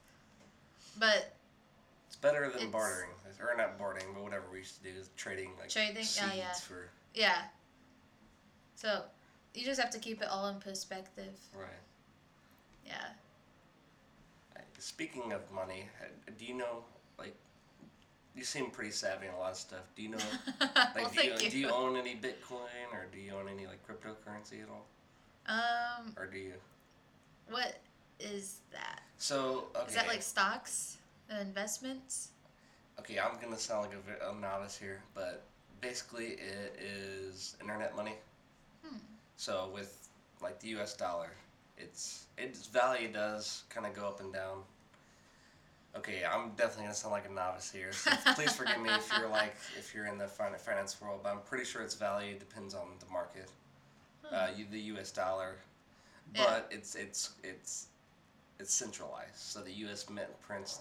[0.99, 1.33] But
[2.07, 3.11] It's better than It's- bartering,
[3.41, 6.03] or not bartering, but whatever we used to do, is trading like Trading?
[6.05, 6.53] seeds Oh, yeah.
[6.55, 7.49] for yeah,
[8.75, 9.05] so
[9.55, 11.35] you just have to keep it all in perspective.
[11.55, 11.69] right.
[12.87, 13.13] Yeah.
[14.79, 15.89] Speaking of money,
[16.39, 16.85] do you know
[17.19, 17.35] like
[18.35, 19.81] you seem pretty savvy in a lot of stuff.
[19.97, 20.19] Do you know
[20.61, 21.51] like well, do, you, you.
[21.51, 24.87] do you own any Bitcoin or do you own any like cryptocurrency at all,
[25.47, 26.55] um, or do you?
[27.49, 27.79] what
[28.21, 29.03] is that?
[29.19, 30.97] So okay, Is that like stocks
[31.31, 32.31] and investments?
[32.99, 35.45] okay, I'm gonna sound like a, a novice here, but
[35.81, 38.15] basically it is internet money.
[38.85, 38.97] Hmm.
[39.37, 40.09] So with
[40.43, 40.95] like the U.S.
[40.95, 41.31] dollar,
[41.79, 44.59] its its value does kind of go up and down.
[45.97, 47.93] Okay, I'm definitely gonna sound like a novice here.
[47.93, 51.41] So please forgive me if you're like if you're in the finance world, but I'm
[51.41, 53.49] pretty sure its value depends on the market,
[54.31, 55.11] uh, you, the U.S.
[55.11, 55.57] dollar,
[56.35, 56.45] Yeah.
[56.45, 57.87] but it's it's it's
[58.59, 59.37] it's centralized.
[59.37, 60.09] So the U.S.
[60.11, 60.81] Mint prints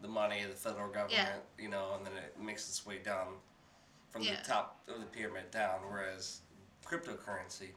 [0.00, 3.28] the money of the federal government, you know, and then it makes its way down
[4.10, 4.36] from Yeah.
[4.42, 5.80] the top of the pyramid down.
[5.88, 6.40] Whereas
[6.84, 7.70] cryptocurrency,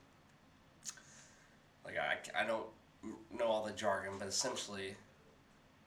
[1.85, 2.65] like I, I don't
[3.31, 4.95] know all the jargon, but essentially,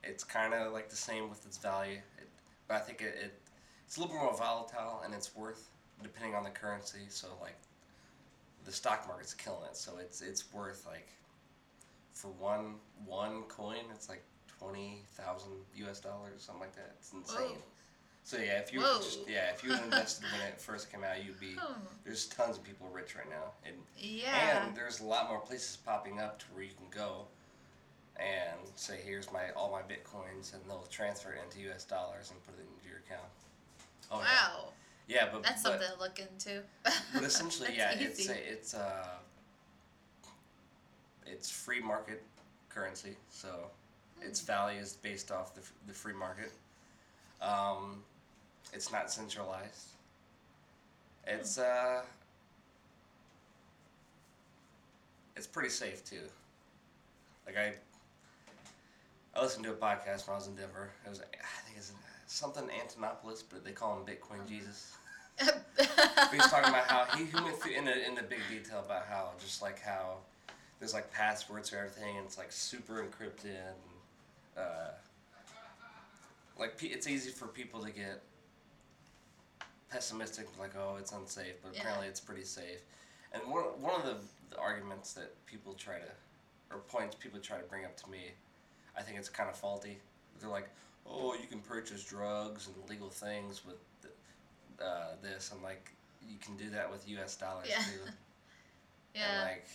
[0.05, 1.99] it's kind of like the same with its value.
[2.19, 2.29] It,
[2.69, 3.35] but I think it, it
[3.85, 5.69] it's a little bit more volatile in its worth
[6.03, 7.07] depending on the currency.
[7.09, 7.57] So like
[8.65, 11.09] the stock market's killing it, so it's it's worth like
[12.19, 12.75] for one
[13.07, 14.23] one coin, it's like
[14.59, 16.01] twenty thousand U.S.
[16.01, 16.95] dollars, something like that.
[16.99, 17.37] It's insane.
[17.39, 17.57] Whoa.
[18.25, 21.25] So yeah, if you just, yeah if you had invested when it first came out,
[21.25, 21.57] you'd be
[22.05, 24.67] there's tons of people rich right now, and Yeah.
[24.67, 27.27] and there's a lot more places popping up to where you can go
[28.17, 31.85] and say, here's my all my bitcoins, and they'll transfer it into U.S.
[31.85, 33.29] dollars and put it into your account.
[34.11, 34.73] Oh, wow.
[35.07, 36.63] Yeah, yeah but That's but, something to look into.
[37.15, 38.33] but essentially, yeah, it's easy.
[38.33, 39.07] a, it's uh
[41.31, 42.23] it's free market
[42.69, 43.49] currency, so
[44.21, 46.53] its value is based off the, the free market.
[47.41, 48.03] Um,
[48.73, 49.89] it's not centralized.
[51.27, 52.03] It's uh,
[55.37, 56.23] it's pretty safe too.
[57.47, 57.73] Like I,
[59.35, 60.91] I listened to a podcast when I was in Denver.
[61.07, 61.93] It was I think it's
[62.27, 64.93] something Antonopoulos, but they call him Bitcoin Jesus.
[65.77, 68.83] But he's talking about how he, he went through in a, in a big detail
[68.85, 70.17] about how just like how
[70.79, 73.77] there's like passwords for everything and it's like super encrypted and
[74.57, 74.91] uh,
[76.59, 78.23] like it's easy for people to get
[79.91, 81.81] pessimistic like oh it's unsafe but Yeah.
[81.81, 82.81] apparently it's pretty safe
[83.33, 84.17] and one, one of the,
[84.51, 88.31] the arguments that people try to or points people try to bring up to me
[88.97, 89.99] I think it's kind of faulty
[90.41, 90.69] they're like
[91.07, 94.15] oh you can purchase drugs and legal things with th-
[94.81, 95.91] uh, this I'm like
[96.29, 97.79] you can do that with US dollars Yeah.
[97.79, 98.13] too and
[99.15, 99.43] yeah.
[99.43, 99.67] like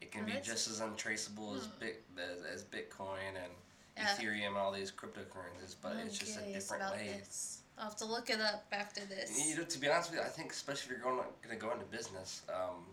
[0.00, 1.78] it can be just as untraceable as, Hmm.
[1.80, 3.52] bit, as, as Bitcoin and
[3.96, 4.14] Yeah.
[4.14, 7.14] Ethereum and all these cryptocurrencies, but I'm it's just a different way.
[7.18, 7.62] This.
[7.78, 9.38] I'll have to look it up after this.
[9.48, 11.62] You know, to be honest with you, I think especially if you're going going to
[11.66, 12.84] go into business, um,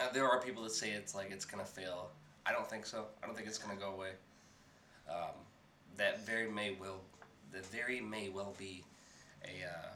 [0.00, 2.10] uh, there are people that say it's like it's going to fail.
[2.46, 3.06] I don't think so.
[3.22, 4.10] I don't think it's going to go away.
[5.10, 5.34] Um,
[5.96, 7.00] that very may will,
[7.52, 8.84] that very may well be
[9.44, 9.92] a uh,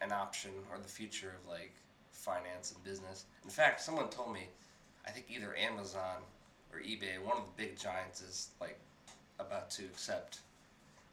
[0.00, 1.72] an option or the future of like
[2.26, 3.24] finance and business.
[3.44, 4.46] In fact, someone told me,
[5.06, 6.22] I think either Amazon
[6.72, 8.78] or eBay, one of the big giants, is like
[9.40, 10.38] about to accept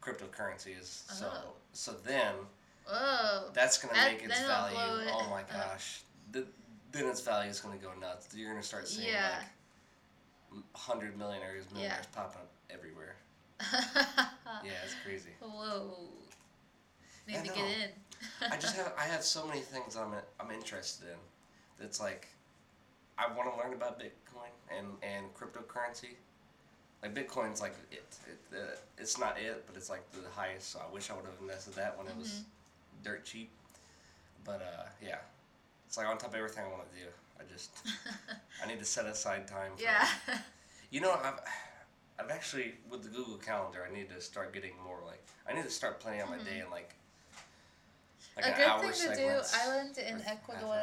[0.02, 1.50] cryptocurrency is so Oh.
[1.74, 2.34] so then
[2.88, 3.50] Whoa.
[3.54, 6.46] that's gonna That- make its value oh my gosh the,
[6.94, 9.44] then its value is gonna go nuts you're gonna start seeing Yeah.
[10.54, 11.74] like hundred millionaires Yeah.
[11.74, 13.16] millionaires popping up everywhere
[14.64, 15.98] yeah it's crazy Whoa.
[17.28, 17.90] Need to get in.
[18.52, 21.86] I just have I have so many things I'm I'm interested in.
[21.86, 22.28] It's like
[23.18, 26.16] I want to learn about Bitcoin and and cryptocurrency.
[27.02, 30.72] Like Bitcoin's like it, it uh, it's not it, but it's like the highest.
[30.72, 33.04] So I wish I would have invested that when it was Mm-hmm.
[33.04, 33.50] dirt cheap.
[34.46, 35.18] But uh, yeah,
[35.88, 37.06] it's like on top of everything I want to do.
[37.40, 37.72] I just
[38.64, 39.72] I need to set aside time.
[39.78, 40.08] For yeah.
[40.92, 41.40] You know, I've
[42.20, 45.64] I've actually with the Google Calendar, I need to start getting more like I need
[45.64, 46.96] to start planning out my day and like
[48.42, 50.82] like a good thing to do, segments I learned in Ecuador,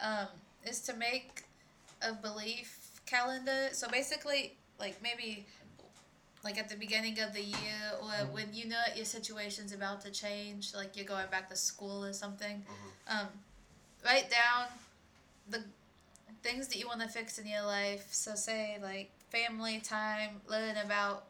[0.00, 0.28] um,
[0.64, 1.44] is to make
[2.02, 3.68] a belief calendar.
[3.72, 5.46] So basically, like maybe
[6.42, 7.58] like at the beginning of the year
[8.00, 8.34] or Mm-hmm.
[8.34, 12.12] when you know your situation's about to change, like you're going back to school or
[12.12, 13.18] something, Mm-hmm.
[13.20, 13.28] um,
[14.04, 14.66] write down
[15.48, 15.62] the
[16.42, 18.08] things that you want to fix in your life.
[18.12, 21.24] So say like family time, learn about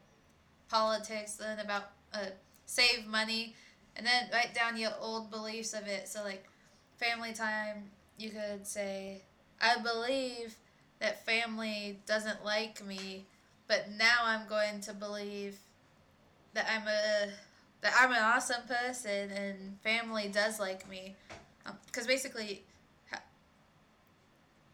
[0.69, 2.27] politics, learn about uh,
[2.65, 3.55] save money,
[4.01, 6.07] and then write down your old beliefs of it.
[6.07, 6.43] So like
[6.97, 7.83] family time,
[8.17, 9.21] you could say,
[9.61, 10.55] I believe
[10.99, 13.25] that family doesn't like me,
[13.67, 15.59] but now I'm going to believe
[16.55, 17.29] that I'm a
[17.81, 21.15] that I'm an awesome person and family does like me,
[21.67, 22.63] um, because basically,
[23.11, 23.21] ha-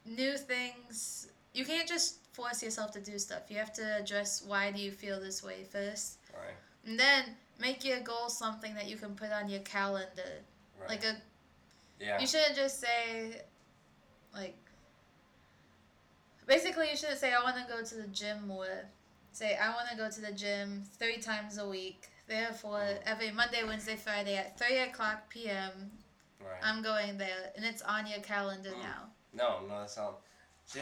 [0.06, 3.42] new things you can't just force yourself to do stuff.
[3.50, 6.56] You have to address why do you feel this way first, Right.
[6.86, 7.26] and then
[7.60, 10.44] make your goal something that you can put on your calendar,
[10.80, 10.90] Right.
[10.90, 11.16] like a
[12.00, 12.20] yeah.
[12.20, 13.42] you shouldn't just say,
[14.34, 14.56] like,
[16.46, 18.86] basically, you shouldn't say, I want to go to the gym more.
[19.32, 22.08] Say, I want to go to the gym three times a week.
[22.28, 25.72] Therefore, every Monday, Wednesday, Friday at 3 o'clock p.m.,
[26.42, 26.60] right.
[26.64, 27.52] I'm going there.
[27.56, 28.84] And it's on your calendar Mm.
[28.84, 29.10] now.
[29.34, 30.20] no, no, that's not.
[30.66, 30.82] See,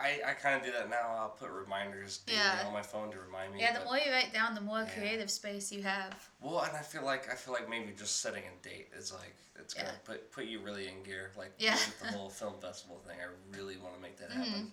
[0.00, 1.08] I I kind of do that now.
[1.18, 2.64] I'll put reminders Yeah.
[2.66, 3.60] on my phone to remind me.
[3.60, 4.90] Yeah, the but- more you write down, the more Yeah.
[4.94, 6.14] creative space you have.
[6.40, 9.34] Well, and I feel like I feel like maybe just setting a date is like
[9.56, 11.32] it's gonna put put you really in gear.
[11.36, 11.74] Like Yeah.
[11.74, 14.42] with the whole film festival thing, I really want to make that Mm-hmm.
[14.42, 14.72] happen.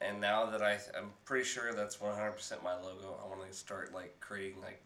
[0.00, 3.20] And now that I I'm pretty sure that's one hundred percent my logo.
[3.22, 4.80] I want to start like creating like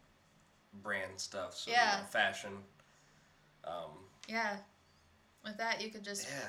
[0.83, 1.55] brand stuff.
[1.57, 1.99] So you Yeah.
[2.01, 2.65] know, fashion.
[3.65, 4.57] Um, Yeah.
[5.45, 6.49] With that, you could just yeah.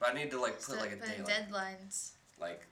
[0.00, 1.22] But I need to like put start like a.
[1.22, 2.12] Like, deadlines.
[2.40, 2.66] like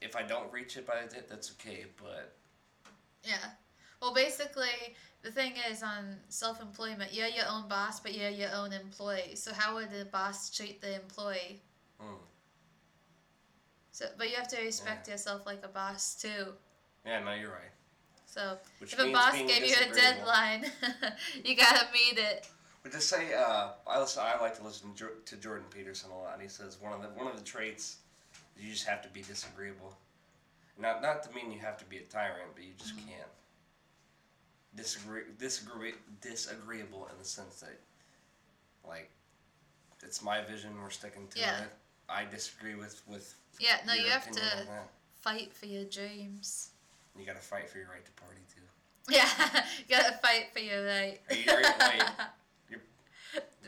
[0.00, 1.86] if I don't reach it by the date, that's okay.
[2.00, 2.36] But
[3.24, 3.38] Yeah.
[4.00, 8.50] Well, basically, the thing is on self employment, you're your own boss, but you're your
[8.54, 9.34] own employee.
[9.34, 11.62] So, how would the boss treat the employee?
[12.00, 12.18] mm,
[13.92, 16.54] So, but you have to respect yourself like a boss too.
[17.04, 17.72] yeah, no, you're right.
[18.26, 20.64] So, Which if a boss gave you a deadline,
[21.44, 22.48] you gotta meet it.
[22.82, 24.22] But to say, uh, I listen.
[24.24, 27.08] I like to listen to Jordan Peterson a lot, and he says one of the
[27.08, 27.96] one of the traits
[28.56, 29.94] is you just have to be disagreeable.
[30.78, 33.08] Not not to mean you have to be a tyrant, but you just Mm-hmm.
[33.08, 33.28] can't.
[34.76, 37.76] Disagree, disagree, disagreeable in the sense that,
[38.86, 39.10] like,
[40.02, 40.70] it's my vision.
[40.80, 41.62] We're sticking to Yeah.
[41.64, 41.68] it.
[42.08, 43.34] I disagree with with.
[43.58, 44.40] Yeah, no, you have to
[45.20, 46.70] fight for your dreams.
[47.18, 48.62] You got to fight for your right to party too.
[49.12, 49.28] Yeah,
[49.88, 51.20] you gotta fight for your right.
[51.28, 51.66] Are you- are you-
[52.18, 52.26] I'm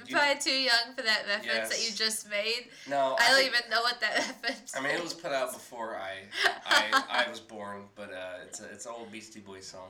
[0.06, 2.69] you- probably too young for that reference that you just made.
[2.89, 4.77] no, I don't think- even know what that reference.
[4.77, 6.12] I mean, it was put out before I
[6.66, 9.89] I, I was born, but uh, it's a it's an old Beastie Boys song.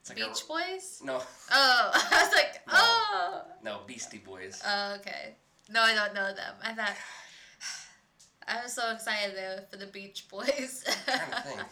[0.00, 1.00] It's like Beach Boys.
[1.04, 1.16] No,
[1.50, 2.72] Oh, I was like, No.
[2.74, 3.42] oh.
[3.62, 4.62] no Beastie Boys.
[4.66, 5.34] Oh, okay.
[5.70, 6.54] No, I don't know them.
[6.62, 6.96] I thought
[8.48, 10.84] I was so excited there for the Beach Boys.
[10.86, 11.60] I'm trying to think.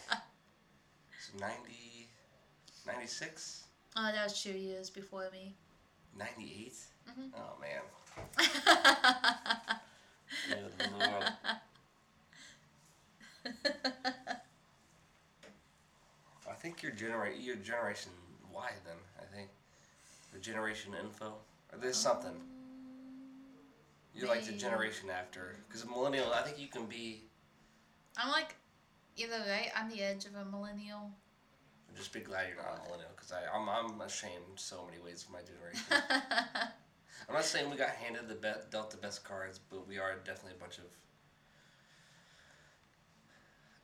[1.19, 2.07] It's 90,
[2.85, 3.63] 96,
[3.97, 5.55] oh, that was two years before me.
[6.17, 6.73] 98?
[7.09, 7.31] Mhm.
[7.37, 7.81] Oh man.
[10.49, 11.33] Good lord.
[16.49, 18.11] I think your genera- your generation
[18.51, 18.95] Y then.
[19.21, 19.49] I think
[20.33, 21.33] the generation info.
[21.71, 22.33] Or there's something.
[24.15, 26.33] You're like the generation after, because millennial.
[26.33, 27.21] I think you can be.
[28.17, 28.55] I'm like
[29.15, 31.11] either way, I'm the edge of a millennial.
[31.95, 35.31] Just be glad you're not a millennial, because I'm I'm ashamed so many ways of
[35.31, 36.71] my generation.
[37.27, 40.15] I'm not saying we got handed the best, dealt the best cards, but we are
[40.25, 40.85] definitely a bunch of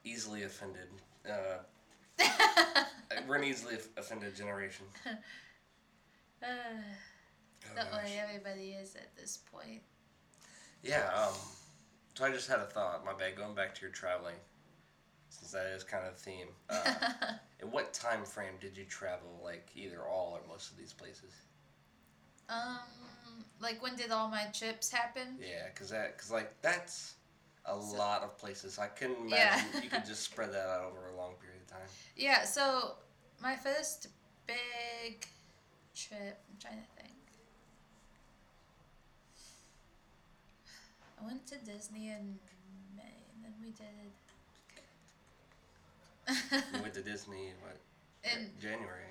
[0.04, 0.88] easily offended.
[1.30, 1.60] Uh,
[3.28, 4.86] we're an easily offended generation.
[6.42, 6.46] Uh,
[7.72, 8.02] Oh, don't gosh.
[8.04, 9.82] worry, everybody is at this point.
[10.84, 11.10] Yeah.
[11.16, 11.34] Um.
[12.16, 13.06] So I just had a thought.
[13.06, 13.38] My bad.
[13.38, 14.36] Going back to your traveling,
[15.30, 16.48] since that is kind of the theme.
[16.70, 16.94] Uh,
[17.62, 19.40] in what time frame did you travel?
[19.42, 21.32] Like either all or most of these places?
[22.50, 22.80] Um,
[23.62, 25.38] like when did all my trips happen?
[25.40, 27.16] Yeah, cause that, cause like that's
[27.66, 28.80] a so, lot of places.
[28.80, 29.82] I couldn't imagine yeah.
[29.82, 31.88] you could just spread that out over a long period of time.
[32.16, 32.44] Yeah.
[32.44, 32.96] So
[33.42, 34.08] my first
[34.48, 35.26] big
[35.96, 36.40] trip.
[36.50, 37.14] I'm trying to think.
[41.22, 42.40] I went to Disney in
[42.96, 43.04] May,
[43.34, 44.12] and then we did.
[46.52, 46.64] Okay.
[46.74, 47.78] we went to Disney what?
[48.24, 49.04] In January.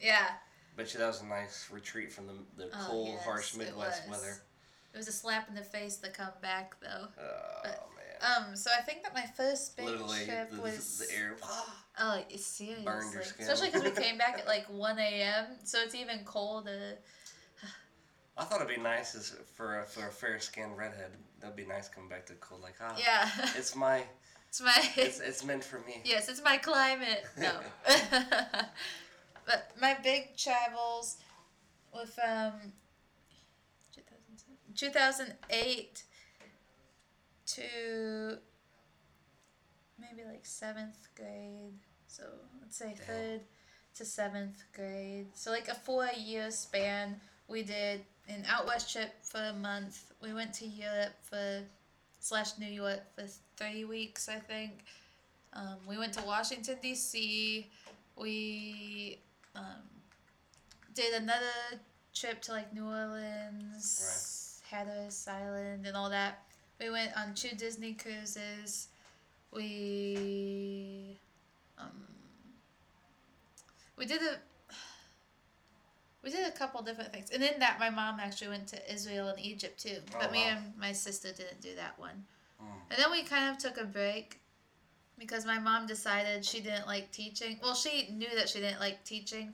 [0.00, 0.06] Yeah.
[0.08, 0.28] yeah.
[0.76, 4.08] Bet you that was a nice retreat from the the Oh, cold, yes, harsh Midwest
[4.08, 4.18] was.
[4.20, 4.42] weather.
[4.94, 7.08] it was a slap in the face to come back though.
[7.20, 7.78] Oh But- man.
[8.48, 11.36] Um, so I think that my first big Literally, trip the, was the air.
[11.98, 12.84] Oh, it's seriously.
[12.86, 13.46] Burned your skin.
[13.46, 16.96] Especially because we came back at like 1 a.m., so it's even colder.
[18.38, 21.10] I thought it'd be nice as for a, for a fair skinned redhead.
[21.40, 22.62] That'd be nice coming back to cold.
[22.62, 23.28] Like, ah, Yeah.
[23.56, 24.04] it's my,
[24.48, 24.72] it's my.
[24.96, 26.00] it's it's meant for me.
[26.04, 27.24] yes, it's my climate.
[27.36, 27.52] No.
[29.52, 31.18] but my big travels
[31.94, 32.72] with um
[34.74, 36.02] 2008
[37.44, 38.38] to
[40.00, 41.74] maybe like seventh grade.
[42.06, 42.22] So
[42.60, 43.06] let's say Damn.
[43.06, 43.40] third
[43.96, 45.26] to seventh grade.
[45.34, 47.20] So like a four year span.
[47.48, 50.12] We did an out west trip for a month.
[50.22, 51.60] We went to Europe for
[52.20, 53.26] slash New York for
[53.56, 54.84] three weeks, I think.
[55.52, 57.68] Um, we went to Washington D.C.
[58.16, 59.18] We
[59.54, 59.82] um,
[60.94, 61.80] did another
[62.14, 66.42] trip to like New Orleans, Hatteras Island, and all that.
[66.80, 68.88] We went on two Disney cruises.
[69.52, 71.18] We
[71.78, 72.04] um,
[73.96, 74.36] we did a
[76.22, 79.28] we did a couple different things, and in that my mom actually went to Israel
[79.28, 79.98] and Egypt too.
[80.14, 82.24] Oh, But me and my sister didn't do that one.
[82.62, 82.66] Mm.
[82.90, 84.38] And then we kind of took a break
[85.22, 87.58] because my mom decided she didn't like teaching.
[87.62, 89.52] Well, she knew that she didn't like teaching,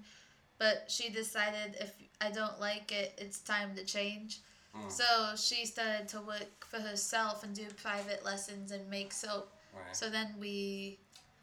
[0.59, 4.41] but she decided if I don't like it, it's time to change.
[4.77, 4.91] Mm.
[4.91, 5.05] So
[5.37, 9.53] she started to work for herself and do private lessons and make soap.
[9.75, 9.97] Right.
[9.97, 10.99] So then we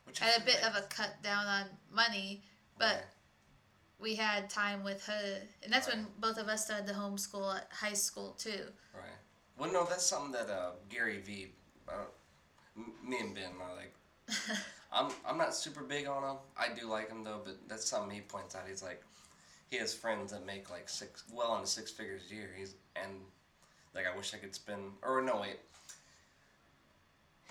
[0.06, 2.42] Which had a bit of a cut down on money,
[2.78, 3.04] but Right.
[4.00, 5.42] we had time with her.
[5.64, 8.72] And that's when both of us started to homeschool at high school too.
[8.94, 9.04] Right.
[9.58, 11.54] Well, no, that's something that uh, Gary Vee,
[11.88, 11.94] uh,
[13.04, 13.94] me and Ben are like.
[14.94, 16.38] I'm I'm not super big on him.
[16.58, 18.64] I do like him though, but that's something he points out.
[18.68, 19.04] He's like,
[19.70, 22.50] he has friends that make like six, well into six figures a year.
[22.58, 23.12] He's and
[23.94, 24.82] like I wish I could spend.
[25.04, 25.58] Or no, wait.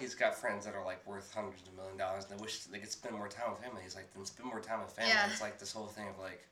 [0.00, 2.78] He's got friends that are like worth hundreds of million dollars, and they wish they
[2.78, 3.72] could spend more time with him.
[3.82, 5.12] He's like, then spend more time with family.
[5.12, 5.28] Yeah.
[5.30, 6.44] It's like this whole thing of like,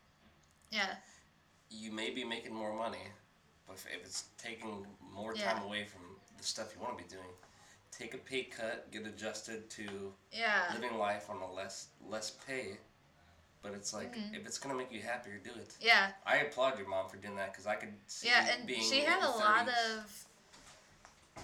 [0.70, 0.94] Yeah.
[1.70, 3.02] you may be making more money,
[3.66, 5.54] but if, if it's taking more Yeah.
[5.54, 6.02] time away from
[6.38, 7.26] the stuff you want to be doing,
[8.02, 10.70] take a pay cut, get adjusted to Yeah.
[10.74, 12.78] living life on a less less pay.
[13.62, 14.34] But it's like Mhm.
[14.34, 15.76] if it's gonna make you happier, do it.
[15.80, 16.12] Yeah.
[16.26, 19.18] I applaud your mom for doing that because I could see Yeah, and she had
[19.18, 20.26] a the lot of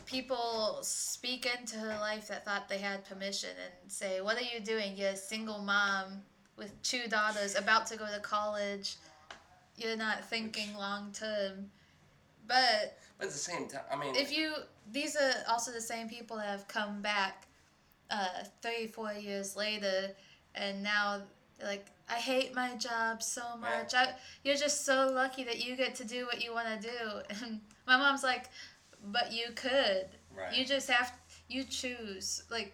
[0.05, 4.61] people speak into her life that thought they had permission and say, "What are you
[4.61, 4.97] doing?
[4.97, 6.25] You're a single mom
[6.57, 8.97] with two daughters about to go to college.
[9.77, 11.71] You're not thinking long term."
[12.47, 16.09] But But at the same time, I mean, if you these are also the same
[16.09, 17.47] people that have come back
[18.11, 18.27] uh,
[18.63, 20.11] three four years later
[20.55, 21.21] and now
[21.63, 23.95] like i hate my job so much.
[23.95, 27.37] I, you're just so lucky that you get to do what you want to do.
[27.45, 28.49] And my mom's like
[29.13, 30.07] but you could.
[30.37, 31.13] Right, you just have
[31.49, 32.43] you choose.
[32.51, 32.73] Like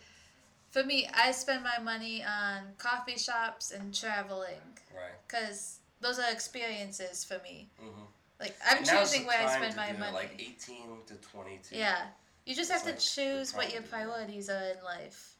[0.70, 4.58] for me i spend my money on coffee shops and traveling
[4.92, 5.12] right.
[5.26, 7.68] because those are experiences for me.
[7.82, 8.02] Mm-hmm.
[8.40, 11.76] Like i'm now's choosing where i spend my money Like eighteen to twenty-two.
[11.76, 12.06] yeah.
[12.46, 13.90] You just have like to choose what your to do that.
[13.90, 15.36] priorities are in life.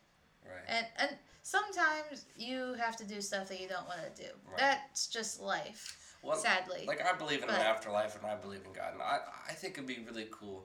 [0.47, 0.65] Right.
[0.69, 1.11] And and
[1.43, 4.29] sometimes you have to do stuff that you don't want to do.
[4.49, 4.59] Right.
[4.59, 6.17] That's just life.
[6.23, 6.85] Well, sadly.
[6.87, 9.19] Like I believe in But- an afterlife and I believe in God, and I
[9.49, 10.65] I think it'd be really cool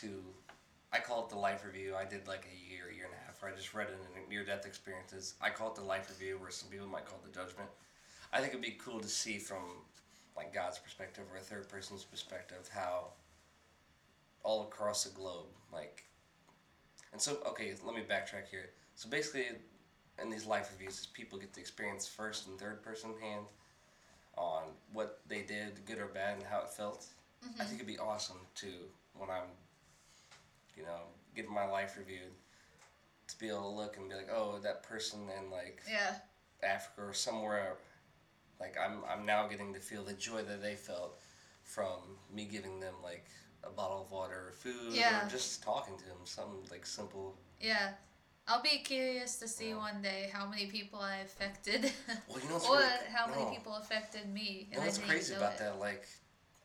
[0.00, 0.08] to.
[0.92, 1.94] I call it the life review.
[1.96, 4.28] I did like a year, year and a half where I just read it in
[4.28, 5.34] near death experiences.
[5.40, 7.68] I call it the life review, where some people might call it the judgment.
[8.32, 9.62] I think it'd be cool to see from
[10.36, 13.08] like God's perspective or a third person's perspective how
[14.42, 16.04] all across the globe, like,
[17.12, 18.70] and so okay, let me backtrack here.
[18.94, 19.46] So basically,
[20.22, 23.46] in these life reviews, people get to experience first and third person hand
[24.36, 27.06] on what they did, good or bad, and how it felt.
[27.42, 27.74] I think mm-hmm.
[27.76, 28.66] it'd be awesome to
[29.14, 29.48] when I'm,
[30.76, 31.00] you know,
[31.34, 32.32] getting my life reviewed,
[33.28, 36.14] to be able to look and be like, oh, that person in like Yeah.
[36.62, 37.76] Africa or somewhere,
[38.60, 41.18] like I'm I'm now getting to feel the joy that they felt
[41.64, 41.98] from
[42.32, 43.26] me giving them like
[43.64, 45.26] a bottle of water or food Yeah.
[45.26, 47.36] or just talking to them, something like simple.
[47.60, 47.90] Yeah.
[48.48, 49.78] I'll be curious to see Yeah.
[49.78, 51.90] one day how many people I affected.
[52.28, 54.68] Well, you know or really- how many people affected me.
[54.70, 55.58] You And know what's crazy about it.
[55.58, 55.80] that?
[55.80, 56.06] Like,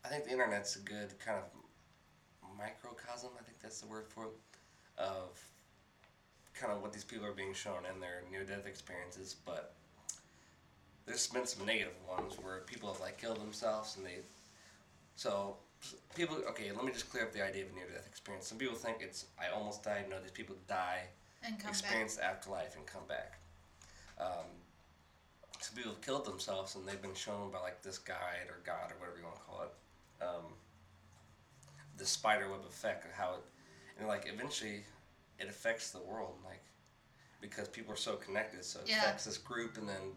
[0.04, 1.44] I think the internet's a good kind of
[2.56, 3.30] microcosm.
[3.38, 4.32] I think that's the word for it,
[4.98, 5.40] of
[6.54, 9.34] kind of what these people are being shown in their near-death experiences.
[9.44, 9.74] But
[11.06, 14.18] there's been some negative ones where people have like killed themselves, and they.
[15.16, 15.56] So
[16.14, 16.36] people.
[16.50, 18.46] Okay, let me just clear up the idea of near death experience.
[18.46, 20.06] Some people think it's I almost died.
[20.08, 21.02] No, these people die,
[21.44, 23.38] And come experience the afterlife, and come back.
[24.18, 24.46] Um,
[25.60, 28.90] some people have killed themselves, and they've been shown by like this guide or God
[28.92, 30.24] or whatever you want to call it.
[30.24, 30.52] Um,
[31.98, 33.40] the spider web effect, and how it,
[33.98, 34.84] and like eventually,
[35.38, 36.62] it affects the world, like
[37.40, 38.98] because people are so connected, so it Yeah.
[39.02, 40.14] affects this group, and then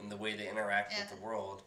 [0.00, 1.00] and the way they interact Yeah.
[1.00, 1.62] with the world.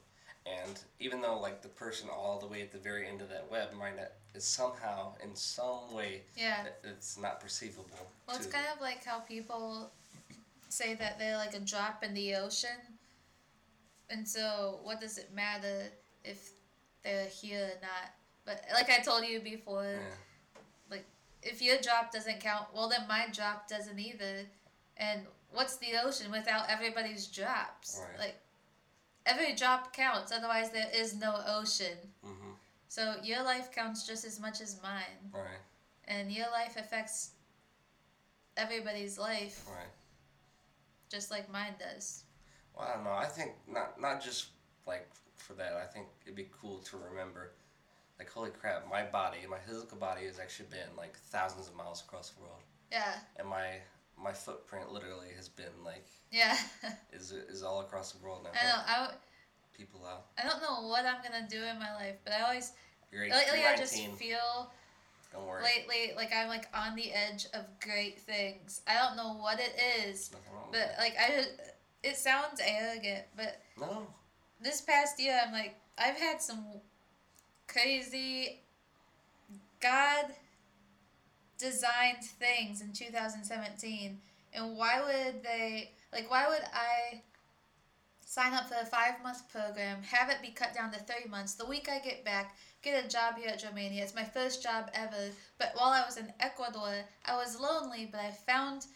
[0.45, 3.49] And even though like the person all the way at the very end of that
[3.49, 6.23] web might not is somehow in some way.
[6.35, 6.65] Yeah.
[6.84, 8.07] it's not perceivable.
[8.27, 9.91] Well, it's kind of like how people
[10.69, 12.69] say that they're like a drop in the ocean.
[14.10, 15.84] And so, what does it matter
[16.23, 16.51] if
[17.03, 18.11] they're here or not?
[18.45, 20.60] But like I told you before, yeah.
[20.91, 21.05] like
[21.41, 24.45] if your drop doesn't count, well then my drop doesn't either.
[24.97, 25.22] And
[25.53, 28.01] what's the ocean without everybody's drops?
[28.09, 28.19] Right.
[28.19, 28.35] Like
[29.25, 31.97] every drop counts, otherwise there is no ocean.
[32.25, 32.51] Mm-hmm.
[32.89, 35.61] So your life counts just as much as mine, Right.
[36.07, 37.31] and your life affects
[38.57, 39.89] everybody's life Right.
[41.09, 42.23] just like mine does.
[42.75, 43.11] Well, I don't know.
[43.13, 44.47] I think not not just
[44.85, 45.73] like for that.
[45.73, 47.51] I think it'd be cool to remember.
[48.19, 52.01] Like holy crap, my body, my physical body has actually been like thousands of miles
[52.01, 52.61] across the world,
[52.91, 53.80] Yeah, and my
[54.22, 56.57] my footprint literally has been like yeah.
[57.14, 58.49] is is all across the world now.
[58.60, 58.84] I know.
[58.88, 59.19] I, w-
[59.77, 60.26] people out.
[60.41, 62.72] I don't know what I'm gonna do in my life, but I always
[63.11, 64.72] lately I just feel
[65.31, 65.64] Don't worry.
[65.64, 68.81] lately like I'm like on the edge of great things.
[68.88, 69.76] I don't know what it
[70.07, 71.45] is, Nothing wrong with but like I,
[72.03, 74.07] it sounds arrogant, but no.
[74.61, 76.64] this past year I'm like I've had some
[77.68, 78.60] crazy
[79.80, 80.26] God
[81.64, 84.18] designed things in 2017
[84.53, 87.22] and why would they like why would I
[88.26, 91.53] sign up for a 5 month program have it be cut down to 3 months
[91.53, 94.90] the week I get back get a job here at Germania it's my first job
[94.94, 96.95] ever but while I was in Ecuador
[97.26, 98.88] I was lonely but I found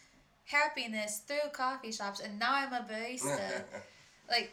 [0.44, 3.62] happiness through coffee shops and now I'm a barista
[4.28, 4.52] like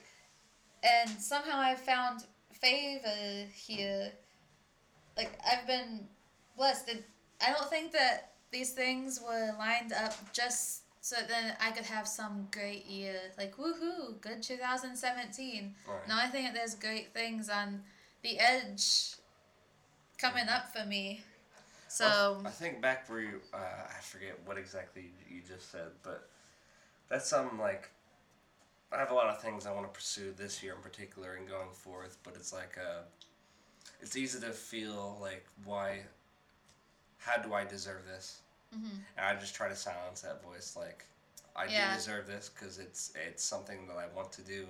[0.84, 2.26] and somehow I found
[2.66, 4.12] favor here.
[5.18, 6.08] Like I've been
[6.58, 7.04] blessed, and
[7.42, 12.08] I don't think that these things were lined up just so then I could have
[12.08, 13.20] some great year.
[13.38, 15.76] Like woohoo, good 2017.
[15.88, 16.08] Right.
[16.08, 17.82] No, I think that there's great things on
[18.24, 19.16] the edge
[20.18, 21.22] coming up for me.
[21.88, 25.92] So Well, I think back where you, uh, I forget what exactly you just said,
[26.04, 26.28] but
[27.08, 27.92] that's something like,
[28.92, 31.48] I have a lot of things I want to pursue this year in particular and
[31.48, 33.04] going forth, but it's like, uh,
[34.02, 36.00] it's easy to feel like, why,
[37.26, 38.42] how do I deserve this?
[38.74, 39.00] Mhm.
[39.18, 41.06] And I just try to silence that voice, like,
[41.56, 41.90] I Yeah.
[41.92, 44.68] do deserve this because it's it's something that I want to do,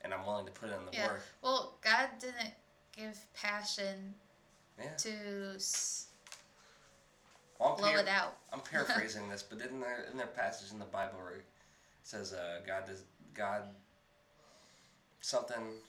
[0.00, 1.22] and I'm willing to put in the yeah, work.
[1.42, 2.54] well, God didn't
[2.92, 4.18] give passion
[4.78, 4.94] Yeah.
[4.96, 6.06] to s-
[7.58, 8.38] Well, I'm blow par- it out.
[8.52, 11.46] I'm paraphrasing this, but isn't there isn't there passage in the Bible where it
[12.02, 13.02] says uh, God does
[13.34, 13.74] God
[15.20, 15.80] something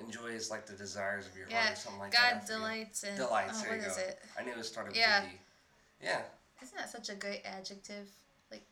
[0.00, 2.20] enjoys like the desires of your heart or something like that.
[2.20, 3.16] I God delights in.
[3.16, 3.60] Delights.
[3.60, 4.02] Oh, there you is go.
[4.02, 4.18] it?
[4.38, 5.22] I knew it started Yeah.
[5.22, 5.36] with D.
[6.02, 6.20] Yeah.
[6.62, 8.08] Isn't that such a great adjective?
[8.50, 8.62] Like,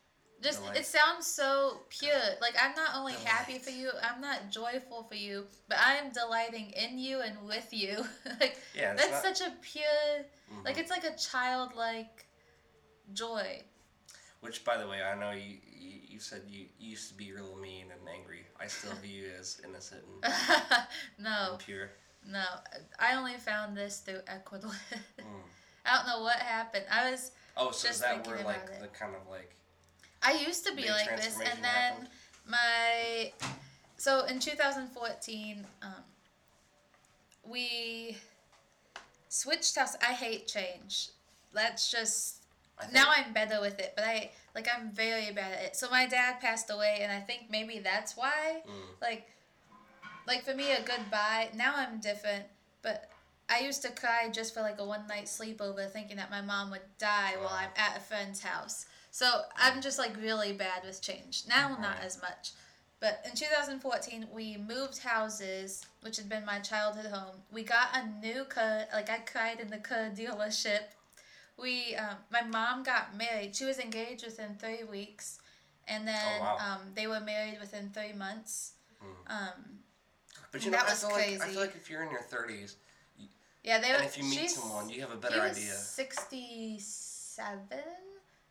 [0.43, 0.77] just Delight.
[0.79, 2.13] it sounds so pure.
[2.41, 6.13] Like I'm not only happy for you, I'm not joyful for you, but I am
[6.13, 8.05] delighting in you and with you.
[8.41, 8.95] like Yeah.
[8.95, 10.65] That's not, such a pure, Mhm.
[10.65, 12.27] like it's like a childlike
[13.13, 13.63] joy.
[14.45, 17.33] Which, by the way, I know you, you you said you, you used to be
[17.33, 18.45] real mean and angry.
[18.61, 20.35] I still view you as innocent and,
[21.19, 21.89] no, and pure.
[22.31, 22.45] no,
[22.99, 24.71] I only found this through Ecuador.
[25.19, 25.25] Mm.
[25.87, 26.85] I don't know what happened.
[26.93, 28.83] I was Oh, so is that where like it.
[28.83, 29.55] the kind of like
[30.23, 32.09] I used to be like this, and then happened?
[32.47, 33.33] my
[33.97, 35.91] so in 2014, um,
[37.49, 38.19] we
[39.31, 39.97] switched house.
[40.03, 41.09] I hate change.
[41.55, 42.44] Let's just
[42.93, 45.77] now I'm better with it, but I like I'm very bad at it.
[45.77, 48.63] So my dad passed away, and I think maybe that's why.
[48.67, 49.03] Mm.
[49.03, 49.29] Like,
[50.27, 51.51] like for me, a goodbye.
[51.55, 52.45] Now I'm different,
[52.83, 53.11] but.
[53.47, 56.71] I used to cry just for like a one night sleepover, thinking that my mom
[56.71, 58.87] would die while I'm at a friend's house.
[59.11, 61.45] So I'm just like really bad with change.
[61.49, 62.51] Now not as much.
[62.99, 67.37] But in 2014 we moved houses, which had been my childhood home.
[67.53, 68.87] We got a new car.
[68.93, 70.81] Like I cried in the car dealership.
[71.61, 73.55] We um, my mom got married.
[73.57, 75.39] She was engaged within three weeks,
[75.87, 76.57] and then Oh, wow.
[76.61, 78.73] um, they were married within three months.
[79.03, 79.31] Mm.
[79.33, 79.79] Um,
[80.53, 82.23] But you know, that I was feel like I feel like if you're in your
[82.23, 82.77] thirties,
[83.63, 83.97] yeah, they were.
[83.97, 85.73] and if you meet someone, you have a better was idea.
[85.73, 87.59] 67,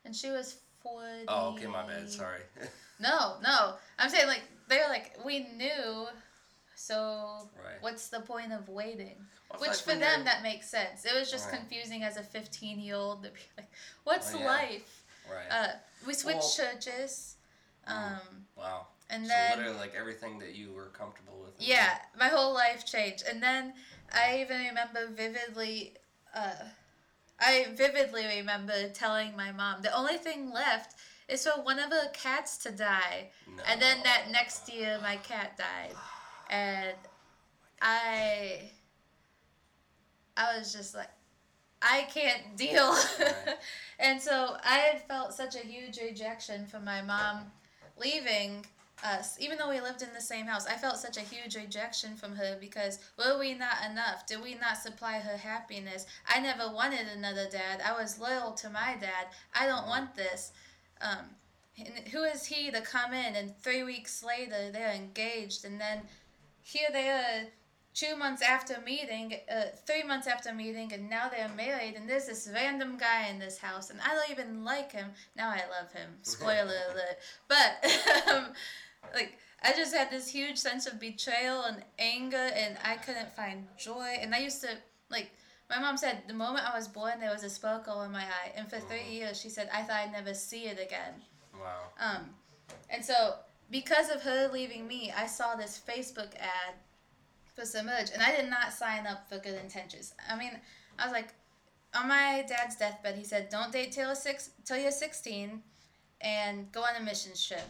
[0.06, 1.26] and she was 40.
[1.28, 2.10] Oh, okay, my bad.
[2.10, 2.42] Sorry.
[3.00, 3.74] No, no.
[4.00, 6.06] I'm saying like they were like we knew
[6.76, 7.82] So Right.
[7.82, 9.26] what's the point of waiting?
[9.50, 11.06] Well, Which for them that makes sense.
[11.06, 11.60] It was just Right.
[11.60, 13.72] confusing as a 15 year old to be like,
[14.04, 14.46] what's Oh, yeah.
[14.46, 15.04] life?
[15.30, 15.48] Right.
[15.50, 15.74] Uh,
[16.06, 17.38] we switched Well- churches.
[17.86, 18.88] Um, wow.
[19.10, 21.54] and so then literally, like everything that you were comfortable with.
[21.60, 23.24] Yeah, my whole life changed.
[23.28, 23.74] And then
[24.12, 25.98] I even remember vividly,
[26.34, 26.70] uh,
[27.40, 30.96] I vividly remember telling my mom the only thing left
[31.28, 33.32] is for one of the cats to die.
[33.48, 33.64] No.
[33.64, 35.96] And then that next year, my cat died.
[36.50, 36.96] And
[37.82, 38.72] I,
[40.38, 41.10] I was just like,
[41.82, 42.92] I can't deal.
[42.92, 43.58] Right.
[44.00, 47.52] and so I had felt such a huge rejection from my mom
[47.98, 48.66] leaving
[49.04, 50.66] us, even though we lived in the same house.
[50.66, 54.26] I felt such a huge rejection from her because were we not enough?
[54.26, 56.06] Did we not supply her happiness?
[56.28, 57.82] I never wanted another dad.
[57.86, 59.28] I was loyal to my dad.
[59.54, 60.54] I don't want this.
[61.02, 61.36] Um,
[62.12, 66.02] who is he to come in and three weeks later they're engaged and then
[66.64, 67.48] here they are
[67.94, 72.26] two months after meeting uh, three months after meeting and now they're married and there's
[72.26, 75.08] this random guy in this house and i don't even like him.
[75.38, 76.10] Now i love him.
[76.24, 77.18] Spoiler alert.
[77.48, 78.46] But um,
[79.14, 83.68] like i just had this huge sense of betrayal and anger and i couldn't find
[83.78, 84.70] joy and i used to
[85.10, 85.30] like
[85.70, 88.52] my mom said the moment i was born there was a sparkle in my eye
[88.56, 91.14] and for three years she said i thought i'd never see it again.
[91.54, 91.82] Wow.
[92.00, 92.30] um,
[92.90, 93.36] and so
[93.74, 96.76] because of her leaving me, I saw this Facebook ad
[97.56, 100.14] for Submerge, and I did not sign up for good intentions.
[100.30, 100.52] I mean,
[101.00, 101.30] I was like,
[101.96, 105.62] on my dad's deathbed, he said, "Don't date till six till you're 16,
[106.22, 107.68] and go on a mission trip."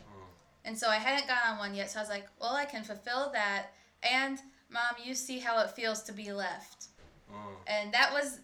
[0.65, 2.83] And so I hadn't gone on one yet, so I was like, "Well, I can
[2.83, 3.67] fulfill that."
[4.01, 4.39] And
[4.69, 6.87] mom, you see how it feels to be left,
[7.31, 7.55] Mm.
[7.67, 8.39] and that was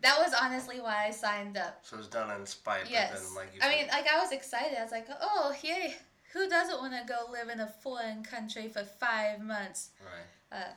[0.00, 1.80] that was honestly why I signed up.
[1.82, 3.12] So it was done in spite, Yes.
[3.12, 4.76] but then like I mean, like I was excited.
[4.78, 5.96] I was like, oh, yay!
[6.36, 9.88] Who doesn't want to go live in a foreign country for five months?
[10.04, 10.58] right.
[10.58, 10.72] Uh,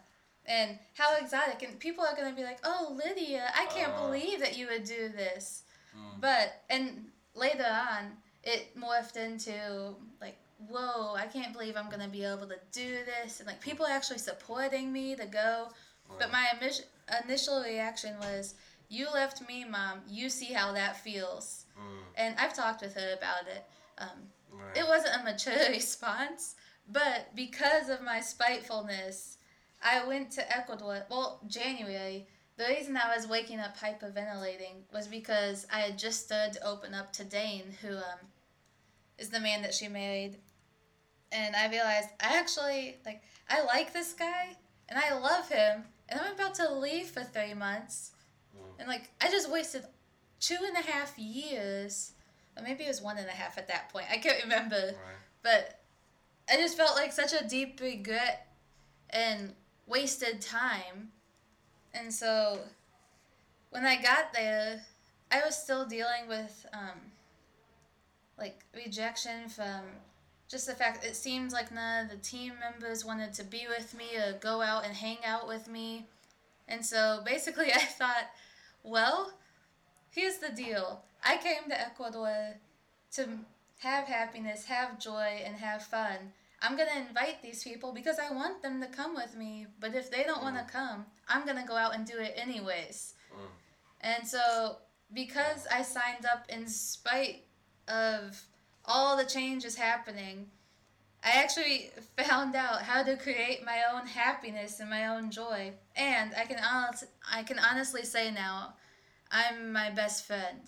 [0.45, 1.61] and how exotic!
[1.63, 4.05] And people are gonna be like, oh, Lydia, I can't Uh.
[4.07, 5.63] believe that you would do this.
[5.95, 6.21] Mm.
[6.21, 10.37] But and later on, it morphed into like,
[10.69, 13.91] whoa, I can't believe I'm gonna be able to do this, and like people are
[13.91, 15.67] actually supporting me to go.
[16.17, 16.85] But my imi-
[17.25, 18.55] initial reaction was,
[18.87, 20.01] you left me, mom.
[20.07, 21.65] You see how that feels.
[21.77, 22.01] Mm.
[22.15, 23.63] And I've talked with her about it.
[23.99, 24.19] Um,
[24.59, 24.77] Right.
[24.77, 26.55] it wasn't a mature response,
[26.91, 29.37] but because of my spitefulness,
[29.81, 31.05] I went to Ecuador.
[31.09, 32.27] Well, January.
[32.57, 36.93] The reason I was waking up hyperventilating was because I had just started to open
[36.93, 38.19] up to Dane, who um,
[39.17, 40.37] is the man that she married.
[41.31, 44.57] And I realized I actually like I like this guy
[44.89, 48.11] and I love him and I'm about to leave for three months.
[48.79, 49.85] And like I just wasted
[50.39, 52.13] two and a half years.
[52.63, 54.05] Maybe it was one and a half at that point.
[54.11, 54.75] I can't remember.
[54.75, 55.15] Right.
[55.43, 55.79] But
[56.49, 58.47] I just felt like such a deep regret
[59.09, 59.53] and
[59.87, 61.11] wasted time.
[61.93, 62.59] And so
[63.69, 64.81] when I got there,
[65.31, 66.99] I was still dealing with um,
[68.37, 69.81] like rejection from
[70.49, 73.95] just the fact it seemed like none of the team members wanted to be with
[73.95, 76.07] me or go out and hang out with me.
[76.67, 78.29] And so basically, I thought,
[78.83, 79.33] well,
[80.09, 81.03] here's the deal.
[81.23, 82.55] I came to Ecuador
[83.13, 83.27] to
[83.79, 86.33] have happiness, have joy, and have fun.
[86.61, 89.67] I'm going to invite these people because I want them to come with me.
[89.79, 92.33] But if they don't want to come, I'm going to go out and do it
[92.35, 93.13] anyways.
[93.33, 93.47] Mm.
[94.01, 94.77] And so,
[95.13, 97.45] because I signed up in spite
[97.87, 98.41] of
[98.85, 100.47] all the changes happening,
[101.23, 105.71] I actually found out how to create my own happiness and my own joy.
[105.95, 108.73] And I can honest, I can honestly say now,
[109.31, 110.59] I'm my best friend.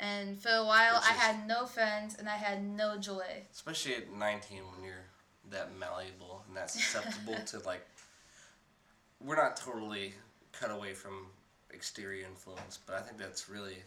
[0.00, 3.24] And for a while, I had no friends and I had no joy.
[3.52, 5.04] Especially at 19 when you're
[5.50, 7.86] that malleable and that susceptible to like.
[9.20, 10.14] We're not totally
[10.52, 11.26] cut away from
[11.70, 13.78] exterior influence, but I think that's really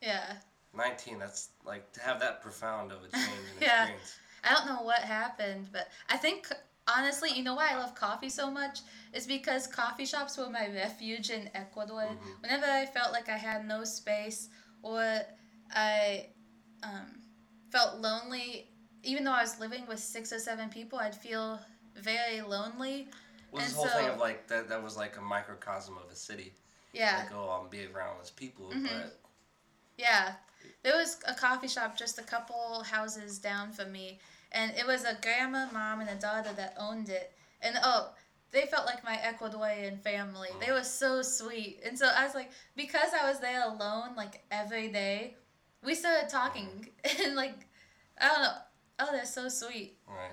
[0.00, 0.34] Yeah.
[0.76, 1.18] 19.
[1.18, 3.82] That's like to have that profound of a change in Yeah.
[3.82, 4.18] experience.
[4.44, 6.48] I don't know what happened, but I think
[6.86, 8.80] honestly, you know why I love coffee so much?
[9.12, 12.02] Is because coffee shops were my refuge in Ecuador.
[12.02, 12.42] Mm-hmm.
[12.42, 14.48] Whenever I felt like I had no space
[14.82, 15.20] or
[15.74, 16.26] I
[16.82, 17.20] um,
[17.70, 18.68] felt lonely,
[19.02, 21.60] even though I was living with six or seven people, I'd feel
[21.96, 23.08] very lonely.
[23.50, 26.16] Well, this And whole thing of like that, that was like a microcosm of a
[26.16, 26.52] city.
[26.92, 27.18] Yeah.
[27.18, 28.88] Like, oh, I'm be around those people, Mhm.
[28.88, 29.20] but
[29.96, 30.34] Yeah.
[30.82, 34.20] There was a coffee shop just a couple houses down from me,
[34.52, 37.32] and it was a grandma, mom, and a daughter that owned it.
[37.60, 38.14] And oh,
[38.50, 40.48] they felt like my Ecuadorian family.
[40.58, 41.80] They were so sweet.
[41.84, 45.36] And so I was like, because I was there alone, like every day,
[45.84, 46.88] we started talking.
[47.24, 47.66] And like,
[48.20, 48.52] I don't know.
[49.00, 49.96] Oh, they're so sweet.
[50.08, 50.32] right.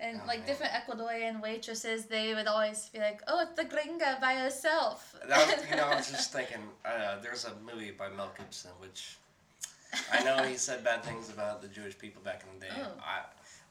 [0.00, 0.46] And Oh, like man.
[0.48, 5.38] different Ecuadorian waitresses, they would always be like, "Oh, it's the gringa by herself." That
[5.58, 6.62] was, you know, I was just thinking.
[6.84, 9.16] Uh, there's a movie by Mel Gibson, which
[10.12, 12.72] I know he said bad things about the Jewish people back in the day.
[12.78, 12.92] Oh.
[13.04, 13.22] I,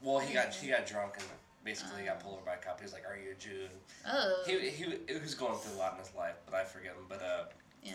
[0.02, 1.26] well, he got he got drunk and
[1.64, 2.78] basically got pulled over by a cop.
[2.78, 3.80] He was like, "Are you a Jew?" And
[4.12, 6.92] oh, He he he was going through a lot in his life, but I forget
[6.92, 7.06] him.
[7.08, 7.44] But uh,
[7.82, 7.94] yeah,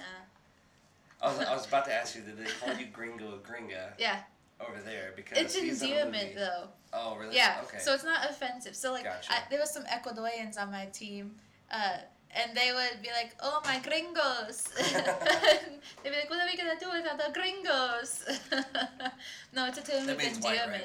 [1.23, 3.93] I was I was about to ask you, did they call you Gringo or Gringa
[3.97, 4.19] yeah.
[4.59, 6.67] over there because It's endearment though.
[6.91, 7.35] Oh really?
[7.35, 7.79] Yeah, Okay.
[7.79, 8.75] so it's not offensive.
[8.75, 9.31] So like, Gotcha.
[9.31, 11.35] I, there was some Ecuadorians on my team,
[11.71, 11.97] uh,
[12.35, 16.79] and they would be like, "Oh my gringos," they'd be like, "What are we gonna
[16.79, 18.25] do without the gringos?"
[19.53, 20.83] no, it's a term of means white, endearment.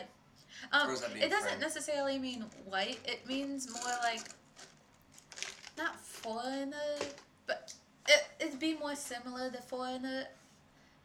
[0.72, 1.60] Or Um, does it doesn't friend?
[1.60, 2.98] necessarily mean white.
[3.04, 4.22] It means more like
[5.76, 6.96] not foreigner,
[7.46, 7.72] but
[8.08, 10.24] it it'd be more similar to foreigner.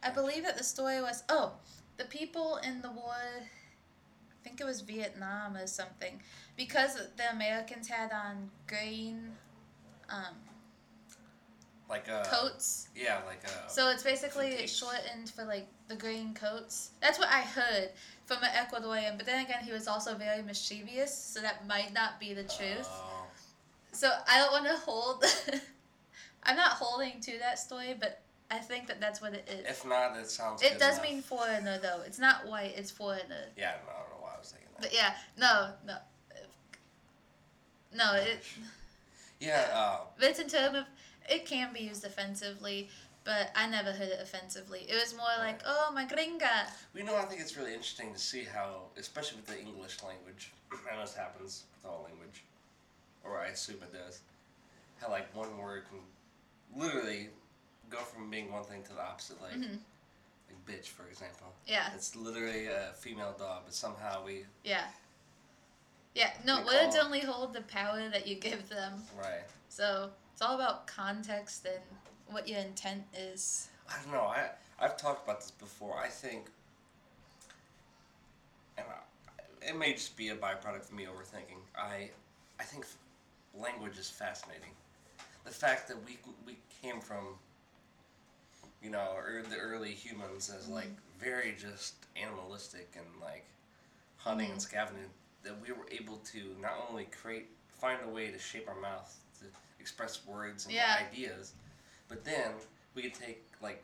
[0.02, 1.54] I believe that the story was oh,
[1.98, 3.16] the people in the war.
[3.16, 6.20] I think it was Vietnam or something,
[6.58, 9.32] because the Americans had on green
[10.10, 10.36] um,
[11.90, 12.90] like uh, coats.
[12.96, 13.68] Yeah, like uh.
[13.68, 14.78] So it's basically Fatigues.
[14.78, 16.92] shortened for like the green coats.
[17.02, 17.90] That's what I heard
[18.26, 19.18] from an Ecuadorian.
[19.18, 22.88] But then again, he was also very mischievous, so that might not be the truth.
[22.90, 23.26] oh,
[23.92, 25.24] So I don't want to hold.
[26.46, 28.22] I'm not holding to that story, but
[28.52, 29.66] I think that that's what it is.
[29.70, 30.62] if not, it sounds.
[30.62, 31.10] it does enough.
[31.10, 32.02] mean foreigner though.
[32.06, 32.74] It's not white.
[32.78, 33.46] It's foreigner.
[33.58, 34.82] Yeah, no, I don't know why I was thinking that.
[34.82, 35.98] But yeah, no, no,
[37.96, 38.14] no.
[38.16, 38.44] It.
[39.40, 40.86] Yeah, uh, But it's in terms of
[41.30, 42.88] it can be used offensively,
[43.26, 44.86] but I never heard it offensively.
[44.88, 46.68] It was more like, oh my gringa.
[46.96, 50.54] you know, I think it's really interesting to see how, especially with the English language,
[50.72, 52.44] I know this happens with all language,
[53.26, 54.22] or I assume it does,
[55.02, 56.00] how like one word can
[56.76, 57.30] literally
[57.90, 59.80] go from being one thing to the opposite, like, Mhm.
[60.48, 61.54] like bitch, for example.
[61.66, 64.92] Yeah, It's literally a female dog, but somehow we, yeah.
[66.16, 69.08] Yeah, no, We words call- only hold the power that you give them.
[69.16, 69.44] right.
[69.70, 71.84] So it's all about context and
[72.28, 73.70] what your intent is.
[73.90, 74.22] I don't know.
[74.28, 75.98] I I've talked about this before.
[75.98, 76.50] I think,
[78.78, 81.62] and I, it may just be a byproduct of me overthinking.
[81.76, 82.12] I
[82.60, 82.86] I think
[83.54, 84.76] language is fascinating.
[85.46, 87.36] The fact that we we came from,
[88.82, 89.16] you know,
[89.50, 91.24] the early humans as like mm-hmm.
[91.24, 93.46] very just animalistic and like
[94.18, 94.62] hunting and mm-hmm.
[94.62, 95.10] scavenging.
[95.44, 97.50] That we were able to not only create
[97.80, 99.46] find a way to shape our mouth to
[99.80, 101.06] express words and Yeah.
[101.12, 101.52] ideas,
[102.08, 102.54] but then
[102.96, 103.84] we could take like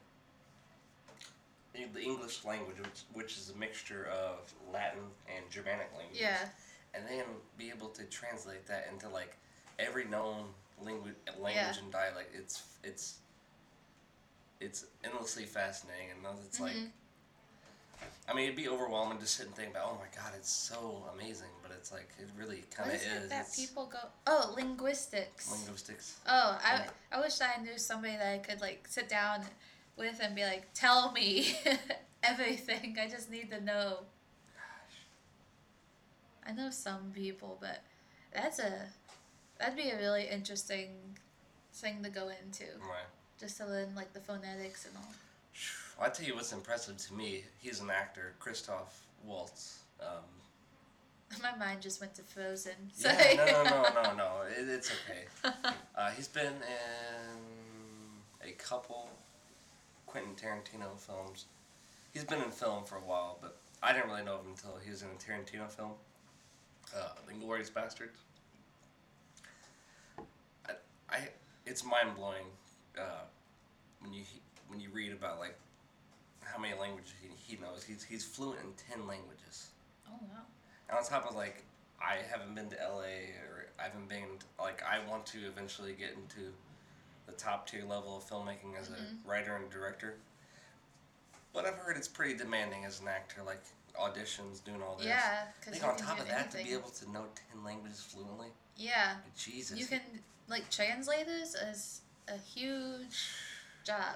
[1.73, 5.03] the English language, which which is a mixture of Latin
[5.35, 6.47] and Germanic languages, Yeah,
[6.93, 7.25] and then
[7.57, 9.35] be able to translate that into like
[9.77, 10.53] every known
[10.83, 11.73] language, language Yeah.
[11.83, 12.35] and dialect.
[12.35, 13.19] It's it's
[14.59, 16.75] it's endlessly fascinating, and it's like.
[16.75, 16.91] Mhm.
[18.29, 19.87] I mean, it'd be overwhelming to sit and think about.
[19.87, 23.29] Oh my God, it's so amazing, but it's like it really kind of is it
[23.29, 23.97] that It's people go?
[24.27, 25.51] Oh, linguistics.
[25.51, 26.15] linguistics.
[26.27, 29.41] Oh, I, I wish I knew somebody that I could like sit down
[29.97, 31.55] with and be like, tell me
[32.23, 32.97] everything.
[33.01, 34.05] I just need to know.
[36.45, 37.81] I know some people, but
[38.33, 38.87] that's a
[39.59, 40.89] that'd be a really interesting
[41.73, 43.05] thing to go into, Right.
[43.39, 45.13] just to learn like the phonetics and all.
[45.97, 47.43] Well, I tell you what's impressive to me.
[47.59, 49.79] He's an actor, Christoph Waltz.
[50.01, 50.23] Um,
[51.43, 52.71] My mind just went to Frozen.
[52.97, 54.31] yeah, no, no, no, no, no.
[54.49, 55.53] It, it's okay.
[55.95, 59.09] Uh, he's been in a couple
[60.07, 61.45] Quentin Tarantino films.
[62.13, 64.89] He's been in film for a while, but I didn't really know him until he
[64.91, 65.91] was in a Tarantino film,
[66.95, 68.15] uh, *Inglourious Basterds*.
[70.69, 70.71] I,
[71.09, 71.19] I
[71.69, 72.45] it's mind blowing
[72.97, 73.23] uh,
[74.01, 74.23] when you
[74.67, 75.55] when you read about like
[76.41, 77.83] how many languages he, he knows.
[77.83, 79.69] He's he's fluent in ten languages.
[80.07, 80.41] oh wow.
[80.89, 81.63] And on top of like,
[82.01, 84.25] I haven't been to LA or I haven't been
[84.59, 86.51] like I want to eventually get into
[87.27, 90.15] the top tier level of filmmaking as a writer and director.
[91.53, 93.61] But I've heard it's pretty demanding as an actor, like
[93.99, 95.07] auditions, doing all this.
[95.07, 98.01] Yeah, I because think on top of that, to be able to know ten languages
[98.01, 98.49] fluently,
[98.79, 99.77] Yeah, Jesus.
[99.77, 100.01] you can
[100.47, 103.27] like translate this as a huge
[103.85, 104.15] job.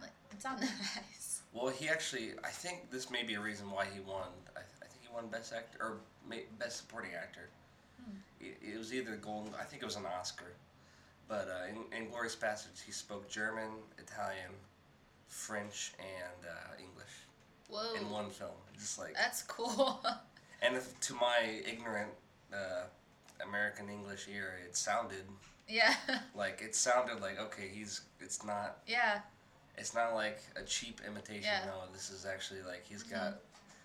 [0.00, 1.42] Like it's on the rise.
[1.52, 4.28] Well, he actually, I think this may be a reason why he won.
[4.56, 5.96] I, I think he won Best Actor or
[6.58, 7.48] Best Supporting Actor.
[8.40, 9.52] It, it was either Golden.
[9.58, 10.52] I think it was an Oscar.
[11.28, 14.50] But uh, in, in Glourious Basterds, he spoke German, Italian,
[15.28, 17.14] French, and uh, English
[17.68, 18.50] Whoa, in one film.
[18.74, 20.04] Just like, that's cool.
[20.62, 22.10] and if, to my ignorant
[22.52, 22.84] uh,
[23.42, 25.24] American English ear, it sounded
[25.68, 25.94] yeah,
[26.34, 28.02] like it sounded like okay, he's.
[28.20, 28.78] It's not.
[28.86, 29.20] yeah,
[29.78, 31.42] It's not like a cheap imitation.
[31.44, 31.60] Yeah.
[31.60, 31.68] Mm-hmm.
[31.68, 33.40] No, this is actually like he's got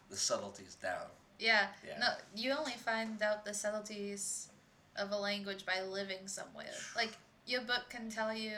[0.10, 1.08] the subtleties down.
[1.40, 1.68] Yeah.
[1.88, 2.00] Yeah.
[2.00, 4.50] No, you only find out the subtleties
[4.96, 6.66] of a language by living somewhere.
[6.96, 7.12] Like
[7.46, 8.52] your book can tell you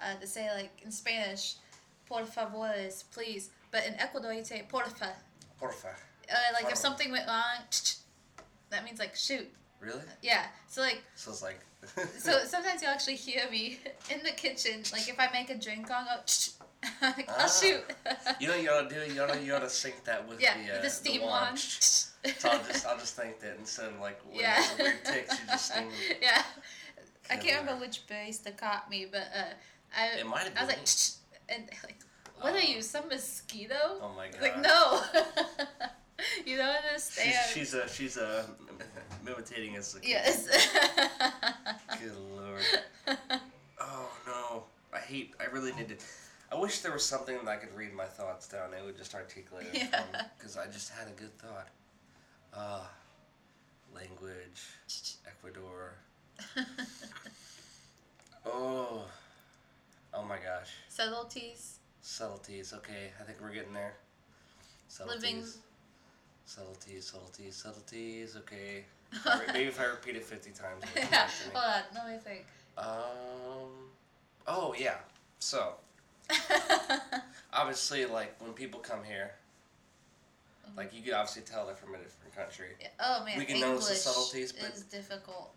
[0.00, 1.56] uh, to say like in Spanish,
[2.06, 5.10] por favor is please, but in Ecuador you say porfa.
[5.60, 5.92] Porfa.
[6.28, 6.72] Uh, like Porfa.
[6.72, 7.62] if something went wrong,
[8.70, 9.48] that means like shoot.
[9.86, 10.02] Really?
[10.22, 10.44] Yeah.
[10.68, 11.60] So like So it's like.
[12.18, 13.78] so sometimes you'll actually hear me
[14.12, 14.82] in the kitchen.
[14.92, 17.36] Like if I make a drink I'll, like, Ah.
[17.38, 17.82] I'll shoot.
[18.40, 19.12] You know you ought to do?
[19.14, 21.32] You ought to, you ought to sync that with yeah, the, uh, the steam wand.
[21.32, 21.58] wand.
[21.58, 24.60] So I'll just I'll just think that instead of like when Yeah.
[24.76, 25.88] the weird ticks, you just steam.
[26.20, 26.42] yeah.
[27.30, 29.52] I can't remember which barista caught me, but uh,
[29.96, 30.68] I It might have I was
[31.48, 31.98] like, and like,
[32.40, 33.74] what are you, some mosquito?
[34.02, 34.42] Oh my god.
[34.42, 35.02] Like no,
[36.44, 37.34] you don't understand.
[37.52, 38.44] She's, she's a she's a
[39.28, 39.94] imitating us.
[39.94, 40.46] Like, yes.
[42.00, 42.62] Good lord.
[43.78, 44.64] Oh no.
[44.92, 45.34] I hate.
[45.38, 45.96] I really need to.
[46.50, 48.72] I wish there was something that I could read my thoughts down.
[48.72, 50.02] It would just articulate it Yeah.
[50.38, 51.68] because I just had a good thought.
[52.54, 52.90] Ah,
[53.94, 54.62] language,
[55.26, 55.94] Ecuador.
[58.44, 59.04] Oh.
[60.14, 60.70] Oh my gosh.
[60.88, 61.78] Subtleties.
[62.00, 62.72] Subtleties.
[62.74, 63.94] Okay, I think we're getting there.
[64.88, 65.22] Subtleties.
[65.24, 65.44] Living-
[66.48, 68.36] Subtleties, subtleties, subtleties.
[68.36, 68.84] Okay.
[69.24, 70.82] I Maybe if I repeat it 50 times.
[70.96, 71.08] yeah.
[71.10, 71.54] back to me.
[71.54, 71.82] Hold on.
[71.94, 72.46] Let me think.
[72.78, 73.70] Um.
[74.46, 74.96] Oh yeah.
[75.38, 75.74] So
[77.52, 79.32] obviously, like when people come here,
[80.76, 82.68] like you could obviously tell they're from a different country.
[82.80, 82.88] Yeah.
[83.00, 85.52] Oh man, We can English notice the subtleties, but- is difficult.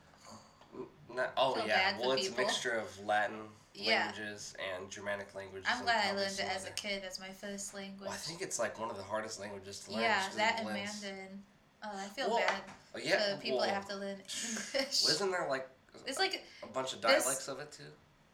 [1.14, 1.98] Not, oh Feel yeah.
[1.99, 2.44] Well, it's people.
[2.44, 3.38] a mixture of Latin
[3.73, 4.06] Yeah.
[4.06, 5.68] languages and Germanic languages.
[5.69, 8.02] I'm glad I learned it as a kid as my first language.
[8.02, 10.02] Well, I think it's like one of the hardest languages to learn.
[10.02, 10.68] yeah, that and.
[10.68, 11.44] Mandarin.
[11.84, 12.61] Oh, I feel Well, bad
[12.95, 13.35] Oh, yeah.
[13.35, 15.03] for people well, that have to learn English.
[15.06, 15.68] well, Isn't there like
[16.06, 17.84] It's like a bunch of dialects of it too?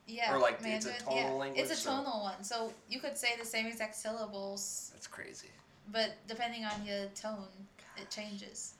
[0.07, 1.29] yeah, or like it's a tonal yeah.
[1.31, 5.49] language, It's a tonal one, so you could say the same exact syllables, That's crazy.
[5.91, 7.47] but depending on your tone,
[7.97, 8.73] it changes.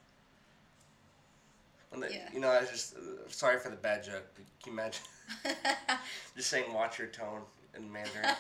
[1.92, 2.30] The, Yeah.
[2.34, 4.28] You know, I was just uh, sorry for the bad joke.
[4.36, 5.02] Can you imagine
[6.36, 7.42] just saying "watch your tone"
[7.77, 8.23] in Mandarin?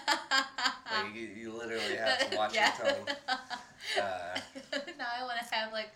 [0.91, 2.71] like, you, you literally have to watch yeah.
[2.77, 3.15] your tone.
[4.01, 4.35] Uh,
[4.97, 5.91] now I want to have like,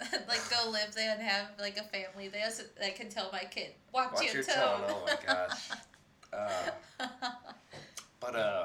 [0.28, 3.44] like go live there and have like a family there so I can tell my
[3.44, 4.80] kid watch, watch your, your tone.
[4.80, 4.84] tone.
[4.88, 5.70] Oh my gosh.
[6.32, 7.06] Uh,
[8.18, 8.64] but uh,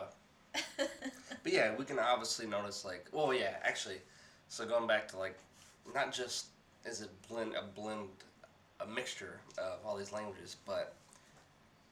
[1.44, 3.98] but yeah, we can obviously notice like, well, yeah, actually.
[4.48, 5.38] So going back to like,
[5.94, 6.48] not just
[6.86, 8.10] is it blend a blend,
[8.80, 10.96] a mixture of all these languages, but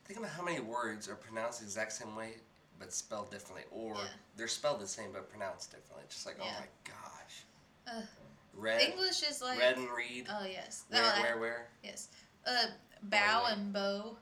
[0.06, 2.34] think about how many words are pronounced the exact same way
[2.80, 4.07] but spelled differently, or Yeah.
[4.36, 6.03] they're spelled the same but pronounced differently.
[6.06, 6.56] It's Just like, Yeah.
[6.57, 7.44] oh my gosh.
[7.88, 8.07] Ugh.
[8.53, 10.27] Red, English is like red and read.
[10.30, 11.68] oh yes, where, No, I- where, where?
[11.84, 12.07] yes,
[12.45, 12.68] uh,
[13.03, 13.53] bow wait.
[13.53, 14.18] and bow.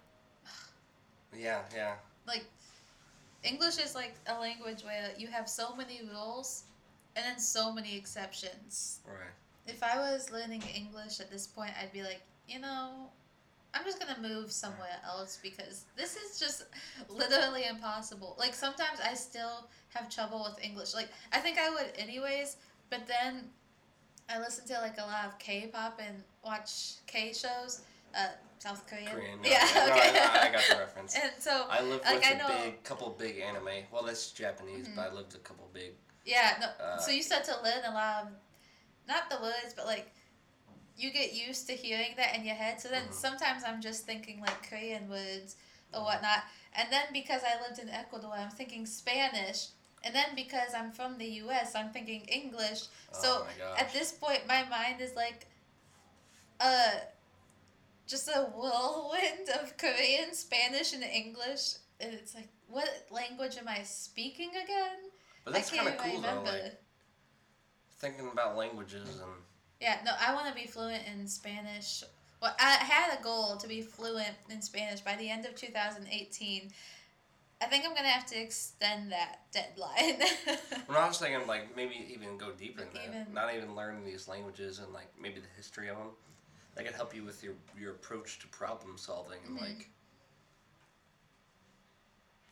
[1.35, 1.95] Yeah, yeah.
[2.27, 2.45] like
[3.43, 6.63] English is like a language where you have so many rules
[7.15, 8.99] and then so many exceptions.
[9.05, 9.31] Right.
[9.67, 13.09] If I was learning English at this point, I'd be like, you know,
[13.73, 16.65] I'm just gonna move somewhere else because this is just
[17.09, 18.35] literally impossible.
[18.37, 20.93] Like sometimes I still have trouble with English.
[20.93, 22.57] Like I think I would anyways,
[22.89, 23.45] but then
[24.29, 27.81] I listen to like a lot of K-pop and watch K shows,
[28.15, 28.27] uh,
[28.59, 29.07] South Korean.
[29.11, 29.41] Korean.
[29.41, 29.67] no, Yeah.
[29.75, 30.19] no, okay.
[30.19, 31.15] I, I got the reference.
[31.21, 32.63] and so I lived like, with I a know- Mm-hmm.
[32.69, 33.83] big couple big anime.
[33.91, 35.91] Well, that's Japanese, but I lived a couple big.
[36.25, 36.67] Yeah, no.
[36.85, 38.27] Uh, so you start to learn a lot of,
[39.07, 40.09] not the words, but like,
[40.95, 42.79] you get used to hearing that in your head.
[42.79, 43.13] So then Mhm.
[43.13, 45.55] sometimes I'm just thinking like Korean words
[45.93, 46.43] or whatnot.
[46.73, 49.69] And then because I lived in Ecuador, I'm thinking Spanish.
[50.03, 52.83] And then because I'm from the U.S., I'm thinking English.
[53.13, 53.47] Oh So
[53.77, 55.47] at this point, my mind is like,
[56.59, 56.91] uh,
[58.07, 61.75] just a whirlwind of Korean, Spanish, and English.
[61.99, 65.09] And it's like, what language am I speaking again?
[65.45, 66.51] But that's kind of cool remember.
[66.51, 66.63] though.
[66.63, 66.79] Like
[67.99, 69.42] thinking about languages and
[69.81, 72.03] Yeah, no, I want to be fluent in Spanish.
[72.41, 76.71] Well, I had a goal to be fluent in Spanish by the end of 2018.
[77.61, 80.19] I think I'm going to have to extend that deadline.
[80.87, 84.03] when I was thinking like maybe even go deeper in that, Even- not even learn
[84.03, 86.07] these languages and like maybe the history of them.
[86.75, 89.65] That could help you with your your approach to problem solving and Mm-hmm.
[89.65, 89.89] like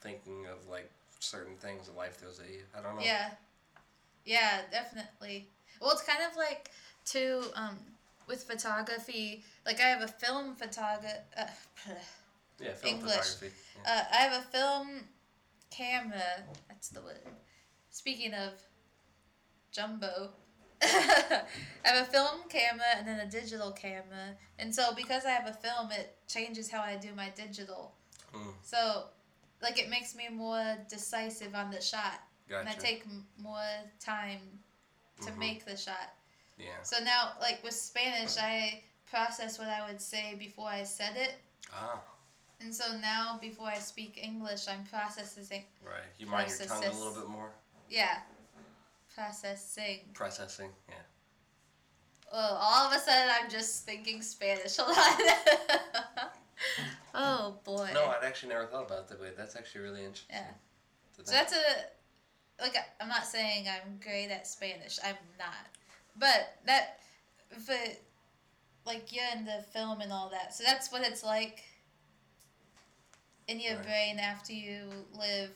[0.01, 0.89] thinking of like
[1.19, 2.61] certain things that life throws at you.
[2.77, 3.01] I don't know.
[3.03, 3.31] yeah.
[4.25, 5.47] Yeah, definitely.
[5.81, 6.69] Well, it's kind of like,
[7.05, 7.77] too, um,
[8.27, 11.07] with photography, like I have a film photography.
[11.37, 11.45] Uh,
[12.59, 13.15] Yeah, film English.
[13.15, 13.51] photography.
[13.83, 13.91] Yeah.
[13.91, 14.87] Uh, I have a film
[15.69, 16.43] camera.
[16.69, 17.19] That's the word.
[17.89, 18.53] Speaking of
[19.71, 20.29] jumbo,
[20.81, 21.43] I
[21.83, 24.35] have a film camera and then a digital camera.
[24.59, 27.93] And so because I have a film, it changes how I do my digital.
[28.33, 28.53] Mm.
[28.63, 29.05] So,
[29.61, 32.21] like, it makes me more decisive on the shot.
[32.53, 34.41] And I take m- more time
[35.21, 35.37] to Mhm.
[35.37, 36.13] make the shot.
[36.57, 36.81] Yeah.
[36.83, 41.33] So now, like with Spanish, I process what I would say before I said it.
[41.73, 41.99] Ah,
[42.59, 45.63] And so now, before I speak English, I'm processing.
[45.83, 46.09] right.
[46.17, 47.51] You mind your tongue a little bit more?
[47.89, 48.19] Yeah.
[49.13, 49.99] Processing.
[50.13, 50.69] Processing.
[50.87, 50.95] Yeah.
[52.31, 54.77] Oh, all of a sudden, I'm just thinking Spanish.
[54.77, 55.21] a lot.
[57.13, 57.89] oh, boy.
[57.93, 59.31] No, I'd actually never thought about it that way.
[59.35, 60.35] That's actually really interesting.
[60.37, 60.51] Yeah.
[61.17, 64.99] So that's a like I'm not saying I'm great at Spanish.
[65.03, 65.67] I'm not.
[66.17, 66.99] But that
[67.67, 67.99] but
[68.85, 70.53] like you're in the film and all that.
[70.53, 71.63] So that's what it's like
[73.47, 73.85] in your Right.
[73.85, 75.49] brain after you live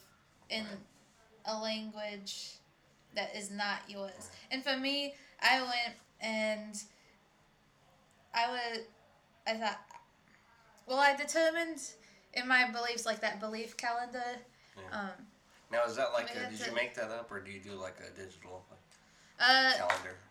[0.50, 0.66] in
[1.46, 2.52] a language
[3.16, 4.30] that is not yours.
[4.52, 6.76] And for me, I went and
[8.34, 8.86] I would
[9.48, 9.80] I thought
[10.86, 11.80] well I determined
[12.34, 14.40] in my beliefs like that belief calendar
[14.78, 15.00] Yeah.
[15.00, 15.28] um
[15.72, 17.98] Now, is that like a, did you make that up or do you do like
[18.00, 18.66] a digital
[19.40, 20.25] Uh, calendar on Google or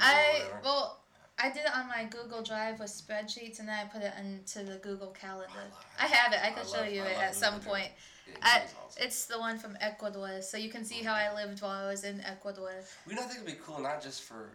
[0.00, 1.00] I well,
[1.38, 4.62] I did it on my Google Drive with spreadsheets, and then I put it into
[4.62, 5.52] the Google Calendar.
[6.00, 6.40] I have it.
[6.42, 7.90] I could show love- you I it at some Google point.
[8.28, 9.02] Yeah, I, awesome.
[9.04, 12.02] it's the one from Ecuador, so you can see how I lived while I was
[12.04, 12.72] in Ecuador.
[13.08, 14.50] You know, I think it'd be cool not just for.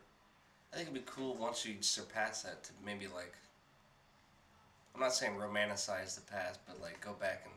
[0.73, 3.33] I think it'd be cool once you surpass that to maybe like.
[4.93, 7.53] I'm not saying romanticize the past, but like go back and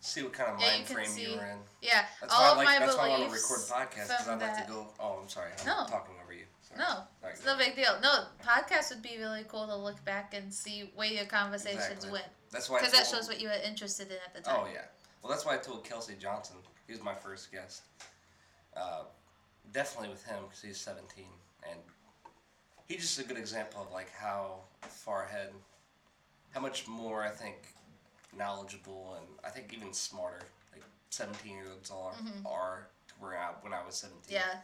[0.00, 0.62] see what kind of Mm-hmm.
[0.64, 1.58] Yeah, you mind frame you see- were in.
[1.82, 2.66] Yeah, That's all why I of like.
[2.66, 4.86] my That's why I want to record podcasts because I'd like to go.
[5.00, 5.50] Oh, I'm sorry.
[5.60, 5.86] I'm No.
[5.86, 6.44] talking over you.
[6.62, 6.78] Sorry.
[6.78, 7.94] No, Sorry, it's no big deal.
[8.02, 12.10] No, podcast would be really cool to look back and see where your conversations Exactly.
[12.12, 12.78] went, That's why.
[12.80, 14.60] Because that shows what you were interested in at the time.
[14.60, 14.82] Oh yeah.
[15.22, 16.56] Well, that's why I told Kelsey Johnson.
[16.86, 17.82] He was my first guest.
[18.76, 19.02] Uh,
[19.72, 21.24] definitely with him because he's 17,
[21.68, 21.78] and
[22.86, 25.50] he's just a good example of like how far ahead,
[26.52, 27.56] how much more I think
[28.36, 30.40] knowledgeable and I think even smarter
[30.72, 32.12] like 17 year olds are
[32.46, 34.22] are to where I when I was 17.
[34.22, 34.34] Mm-hmm.
[34.34, 34.60] Yeah.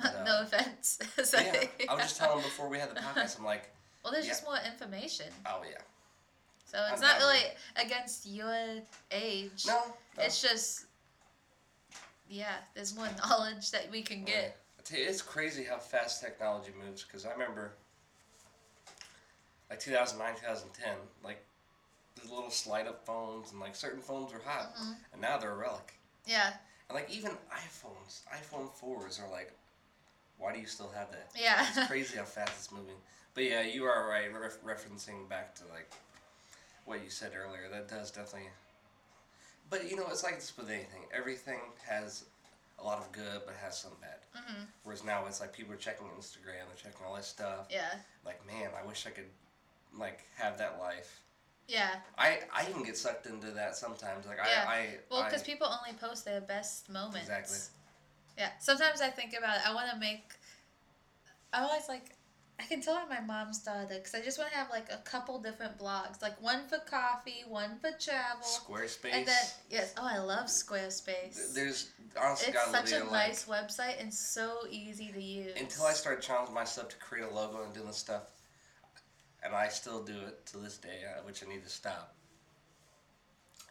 [0.00, 0.98] But, uh, no offense.
[1.18, 1.68] Yeah, Sorry.
[1.88, 3.38] I was just telling him before we had the podcast.
[3.38, 3.70] I'm like,
[4.02, 4.32] Well, there's Yeah.
[4.32, 5.26] just more information.
[5.46, 5.78] oh yeah,
[6.66, 7.34] So it's not Undoubtedly.
[7.76, 8.80] really against your
[9.12, 9.64] age.
[9.66, 9.80] no,
[10.16, 10.22] no.
[10.24, 10.86] It's just,
[12.28, 14.56] yeah, there's more knowledge that we can get.
[14.90, 17.04] It's crazy how fast technology moves.
[17.04, 17.72] Because I remember,
[19.70, 21.42] like 2009, 2010, like
[22.16, 24.92] the little slide up phones and like certain phones were hot, Mm-hmm.
[25.12, 25.94] and now they're a relic.
[26.26, 26.52] Yeah,
[26.88, 29.52] And like even iPhones, iPhone fours are like,
[30.38, 31.30] why do you still have that?
[31.36, 31.66] yeah.
[31.76, 32.96] It's crazy how fast it's moving.
[33.34, 34.28] But yeah, you are right.
[34.32, 35.90] Ref- referencing back to like
[36.84, 38.48] what you said earlier, that does definitely.
[39.70, 41.02] But you know, it's like this with anything.
[41.12, 41.58] Everything
[41.88, 42.24] has
[42.78, 44.18] a lot of good, but has some bad.
[44.34, 47.66] hmm Whereas now it's like people are checking Instagram, they're checking all this stuff.
[47.70, 49.28] Yeah, Like, man, I wish I could,
[49.96, 51.20] like, have that life.
[51.68, 51.96] Yeah.
[52.18, 54.26] I I even get sucked into that sometimes.
[54.26, 54.64] Like, Yeah.
[54.68, 57.18] I I Well, because people only post their best moments.
[57.28, 57.58] Exactly.
[58.38, 58.50] Yeah.
[58.60, 59.68] Sometimes I think about it.
[59.68, 60.32] I want to make.
[61.52, 62.10] I always like.
[62.60, 64.98] I can tell I'm my mom's daughter because I just want to have like a
[64.98, 69.12] couple different blogs, like one for coffee, one for travel, Squarespace.
[69.12, 71.52] and then yes, oh I love Squarespace.
[71.52, 75.52] there's honestly It's such a like, nice website and so easy to use.
[75.60, 78.30] until I started challenging myself to create a logo and doing stuff,
[79.44, 82.14] and I still do it to this day, uh, which I need to stop.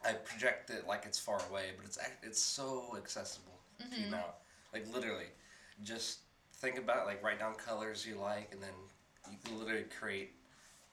[0.06, 3.50] I project it like it's far away, but it's it's so accessible
[3.82, 4.04] Mm-hmm.
[4.04, 4.26] you now.
[4.72, 5.26] Like literally,
[5.84, 6.20] just
[6.58, 8.70] think about it, like write down colors you like, and then
[9.32, 10.32] you can literally create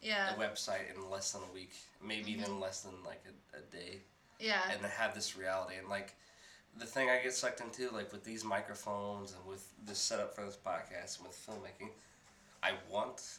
[0.01, 0.35] Yeah.
[0.35, 4.01] a website in less than a week, maybe even less than like a, a day
[4.39, 4.63] Yeah.
[4.73, 6.15] and have this reality and like
[6.79, 10.45] the thing I get sucked into like with these microphones and with this setup for
[10.47, 11.91] this podcast and with filmmaking,
[12.63, 13.39] I want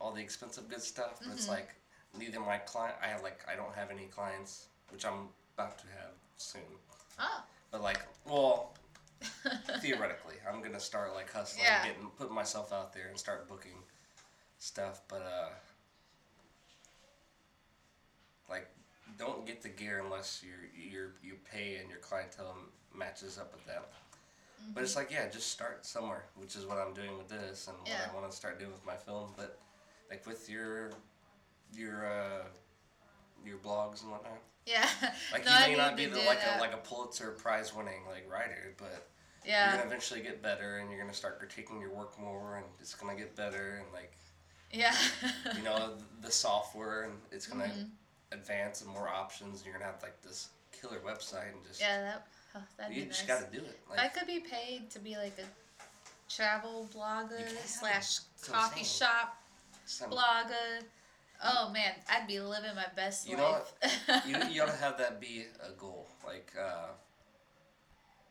[0.00, 1.74] all the expensive good stuff, but it's like
[2.18, 5.84] neither my client I have like I don't have any clients, which I'm about to
[5.86, 6.62] have soon.
[7.18, 7.42] Oh.
[7.70, 8.74] But like well
[9.80, 11.86] theoretically, I'm gonna start like hustling, Yeah.
[11.86, 13.76] getting putting myself out there and start booking
[14.58, 15.02] stuff.
[15.08, 15.48] But uh,
[18.48, 18.68] like,
[19.18, 20.56] don't get the gear unless your
[20.92, 22.56] your you pay and your clientele
[22.96, 23.90] matches up with that.
[24.74, 27.76] But it's like yeah, just start somewhere, which is what I'm doing with this and
[27.86, 28.00] Yeah.
[28.06, 29.32] what I want to start doing with my film.
[29.36, 29.58] But
[30.10, 30.90] like with your
[31.74, 32.44] your uh,
[33.44, 34.38] your blogs and whatnot.
[34.66, 34.86] Yeah.
[35.32, 36.58] Like no, you may need not be the, like that.
[36.58, 39.08] a like a Pulitzer Prize winning like writer, but
[39.46, 39.68] yeah.
[39.70, 42.94] you're gonna eventually get better, and you're gonna start critiquing your work more, and it's
[42.94, 44.12] gonna get better, and like
[44.72, 44.94] Yeah.
[45.56, 47.82] you know the software, and it's gonna Mm-hmm.
[48.32, 49.58] advance and more options.
[49.58, 52.02] And you're gonna have like this killer website, and just yeah.
[52.02, 52.26] That.
[52.56, 53.40] Oh, that'd you be just nice.
[53.40, 53.78] gotta do it.
[53.92, 55.46] If I could be paid to be like a
[56.32, 59.36] travel blogger slash That's what I'm coffee shop
[59.90, 60.82] some- blogger,
[61.44, 64.24] oh man, I'd be living my best You know life.
[64.26, 66.06] you you gotta have that be a goal.
[66.26, 66.88] Like uh,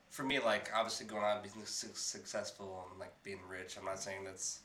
[0.10, 3.78] for me, like obviously going out and being su- successful and like being rich.
[3.78, 4.60] I'm not saying that's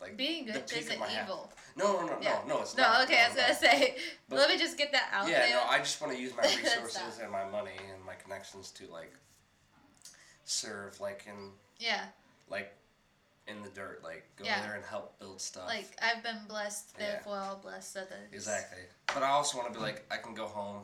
[0.00, 0.92] like Being peak isn't
[1.22, 1.52] evil.
[1.76, 2.40] No, no, no, Yeah.
[2.46, 2.62] no, no.
[2.62, 3.02] It's no, not.
[3.04, 3.96] okay, I was No, gonna say.
[4.28, 5.50] But- let me just get that out Yeah, there.
[5.56, 5.62] no.
[5.68, 9.12] I just want to use my resources and my money and my connections to like
[10.44, 12.06] serve, like in yeah,
[12.50, 12.72] like
[13.48, 14.62] in the dirt, like go Yeah.
[14.62, 15.66] there and help build stuff.
[15.66, 17.06] like I've been blessed, Yeah.
[17.12, 18.32] therefore I'll bless others.
[18.32, 18.82] exactly.
[19.12, 20.82] But I also want to be like I can go home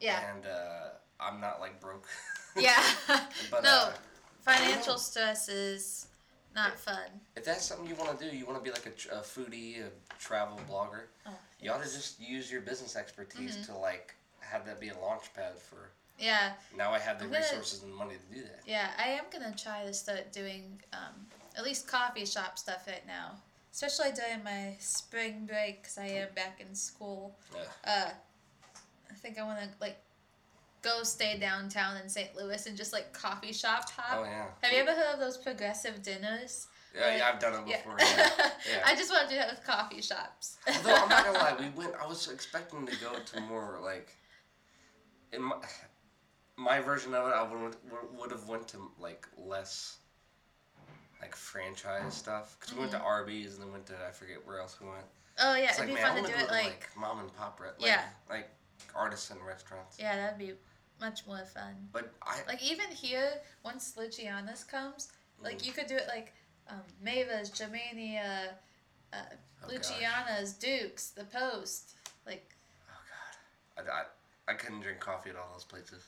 [0.00, 0.30] Yeah.
[0.34, 2.06] and uh, I'm not like broke.
[2.56, 2.82] Yeah.
[3.50, 3.92] But, no, uh,
[4.40, 6.06] financial stress is
[6.54, 7.08] not fun.
[7.36, 9.84] If that's something you want to do, you want to be like a, a foodie,
[9.86, 11.02] a travel blogger.
[11.26, 11.30] Oh,
[11.60, 13.72] You ought to just use your business expertise Mm-hmm.
[13.72, 15.90] to like have that be a launch pad for.
[16.18, 18.62] Yeah, Now I have the I'm gonna- resources and money to do that.
[18.66, 18.90] yeah.
[18.98, 21.26] I am gonna try to start doing um,
[21.58, 23.32] at least coffee shop stuff right now,
[23.72, 27.36] especially during my spring break because I am back in school.
[27.54, 27.60] Yeah.
[27.84, 28.10] Uh,
[29.10, 29.98] I think I want to like
[30.82, 32.34] go stay downtown in St.
[32.36, 34.20] Louis and just like coffee shop hop.
[34.20, 34.46] Oh yeah.
[34.62, 36.68] Have you ever heard of those progressive dinners?
[36.96, 37.76] Yeah, yeah, I've done it Yeah.
[37.78, 37.96] before.
[38.00, 38.30] Yeah.
[38.70, 38.82] yeah.
[38.86, 40.56] I just want to do that with coffee shops.
[40.66, 41.94] Although I'm not gonna lie, we went.
[42.00, 44.14] I was expecting to go to more like.
[45.32, 45.56] In my,
[46.56, 47.76] my version of it, I would
[48.18, 49.98] would have went to like less.
[51.20, 54.60] Like franchise stuff, because we went to Arby's and then went to I forget where
[54.60, 55.04] else we went.
[55.40, 57.36] oh yeah, It's it'd like be man, fun to do it to like, mom and
[57.36, 58.04] pop, re- like, Yeah.
[58.30, 58.48] like
[58.94, 59.96] artisan restaurants.
[59.98, 60.52] yeah, that'd be
[61.00, 61.74] much more fun.
[61.92, 63.32] But I Like even here,
[63.64, 65.08] once Luciana's comes,
[65.42, 65.66] like Mm.
[65.66, 66.34] you could do it like
[66.70, 68.54] um, Mavis, Germania,
[69.12, 69.16] uh,
[69.64, 69.70] Oh, gosh.
[69.72, 71.94] Luciana's, Dukes, The Post,
[72.26, 72.48] like.
[72.88, 73.00] oh
[73.76, 76.04] god, I, I, I couldn't drink coffee at all those places.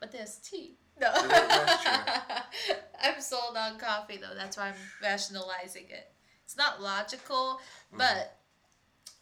[0.00, 0.74] But there's tea.
[1.00, 1.12] No.
[3.02, 4.34] I'm sold on coffee though.
[4.36, 6.10] That's why I'm rationalizing it.
[6.44, 7.60] It's not logical,
[7.94, 7.98] Mm.
[7.98, 8.36] but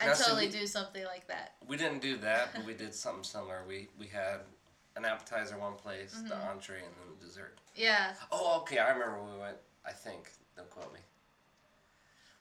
[0.00, 1.54] I Now, see, totally we- do something like that.
[1.66, 3.64] We didn't do that, but we did something similar.
[3.66, 4.40] We we had
[4.96, 6.48] an appetizer one place, the Mm-hmm.
[6.50, 7.58] entree, and then the dessert.
[7.74, 8.14] Yeah.
[8.32, 8.78] Oh, okay.
[8.78, 9.56] I remember we went.
[9.86, 10.30] I think.
[10.56, 11.00] Don't quote me.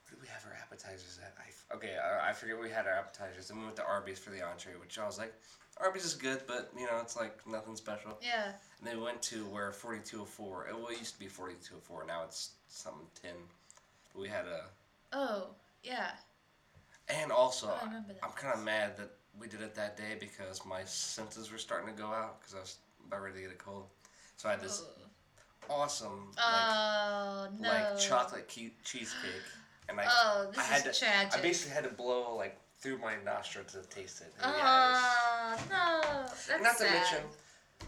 [0.03, 1.33] Where did we have appetizers at?
[1.39, 3.47] I, okay, I, I forget we had our appetizers.
[3.47, 5.33] Then we went to Arby's for the entree, which I was like,
[5.79, 8.17] Arby's is good, but you know, it's like nothing special.
[8.21, 8.45] Yeah.
[8.79, 10.67] And then we went to where 4204.
[10.69, 12.05] It, well, it used to be 4204.
[12.07, 13.31] Now it's something 10.
[14.13, 14.63] But we had a.
[15.13, 15.49] Oh,
[15.83, 16.11] yeah.
[17.09, 19.95] And also, Oh, I remember that I'm kind of mad that we did it that
[19.97, 23.41] day because my senses were starting to go out because I was about ready to
[23.43, 23.85] get a cold.
[24.35, 24.83] So I had this
[25.69, 25.73] oh.
[25.73, 27.69] awesome, like, Oh no.
[27.69, 29.47] like chocolate cheesecake,
[29.89, 31.39] and I, Oh, this I had is to, tragic.
[31.39, 34.33] I basically had to blow like through my nostrils to taste it.
[34.43, 36.93] And yeah, Oh no, that's not to sad.
[36.93, 37.19] mention,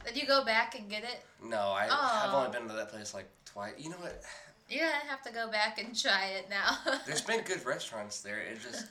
[0.06, 1.22] Did you go back and get it?
[1.44, 2.20] no, I Oh.
[2.26, 3.74] have only been to that place like twice.
[3.78, 4.22] You know what?
[4.70, 6.78] You're gonna have to go back and try it now.
[7.06, 8.40] There's been good restaurants there.
[8.40, 8.86] It just,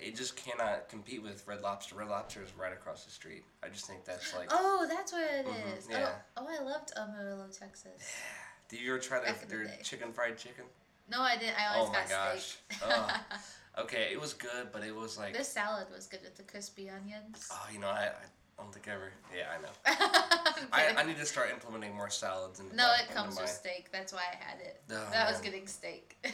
[0.00, 1.94] it just cannot compete with Red Lobster.
[1.94, 3.44] Red Lobster is right across the street.
[3.62, 4.48] I just think that's like.
[4.50, 5.46] Oh, that's what it
[5.76, 5.86] is.
[5.86, 6.08] Mhm, yeah.
[6.36, 7.92] Oh, oh, I loved Amarillo, Texas.
[8.00, 8.68] Yeah.
[8.68, 9.78] Did you ever try their, the their day.
[9.84, 10.64] chicken fried chicken?
[11.08, 11.54] No, I didn't.
[11.58, 12.58] I oh always Oh my got gosh.
[12.70, 12.78] steak.
[12.88, 13.10] Ugh.
[13.78, 16.88] Okay, it was good, but it was like, This salad was good with the crispy
[16.88, 17.48] onions.
[17.52, 19.12] oh, you know, I, I don't think I ever.
[19.36, 20.66] Yeah, I know.
[20.72, 22.72] I, I need to start implementing more salads and.
[22.74, 23.88] no, it comes with steak.
[23.92, 24.80] That's why I had it.
[24.90, 26.16] Oh, that was getting steak.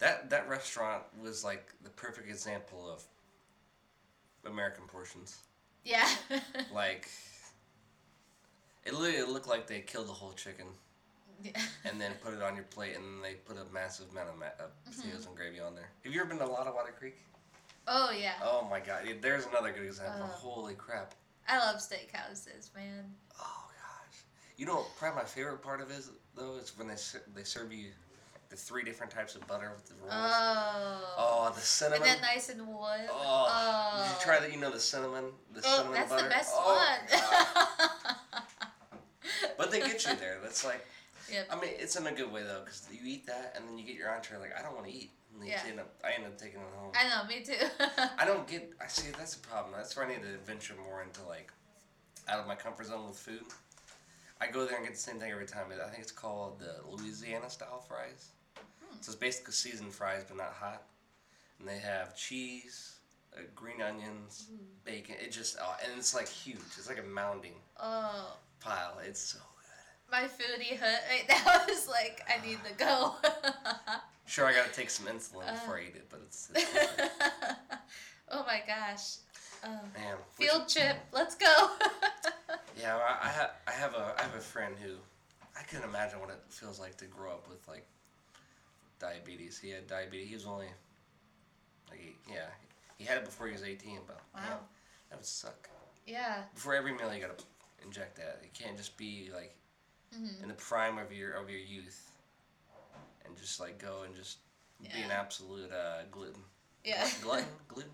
[0.00, 3.02] That that restaurant was like the perfect example of
[4.50, 5.36] American portions.
[5.84, 6.08] yeah.
[6.74, 7.06] Like,
[8.86, 10.66] it literally looked like they killed the whole chicken
[11.42, 11.60] yeah.
[11.84, 14.38] and then put it on your plate, and then they put a massive amount of,
[14.38, 15.00] ma- of Mm-hmm.
[15.02, 15.88] potatoes and gravy on there.
[16.04, 17.16] Have you ever been to Lotta Water Creek?
[17.88, 18.34] Oh yeah.
[18.42, 20.24] Oh my god, there's another good example.
[20.24, 20.28] Uh.
[20.28, 21.14] Holy crap.
[21.48, 23.04] I love steakhouses, man.
[23.40, 24.18] Oh gosh.
[24.56, 26.94] You know, probably my favorite part of it is, though is when they
[27.34, 27.86] they serve you
[28.50, 30.12] the three different types of butter with the rolls.
[30.12, 31.14] Oh.
[31.18, 32.02] oh, the cinnamon.
[32.02, 33.00] And then nice and warm.
[33.08, 34.52] Oh, did you try that?
[34.52, 36.22] You know the cinnamon, the Oh, cinnamon that's butter.
[36.24, 36.98] the best Oh,
[38.32, 38.34] one.
[39.58, 40.38] but they get you there.
[40.42, 40.84] That's like,
[41.50, 43.84] I mean, it's in a good way though, because you eat that and then you
[43.84, 44.38] get your entree.
[44.38, 45.10] Like, I don't want to eat.
[45.34, 45.62] And you Yeah.
[45.66, 46.92] end up, I end up taking it home.
[46.94, 47.66] I know, me too.
[48.18, 48.72] I don't get.
[48.80, 49.10] I see.
[49.16, 49.74] That's the problem.
[49.76, 51.52] That's where I need to venture more into like
[52.28, 53.44] out of my comfort zone with food.
[54.40, 55.66] I go there and get the same thing every time.
[55.70, 58.30] I think it's called the Louisiana style fries.
[59.00, 60.82] So it's basically seasoned fries, but not hot.
[61.58, 62.96] And they have cheese,
[63.36, 64.48] uh, green onions,
[64.84, 65.16] bacon.
[65.22, 66.58] It just uh, and it's like huge.
[66.76, 68.98] It's like a mounding oh, pile.
[69.06, 69.38] It's so.
[70.10, 73.14] My foodie hut right now is like, I need to go.
[74.26, 75.52] Sure, I gotta take some insulin Uh.
[75.54, 76.70] before I eat it, but it's, it's
[78.30, 79.16] oh my gosh.
[79.64, 80.14] Um, man.
[80.36, 81.70] which- field trip, let's go.
[82.80, 84.92] Yeah, I, I, ha- I have a I have a friend who
[85.58, 87.84] I couldn't imagine what it feels like to grow up with like
[89.00, 89.58] diabetes.
[89.58, 90.28] He had diabetes.
[90.28, 90.66] He was only
[91.90, 92.46] like he, yeah,
[92.98, 93.98] he had it before he was eighteen.
[94.06, 94.58] But man, Wow.
[95.10, 95.68] that would suck.
[96.06, 96.42] yeah.
[96.54, 97.42] Before every meal, you gotta
[97.84, 98.38] inject that.
[98.44, 99.56] It can't just be like
[100.14, 100.42] Mm-hmm.
[100.42, 102.10] in the prime of your of your youth,
[103.24, 104.38] and just like go and just
[104.82, 106.42] be an absolute uh, gluten.
[106.84, 107.06] Yeah.
[107.22, 107.46] Glutton?
[107.68, 107.90] gluten?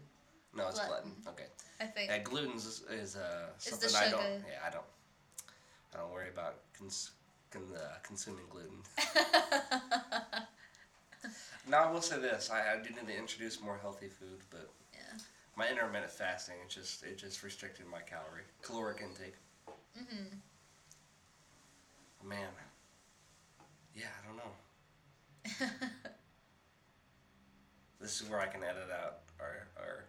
[0.55, 1.13] No, it's glutton.
[1.23, 1.29] Glutton.
[1.29, 1.47] Okay.
[1.81, 2.11] I think.
[2.11, 4.23] Yeah, gluten is, is uh, something I don't.
[4.23, 4.85] Yeah, I don't.
[5.95, 7.13] I don't worry about cons-
[7.51, 8.79] con- uh, consuming gluten.
[11.69, 14.71] now I will say this: I, I do need to introduce more healthy food, but
[14.95, 15.19] yeah.
[15.57, 19.35] my intermittent fasting it just it just restricted my calorie caloric intake.
[19.99, 20.37] Mm-hmm.
[22.27, 22.39] Man.
[23.94, 25.77] Yeah, I don't know.
[28.07, 30.05] This is where I can edit out our our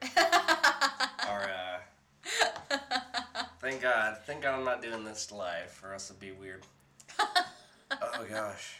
[1.27, 1.49] our.
[1.49, 6.63] Uh, thank God, thank God I'm not doing this live, for us to be weird.
[7.19, 8.75] oh gosh.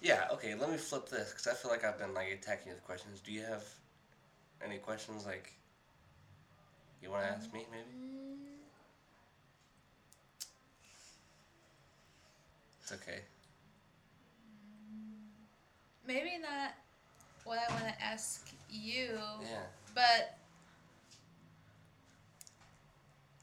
[0.00, 0.28] Yeah.
[0.34, 0.54] Okay.
[0.54, 3.20] Let me flip this because I feel like I've been like attacking you with questions.
[3.20, 3.64] Do you have
[4.64, 5.52] any questions like
[7.02, 7.66] you want to ask me?
[7.72, 8.37] Maybe.
[12.90, 13.18] It's okay.
[16.06, 16.72] Maybe not
[17.44, 19.10] what I want to ask you,
[19.42, 19.58] Yeah.
[19.94, 20.38] but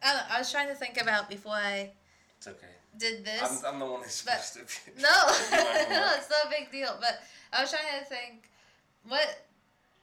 [0.01, 1.91] I, know, I was trying to think about before I
[2.37, 2.65] It's okay.
[2.97, 3.63] did this.
[3.63, 5.01] I'm, I'm the one who's but- supposed to be.
[5.03, 5.89] No, do my homework.
[5.91, 6.97] no, it's not a big deal.
[6.99, 7.21] But
[7.53, 8.49] I was trying to think,
[9.07, 9.43] what,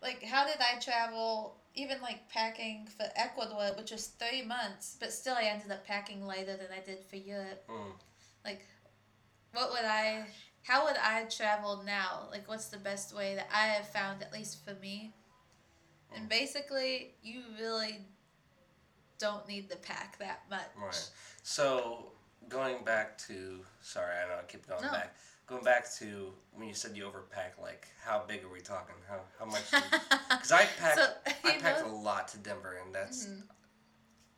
[0.00, 1.56] like, how did I travel?
[1.74, 6.24] Even like packing for Ecuador, which was three months, but still I ended up packing
[6.26, 7.64] lighter than I did for Europe.
[7.68, 7.92] Mm.
[8.44, 8.66] Like,
[9.52, 10.26] what would I?
[10.62, 12.28] How would I travel now?
[12.30, 15.12] Like, what's the best way that I have found, at least for me?
[16.14, 17.98] And basically, you really
[19.18, 20.68] don't need to pack that much.
[20.80, 21.10] Right.
[21.42, 22.12] So
[22.48, 24.90] going back to sorry, I know I keep going No.
[24.92, 25.16] back.
[25.46, 28.94] Going back to when you said you overpack, like how big are we talking?
[29.08, 29.62] How how much?
[30.28, 31.06] Because I packed So,
[31.44, 33.42] I packed know- a lot to Denver, and that's Mhm.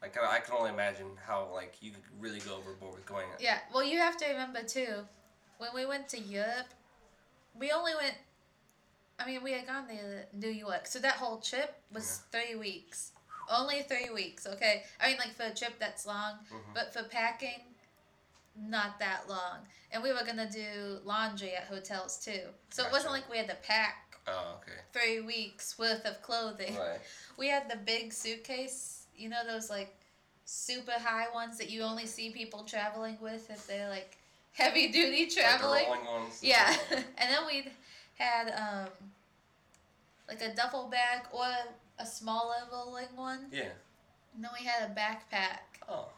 [0.05, 3.27] Like I I can only imagine how like you could really go overboard with going.
[3.41, 4.95] Yeah, well, you have to remember too,
[5.59, 6.71] when we went to Europe,
[7.59, 8.15] we only went.
[9.19, 13.13] I mean, we had gone to New York, so that whole trip was three weeks.
[13.49, 14.83] Only three weeks, okay?
[15.01, 16.75] I mean, like for a trip that's long, Mhm.
[16.75, 17.61] but for packing,
[18.57, 19.69] not that long.
[19.93, 23.49] And we were gonna do laundry at hotels too, so it wasn't like we had
[23.49, 24.81] to pack Oh, okay.
[24.93, 26.77] three weeks worth of clothing.
[26.77, 27.01] Right.
[27.37, 29.95] We had the big suitcase, you know those like
[30.45, 34.17] super high ones that you only see people traveling with if they're like
[34.53, 35.89] heavy duty traveling.
[35.89, 36.41] Like ones.
[36.43, 36.77] yeah.
[36.91, 37.67] and then we
[38.19, 38.89] had um
[40.29, 41.45] like a duffel bag or
[41.99, 43.47] a small rolling one.
[43.53, 43.69] Yeah.
[44.35, 45.59] And then we had a backpack.
[45.89, 46.09] Oh.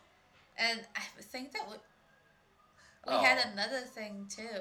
[0.59, 3.19] And I think that we, we Oh.
[3.19, 4.61] had another thing too,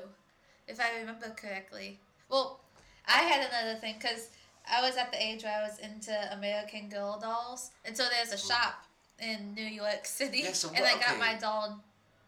[0.67, 1.99] if I remember correctly.
[2.29, 2.59] Well,
[3.07, 4.29] I had another thing because
[4.71, 8.33] I was at the age where I was into American Girl dolls, and so there's
[8.33, 8.85] a shop
[9.19, 11.19] in New York City, Yeah, so and I got okay.
[11.19, 11.79] my doll,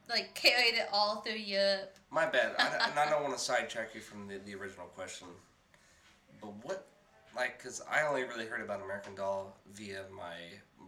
[0.09, 1.95] like carried it all through Europe.
[2.11, 2.55] My bad.
[2.59, 5.27] I, and I don't want to sidetrack you from the, the original question.
[6.41, 6.87] But what,
[7.35, 10.35] like, because I only really heard about American Doll via my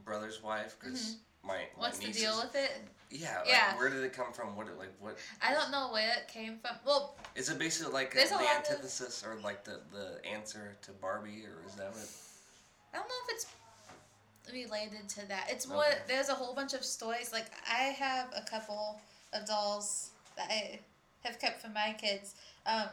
[0.06, 1.20] brother's wife, because mm-hmm.
[1.44, 1.60] My, my.
[1.76, 2.72] What's the deal with it?
[3.12, 3.76] Yeah, like, Yeah.
[3.78, 4.56] where did it come from?
[4.56, 5.18] What, it like, what?
[5.42, 6.76] I don't know where it came from.
[6.86, 10.78] Well, Is it basically like a the lot of- antithesis or like the, the answer
[10.84, 12.08] to Barbie, or is that what?
[12.94, 13.46] I don't know if it's
[14.52, 15.48] related to that.
[15.50, 15.98] It's more Okay.
[16.08, 17.32] there's a whole bunch of stories.
[17.34, 19.00] Like I have a couple
[19.34, 20.80] of dolls that I
[21.24, 22.36] have kept for my kids.
[22.66, 22.90] Um,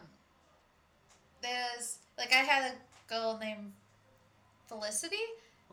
[1.42, 2.74] there's like I had a
[3.08, 3.72] girl named
[4.66, 5.16] Felicity.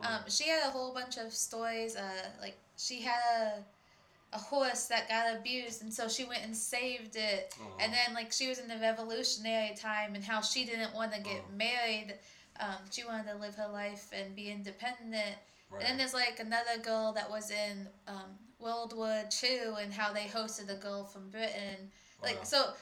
[0.02, 1.96] Um, she had a whole bunch of stories.
[1.96, 2.02] Uh,
[2.40, 7.16] like she had a, a horse that got abused, and so she went and saved
[7.16, 7.54] it.
[7.80, 11.20] And then like she was in the revolutionary time, and how she didn't want to
[11.20, 12.14] get married.
[12.60, 15.36] Um, she wanted to live her life and be independent.
[15.70, 15.80] Right.
[15.80, 20.12] And then there's like another girl that was in um, World War II and how
[20.12, 21.90] they hosted a girl from Britain.
[22.22, 22.72] Like so,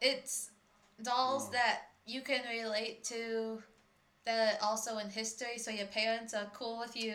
[0.00, 0.50] it's
[1.02, 3.62] dolls that you can relate to
[4.24, 5.58] that are also in history.
[5.58, 7.14] So your parents are cool with you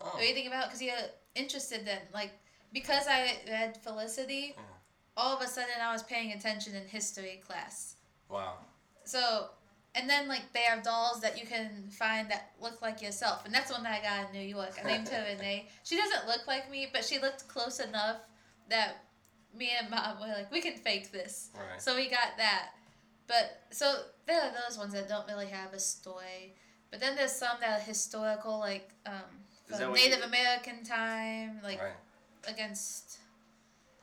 [0.00, 0.16] oh.
[0.18, 0.94] reading about because you're
[1.34, 2.00] interested then.
[2.12, 2.32] like
[2.72, 4.54] because I read Felicity.
[4.56, 4.62] Yeah.
[5.16, 7.94] All of a sudden, I was paying attention in history class.
[8.28, 8.54] Wow.
[9.04, 9.50] So,
[9.94, 13.54] and then like they have dolls that you can find that look like yourself, and
[13.54, 14.72] that's one that I got in New York.
[14.82, 15.68] I named her Renee.
[15.84, 18.16] She doesn't look like me, but she looked close enough
[18.70, 19.04] that
[19.56, 21.50] me and mom were like, we can fake this.
[21.54, 21.80] Right.
[21.80, 22.70] So we got that.
[23.28, 23.94] But so
[24.26, 26.56] there are those ones that don't really have a story.
[26.90, 29.43] But then there's some that are historical, like um,
[29.74, 31.92] Is that from what you- Native American time, like right.
[32.48, 33.18] against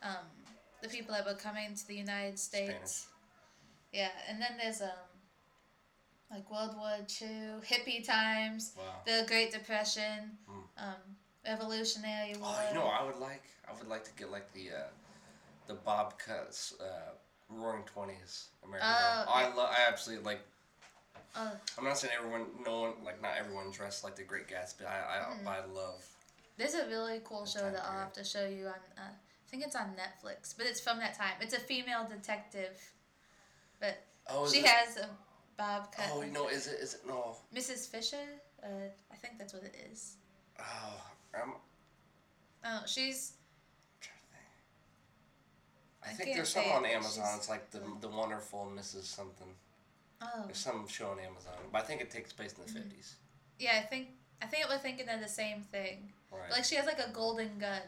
[0.03, 0.27] um,
[0.81, 2.71] the people that were coming to the United States.
[2.73, 3.03] Spanish.
[3.93, 4.89] Yeah, and then there's um
[6.31, 8.83] like World War II, hippie times, Wow.
[9.05, 10.63] the Great Depression, Mm.
[10.77, 11.01] um,
[11.45, 12.53] Revolutionary War.
[12.55, 13.43] Oh, you know, I would like.
[13.67, 14.87] I would like to get like the uh,
[15.67, 17.11] the Bob Cuts, uh,
[17.49, 19.25] Roaring Twenties, American Oh.
[19.27, 19.69] I love.
[19.71, 20.39] I absolutely like.
[21.35, 24.85] Oh, I'm not saying everyone, no one, like not everyone dressed like the Great Gatsby.
[24.85, 24.89] I,
[25.19, 25.47] I, Mm-hmm.
[25.47, 26.05] I love.
[26.57, 28.73] there's a really cool show that I'll have to show you on.
[28.97, 31.33] Uh, I think it's on Netflix, but it's from that time.
[31.39, 32.77] It's a female detective,
[33.79, 33.97] but
[34.29, 35.09] Oh, she it- has a
[35.57, 36.05] bob cut.
[36.11, 36.79] Oh no, is it?
[36.79, 37.37] Is it no?
[37.55, 37.87] Mrs.
[37.89, 38.17] Fisher.
[38.63, 38.67] Uh,
[39.11, 40.15] I think that's what it is.
[40.59, 41.01] Oh,
[41.33, 41.53] I'm.
[42.65, 43.33] Oh, she's.
[44.01, 44.45] trying to think.
[46.05, 47.25] I, I think there's some on Amazon.
[47.37, 49.03] It's like the the wonderful Mrs.
[49.05, 49.47] Something.
[50.21, 52.89] Oh, There's some show on Amazon, but I think it takes place in Mm-hmm.
[52.89, 53.13] the 50s.
[53.59, 53.79] yeah.
[53.83, 54.07] I think
[54.41, 56.11] I think we're thinking of the same thing.
[56.31, 56.51] Right.
[56.51, 57.81] Like she has like a golden gun.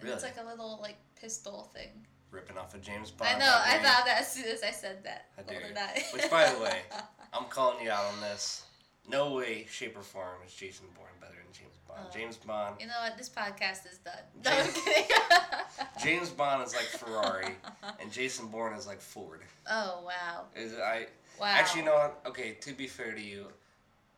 [0.00, 1.90] And It's like a little like pistol thing.
[2.30, 3.30] Ripping off of James Bond.
[3.36, 3.44] I know.
[3.44, 5.26] how I thought that as soon as I said that.
[5.36, 5.82] How dare Golden you.
[5.82, 6.02] eye.
[6.14, 6.80] Which, by the way,
[7.34, 8.64] I'm calling you out on this.
[9.08, 11.34] No way, shape, or form is Jason Bourne better
[11.94, 12.06] Bond.
[12.08, 12.12] Oh.
[12.18, 12.76] James Bond.
[12.80, 13.16] You know what?
[13.18, 14.14] This podcast is done.
[14.44, 15.04] No, I'm James- kidding.
[16.02, 17.54] James Bond is like Ferrari,
[18.00, 19.40] and Jason Bourne is like Ford.
[19.70, 20.44] oh wow!
[20.56, 21.06] Is I
[21.40, 21.46] Wow.
[21.48, 22.20] actually you know what?
[22.26, 23.46] Okay, to be fair to you,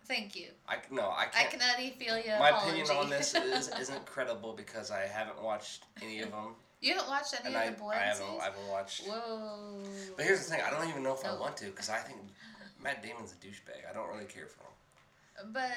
[0.07, 0.49] Thank you.
[0.69, 1.47] I no I can't.
[1.47, 2.81] I can already feel your my apology.
[2.83, 7.09] opinion on this is isn't credible because I haven't watched any of them, you haven't
[7.09, 8.41] watched any and of I, the Bourne I haven't series?
[8.41, 9.07] I haven't watched.
[9.07, 9.79] Whoa.
[10.17, 12.19] But here's the thing: I don't even know if I want to because I think
[12.83, 13.89] Matt Damon's a douchebag.
[13.91, 15.53] I don't really care for him.
[15.53, 15.71] But.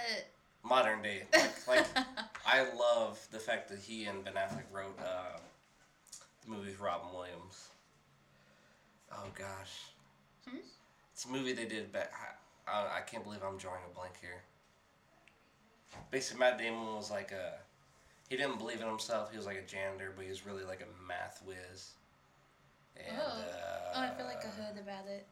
[0.67, 1.85] Modern day, like, like
[2.45, 5.37] I love the fact that he and Ben Affleck wrote uh,
[6.43, 7.69] the movie with Robin Williams.
[9.11, 9.83] Oh gosh,
[10.49, 10.57] Hmm?
[11.13, 11.91] it's a movie they did.
[11.93, 12.11] Back,
[12.67, 14.41] I, I, I can't believe I'm drawing a blank here.
[16.11, 17.53] Basically, Matt Damon was like a.
[18.29, 19.31] He didn't believe in himself.
[19.31, 21.91] He was like a janitor, but he was really like a math whiz.
[22.97, 23.21] And, Oh.
[23.21, 25.25] uh, oh, I feel like I heard about it.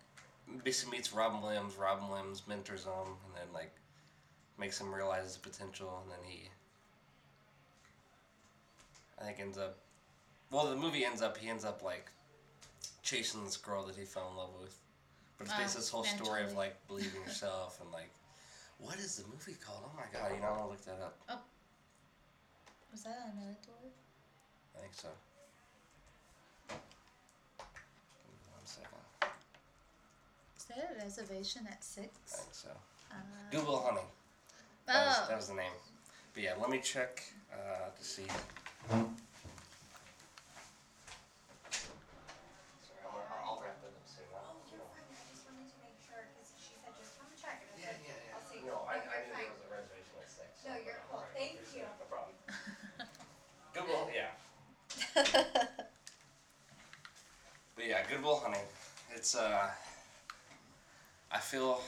[0.64, 1.76] basically meets Robin Williams.
[1.76, 2.91] Robin Williams mentors him,
[3.26, 3.74] and then like
[4.57, 6.49] makes him realize his potential, and then he,
[9.19, 9.77] I think, ends up.
[10.52, 11.38] Well, the movie ends up.
[11.38, 12.10] He ends up like
[13.03, 14.77] chasing this girl that he fell in love with.
[15.38, 18.10] But it's basically this whole story of like believing yourself and like,
[18.80, 19.84] what is the movie called?
[19.86, 20.32] Oh my god!
[20.34, 21.18] You know, I'm gonna look that up.
[21.30, 21.40] Oh,
[22.91, 23.91] was that on Meritor?
[24.77, 25.10] I think so.
[26.69, 28.99] One second.
[30.57, 32.10] Is there a reservation at six?
[32.34, 32.69] I think so.
[33.11, 33.15] Uh,
[33.52, 34.02] Google Honey.
[34.88, 35.72] That was, oh, that was the name.
[36.34, 38.24] But yeah, let me check uh, to see.
[38.28, 38.38] Sorry,
[43.06, 44.26] I'll, I'll wrap it up soon.
[44.36, 45.10] Oh, you're fine.
[45.10, 47.66] I just wanted to make sure because she said just come check.
[47.66, 48.36] And Yeah, I yeah, said, yeah.
[48.38, 48.62] I'll see.
[48.66, 49.49] No, I, I knew fine.
[49.49, 50.49] there was a reservation at six.
[50.68, 51.26] No, you're cool.
[51.34, 51.84] Thank you.
[51.90, 52.36] No problem.
[53.74, 54.32] Good Will, yeah.
[57.76, 58.62] But yeah, Good Will Hunting.
[59.14, 59.68] It's uh,
[61.32, 61.82] I feel,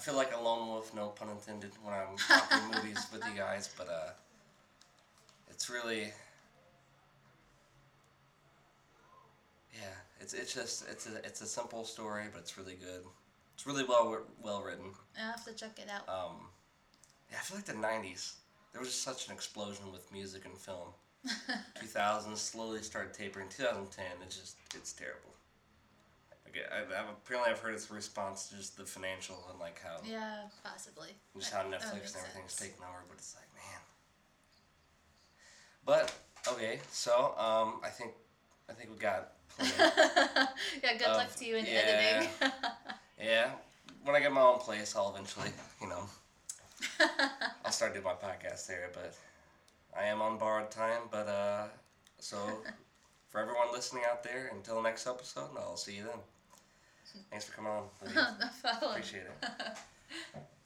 [0.00, 3.38] I feel like a lone wolf, no pun intended, when I'm talking movies with you
[3.38, 3.68] guys.
[3.76, 4.12] But uh,
[5.50, 6.10] it's really,
[9.74, 13.04] yeah, it's it's just it's a it's a simple story, but it's really good.
[13.52, 14.86] It's really well well written.
[15.18, 16.08] I have to check it out.
[16.08, 16.46] Um,
[17.30, 18.36] yeah, I feel like the '90s.
[18.72, 20.88] There was just such an explosion with music and film.
[21.78, 23.48] 2000s slowly started tapering.
[23.50, 25.34] 2010, it's just it's terrible.
[26.72, 29.96] I, I've, apparently, I've heard it's a response to just the financial and like how
[30.04, 31.08] yeah, possibly.
[31.38, 32.70] just how Netflix and everything's sense.
[32.70, 33.04] taken over.
[33.08, 33.80] But it's like, man.
[35.84, 36.14] But
[36.52, 38.12] okay, so um, I think
[38.68, 41.72] I think we got yeah, good luck to you in yeah.
[41.72, 42.28] editing.
[43.22, 43.50] yeah,
[44.04, 45.50] when I get my own place, I'll eventually,
[45.80, 46.04] you know,
[47.64, 48.90] I'll start doing my podcast there.
[48.92, 49.14] But
[49.98, 51.02] I am on borrowed time.
[51.10, 51.64] But uh,
[52.18, 52.36] so
[53.28, 56.20] for everyone listening out there, until the next episode, I'll see you then.
[57.30, 57.84] Thanks for coming on.
[58.82, 59.76] Appreciate it.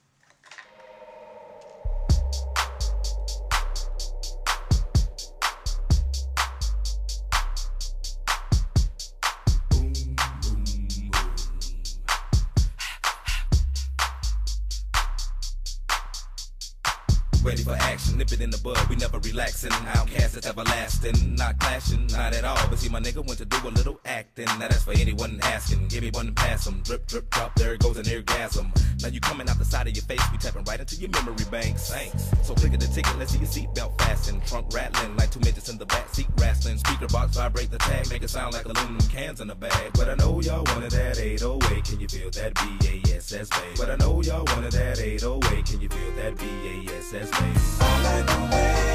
[18.15, 19.71] nip it in the bud, we never relaxing.
[19.71, 22.69] OutKast is everlasting, not clashing, not at all.
[22.69, 24.47] But see, my nigga went to do a little acting.
[24.47, 25.89] Now that's for anyone asking.
[25.89, 26.81] Give me one and pass 'em.
[26.83, 28.73] Drip, drip, drop, there it goes an orgasm.
[29.05, 31.45] Now you coming out the side of your face, we tapping right into your memory
[31.51, 31.91] banks.
[31.91, 32.31] Thanks.
[32.43, 34.41] So click at the ticket, let's see your seatbelt fasten.
[34.41, 36.79] Trunk rattling like two midgets in the back seat wrestling.
[36.79, 39.93] Speaker box vibrate the tag, make it sound like aluminum cans in a bag.
[39.93, 43.77] But I know y'all wanted that 808, can you feel that BASS bass?
[43.77, 47.79] But I know y'all wanted that 808, can you feel that BASS bass?
[47.83, 48.94] I like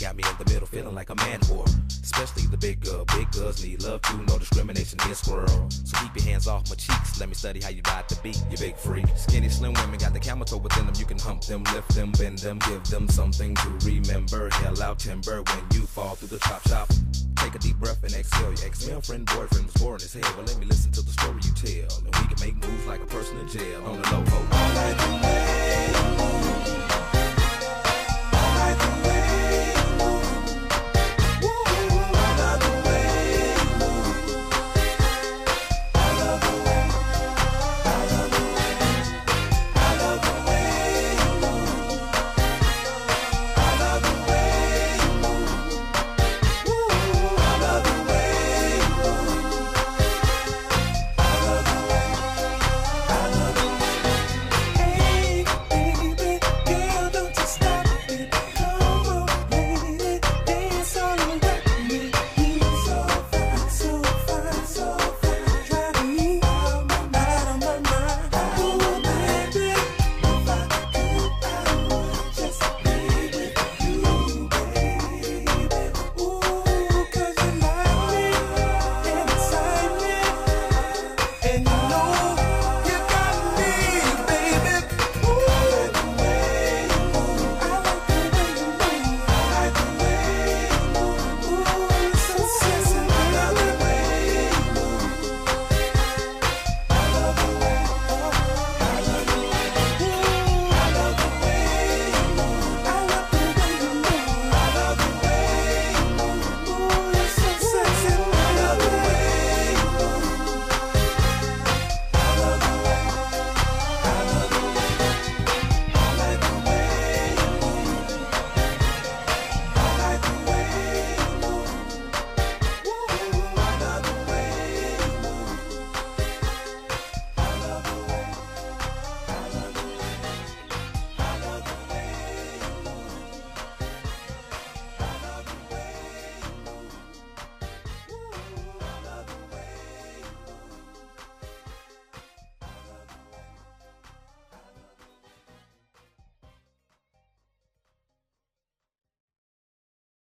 [0.00, 1.68] got me in the middle, feeling like a man whore.
[2.02, 3.04] Especially the big girl.
[3.16, 5.68] Big girls need love too, no discrimination in squirrel.
[5.70, 7.20] So keep your hands off my cheeks.
[7.20, 9.04] Let me study how you ride the beat, you big freak.
[9.16, 10.94] Skinny, slim women got the camel toe within them.
[10.98, 14.48] You can hump them, lift them, bend them, give them something to remember.
[14.50, 16.88] Hell out timber when you fall through the chop shop.
[17.36, 18.54] Take a deep breath and exhale.
[18.54, 20.32] Your ex-girlfriend, boyfriend was boring as hell.
[20.36, 21.98] Well, let me listen to the story you tell.
[21.98, 24.24] And we can make moves like a person in jail on the low.
[24.52, 26.79] I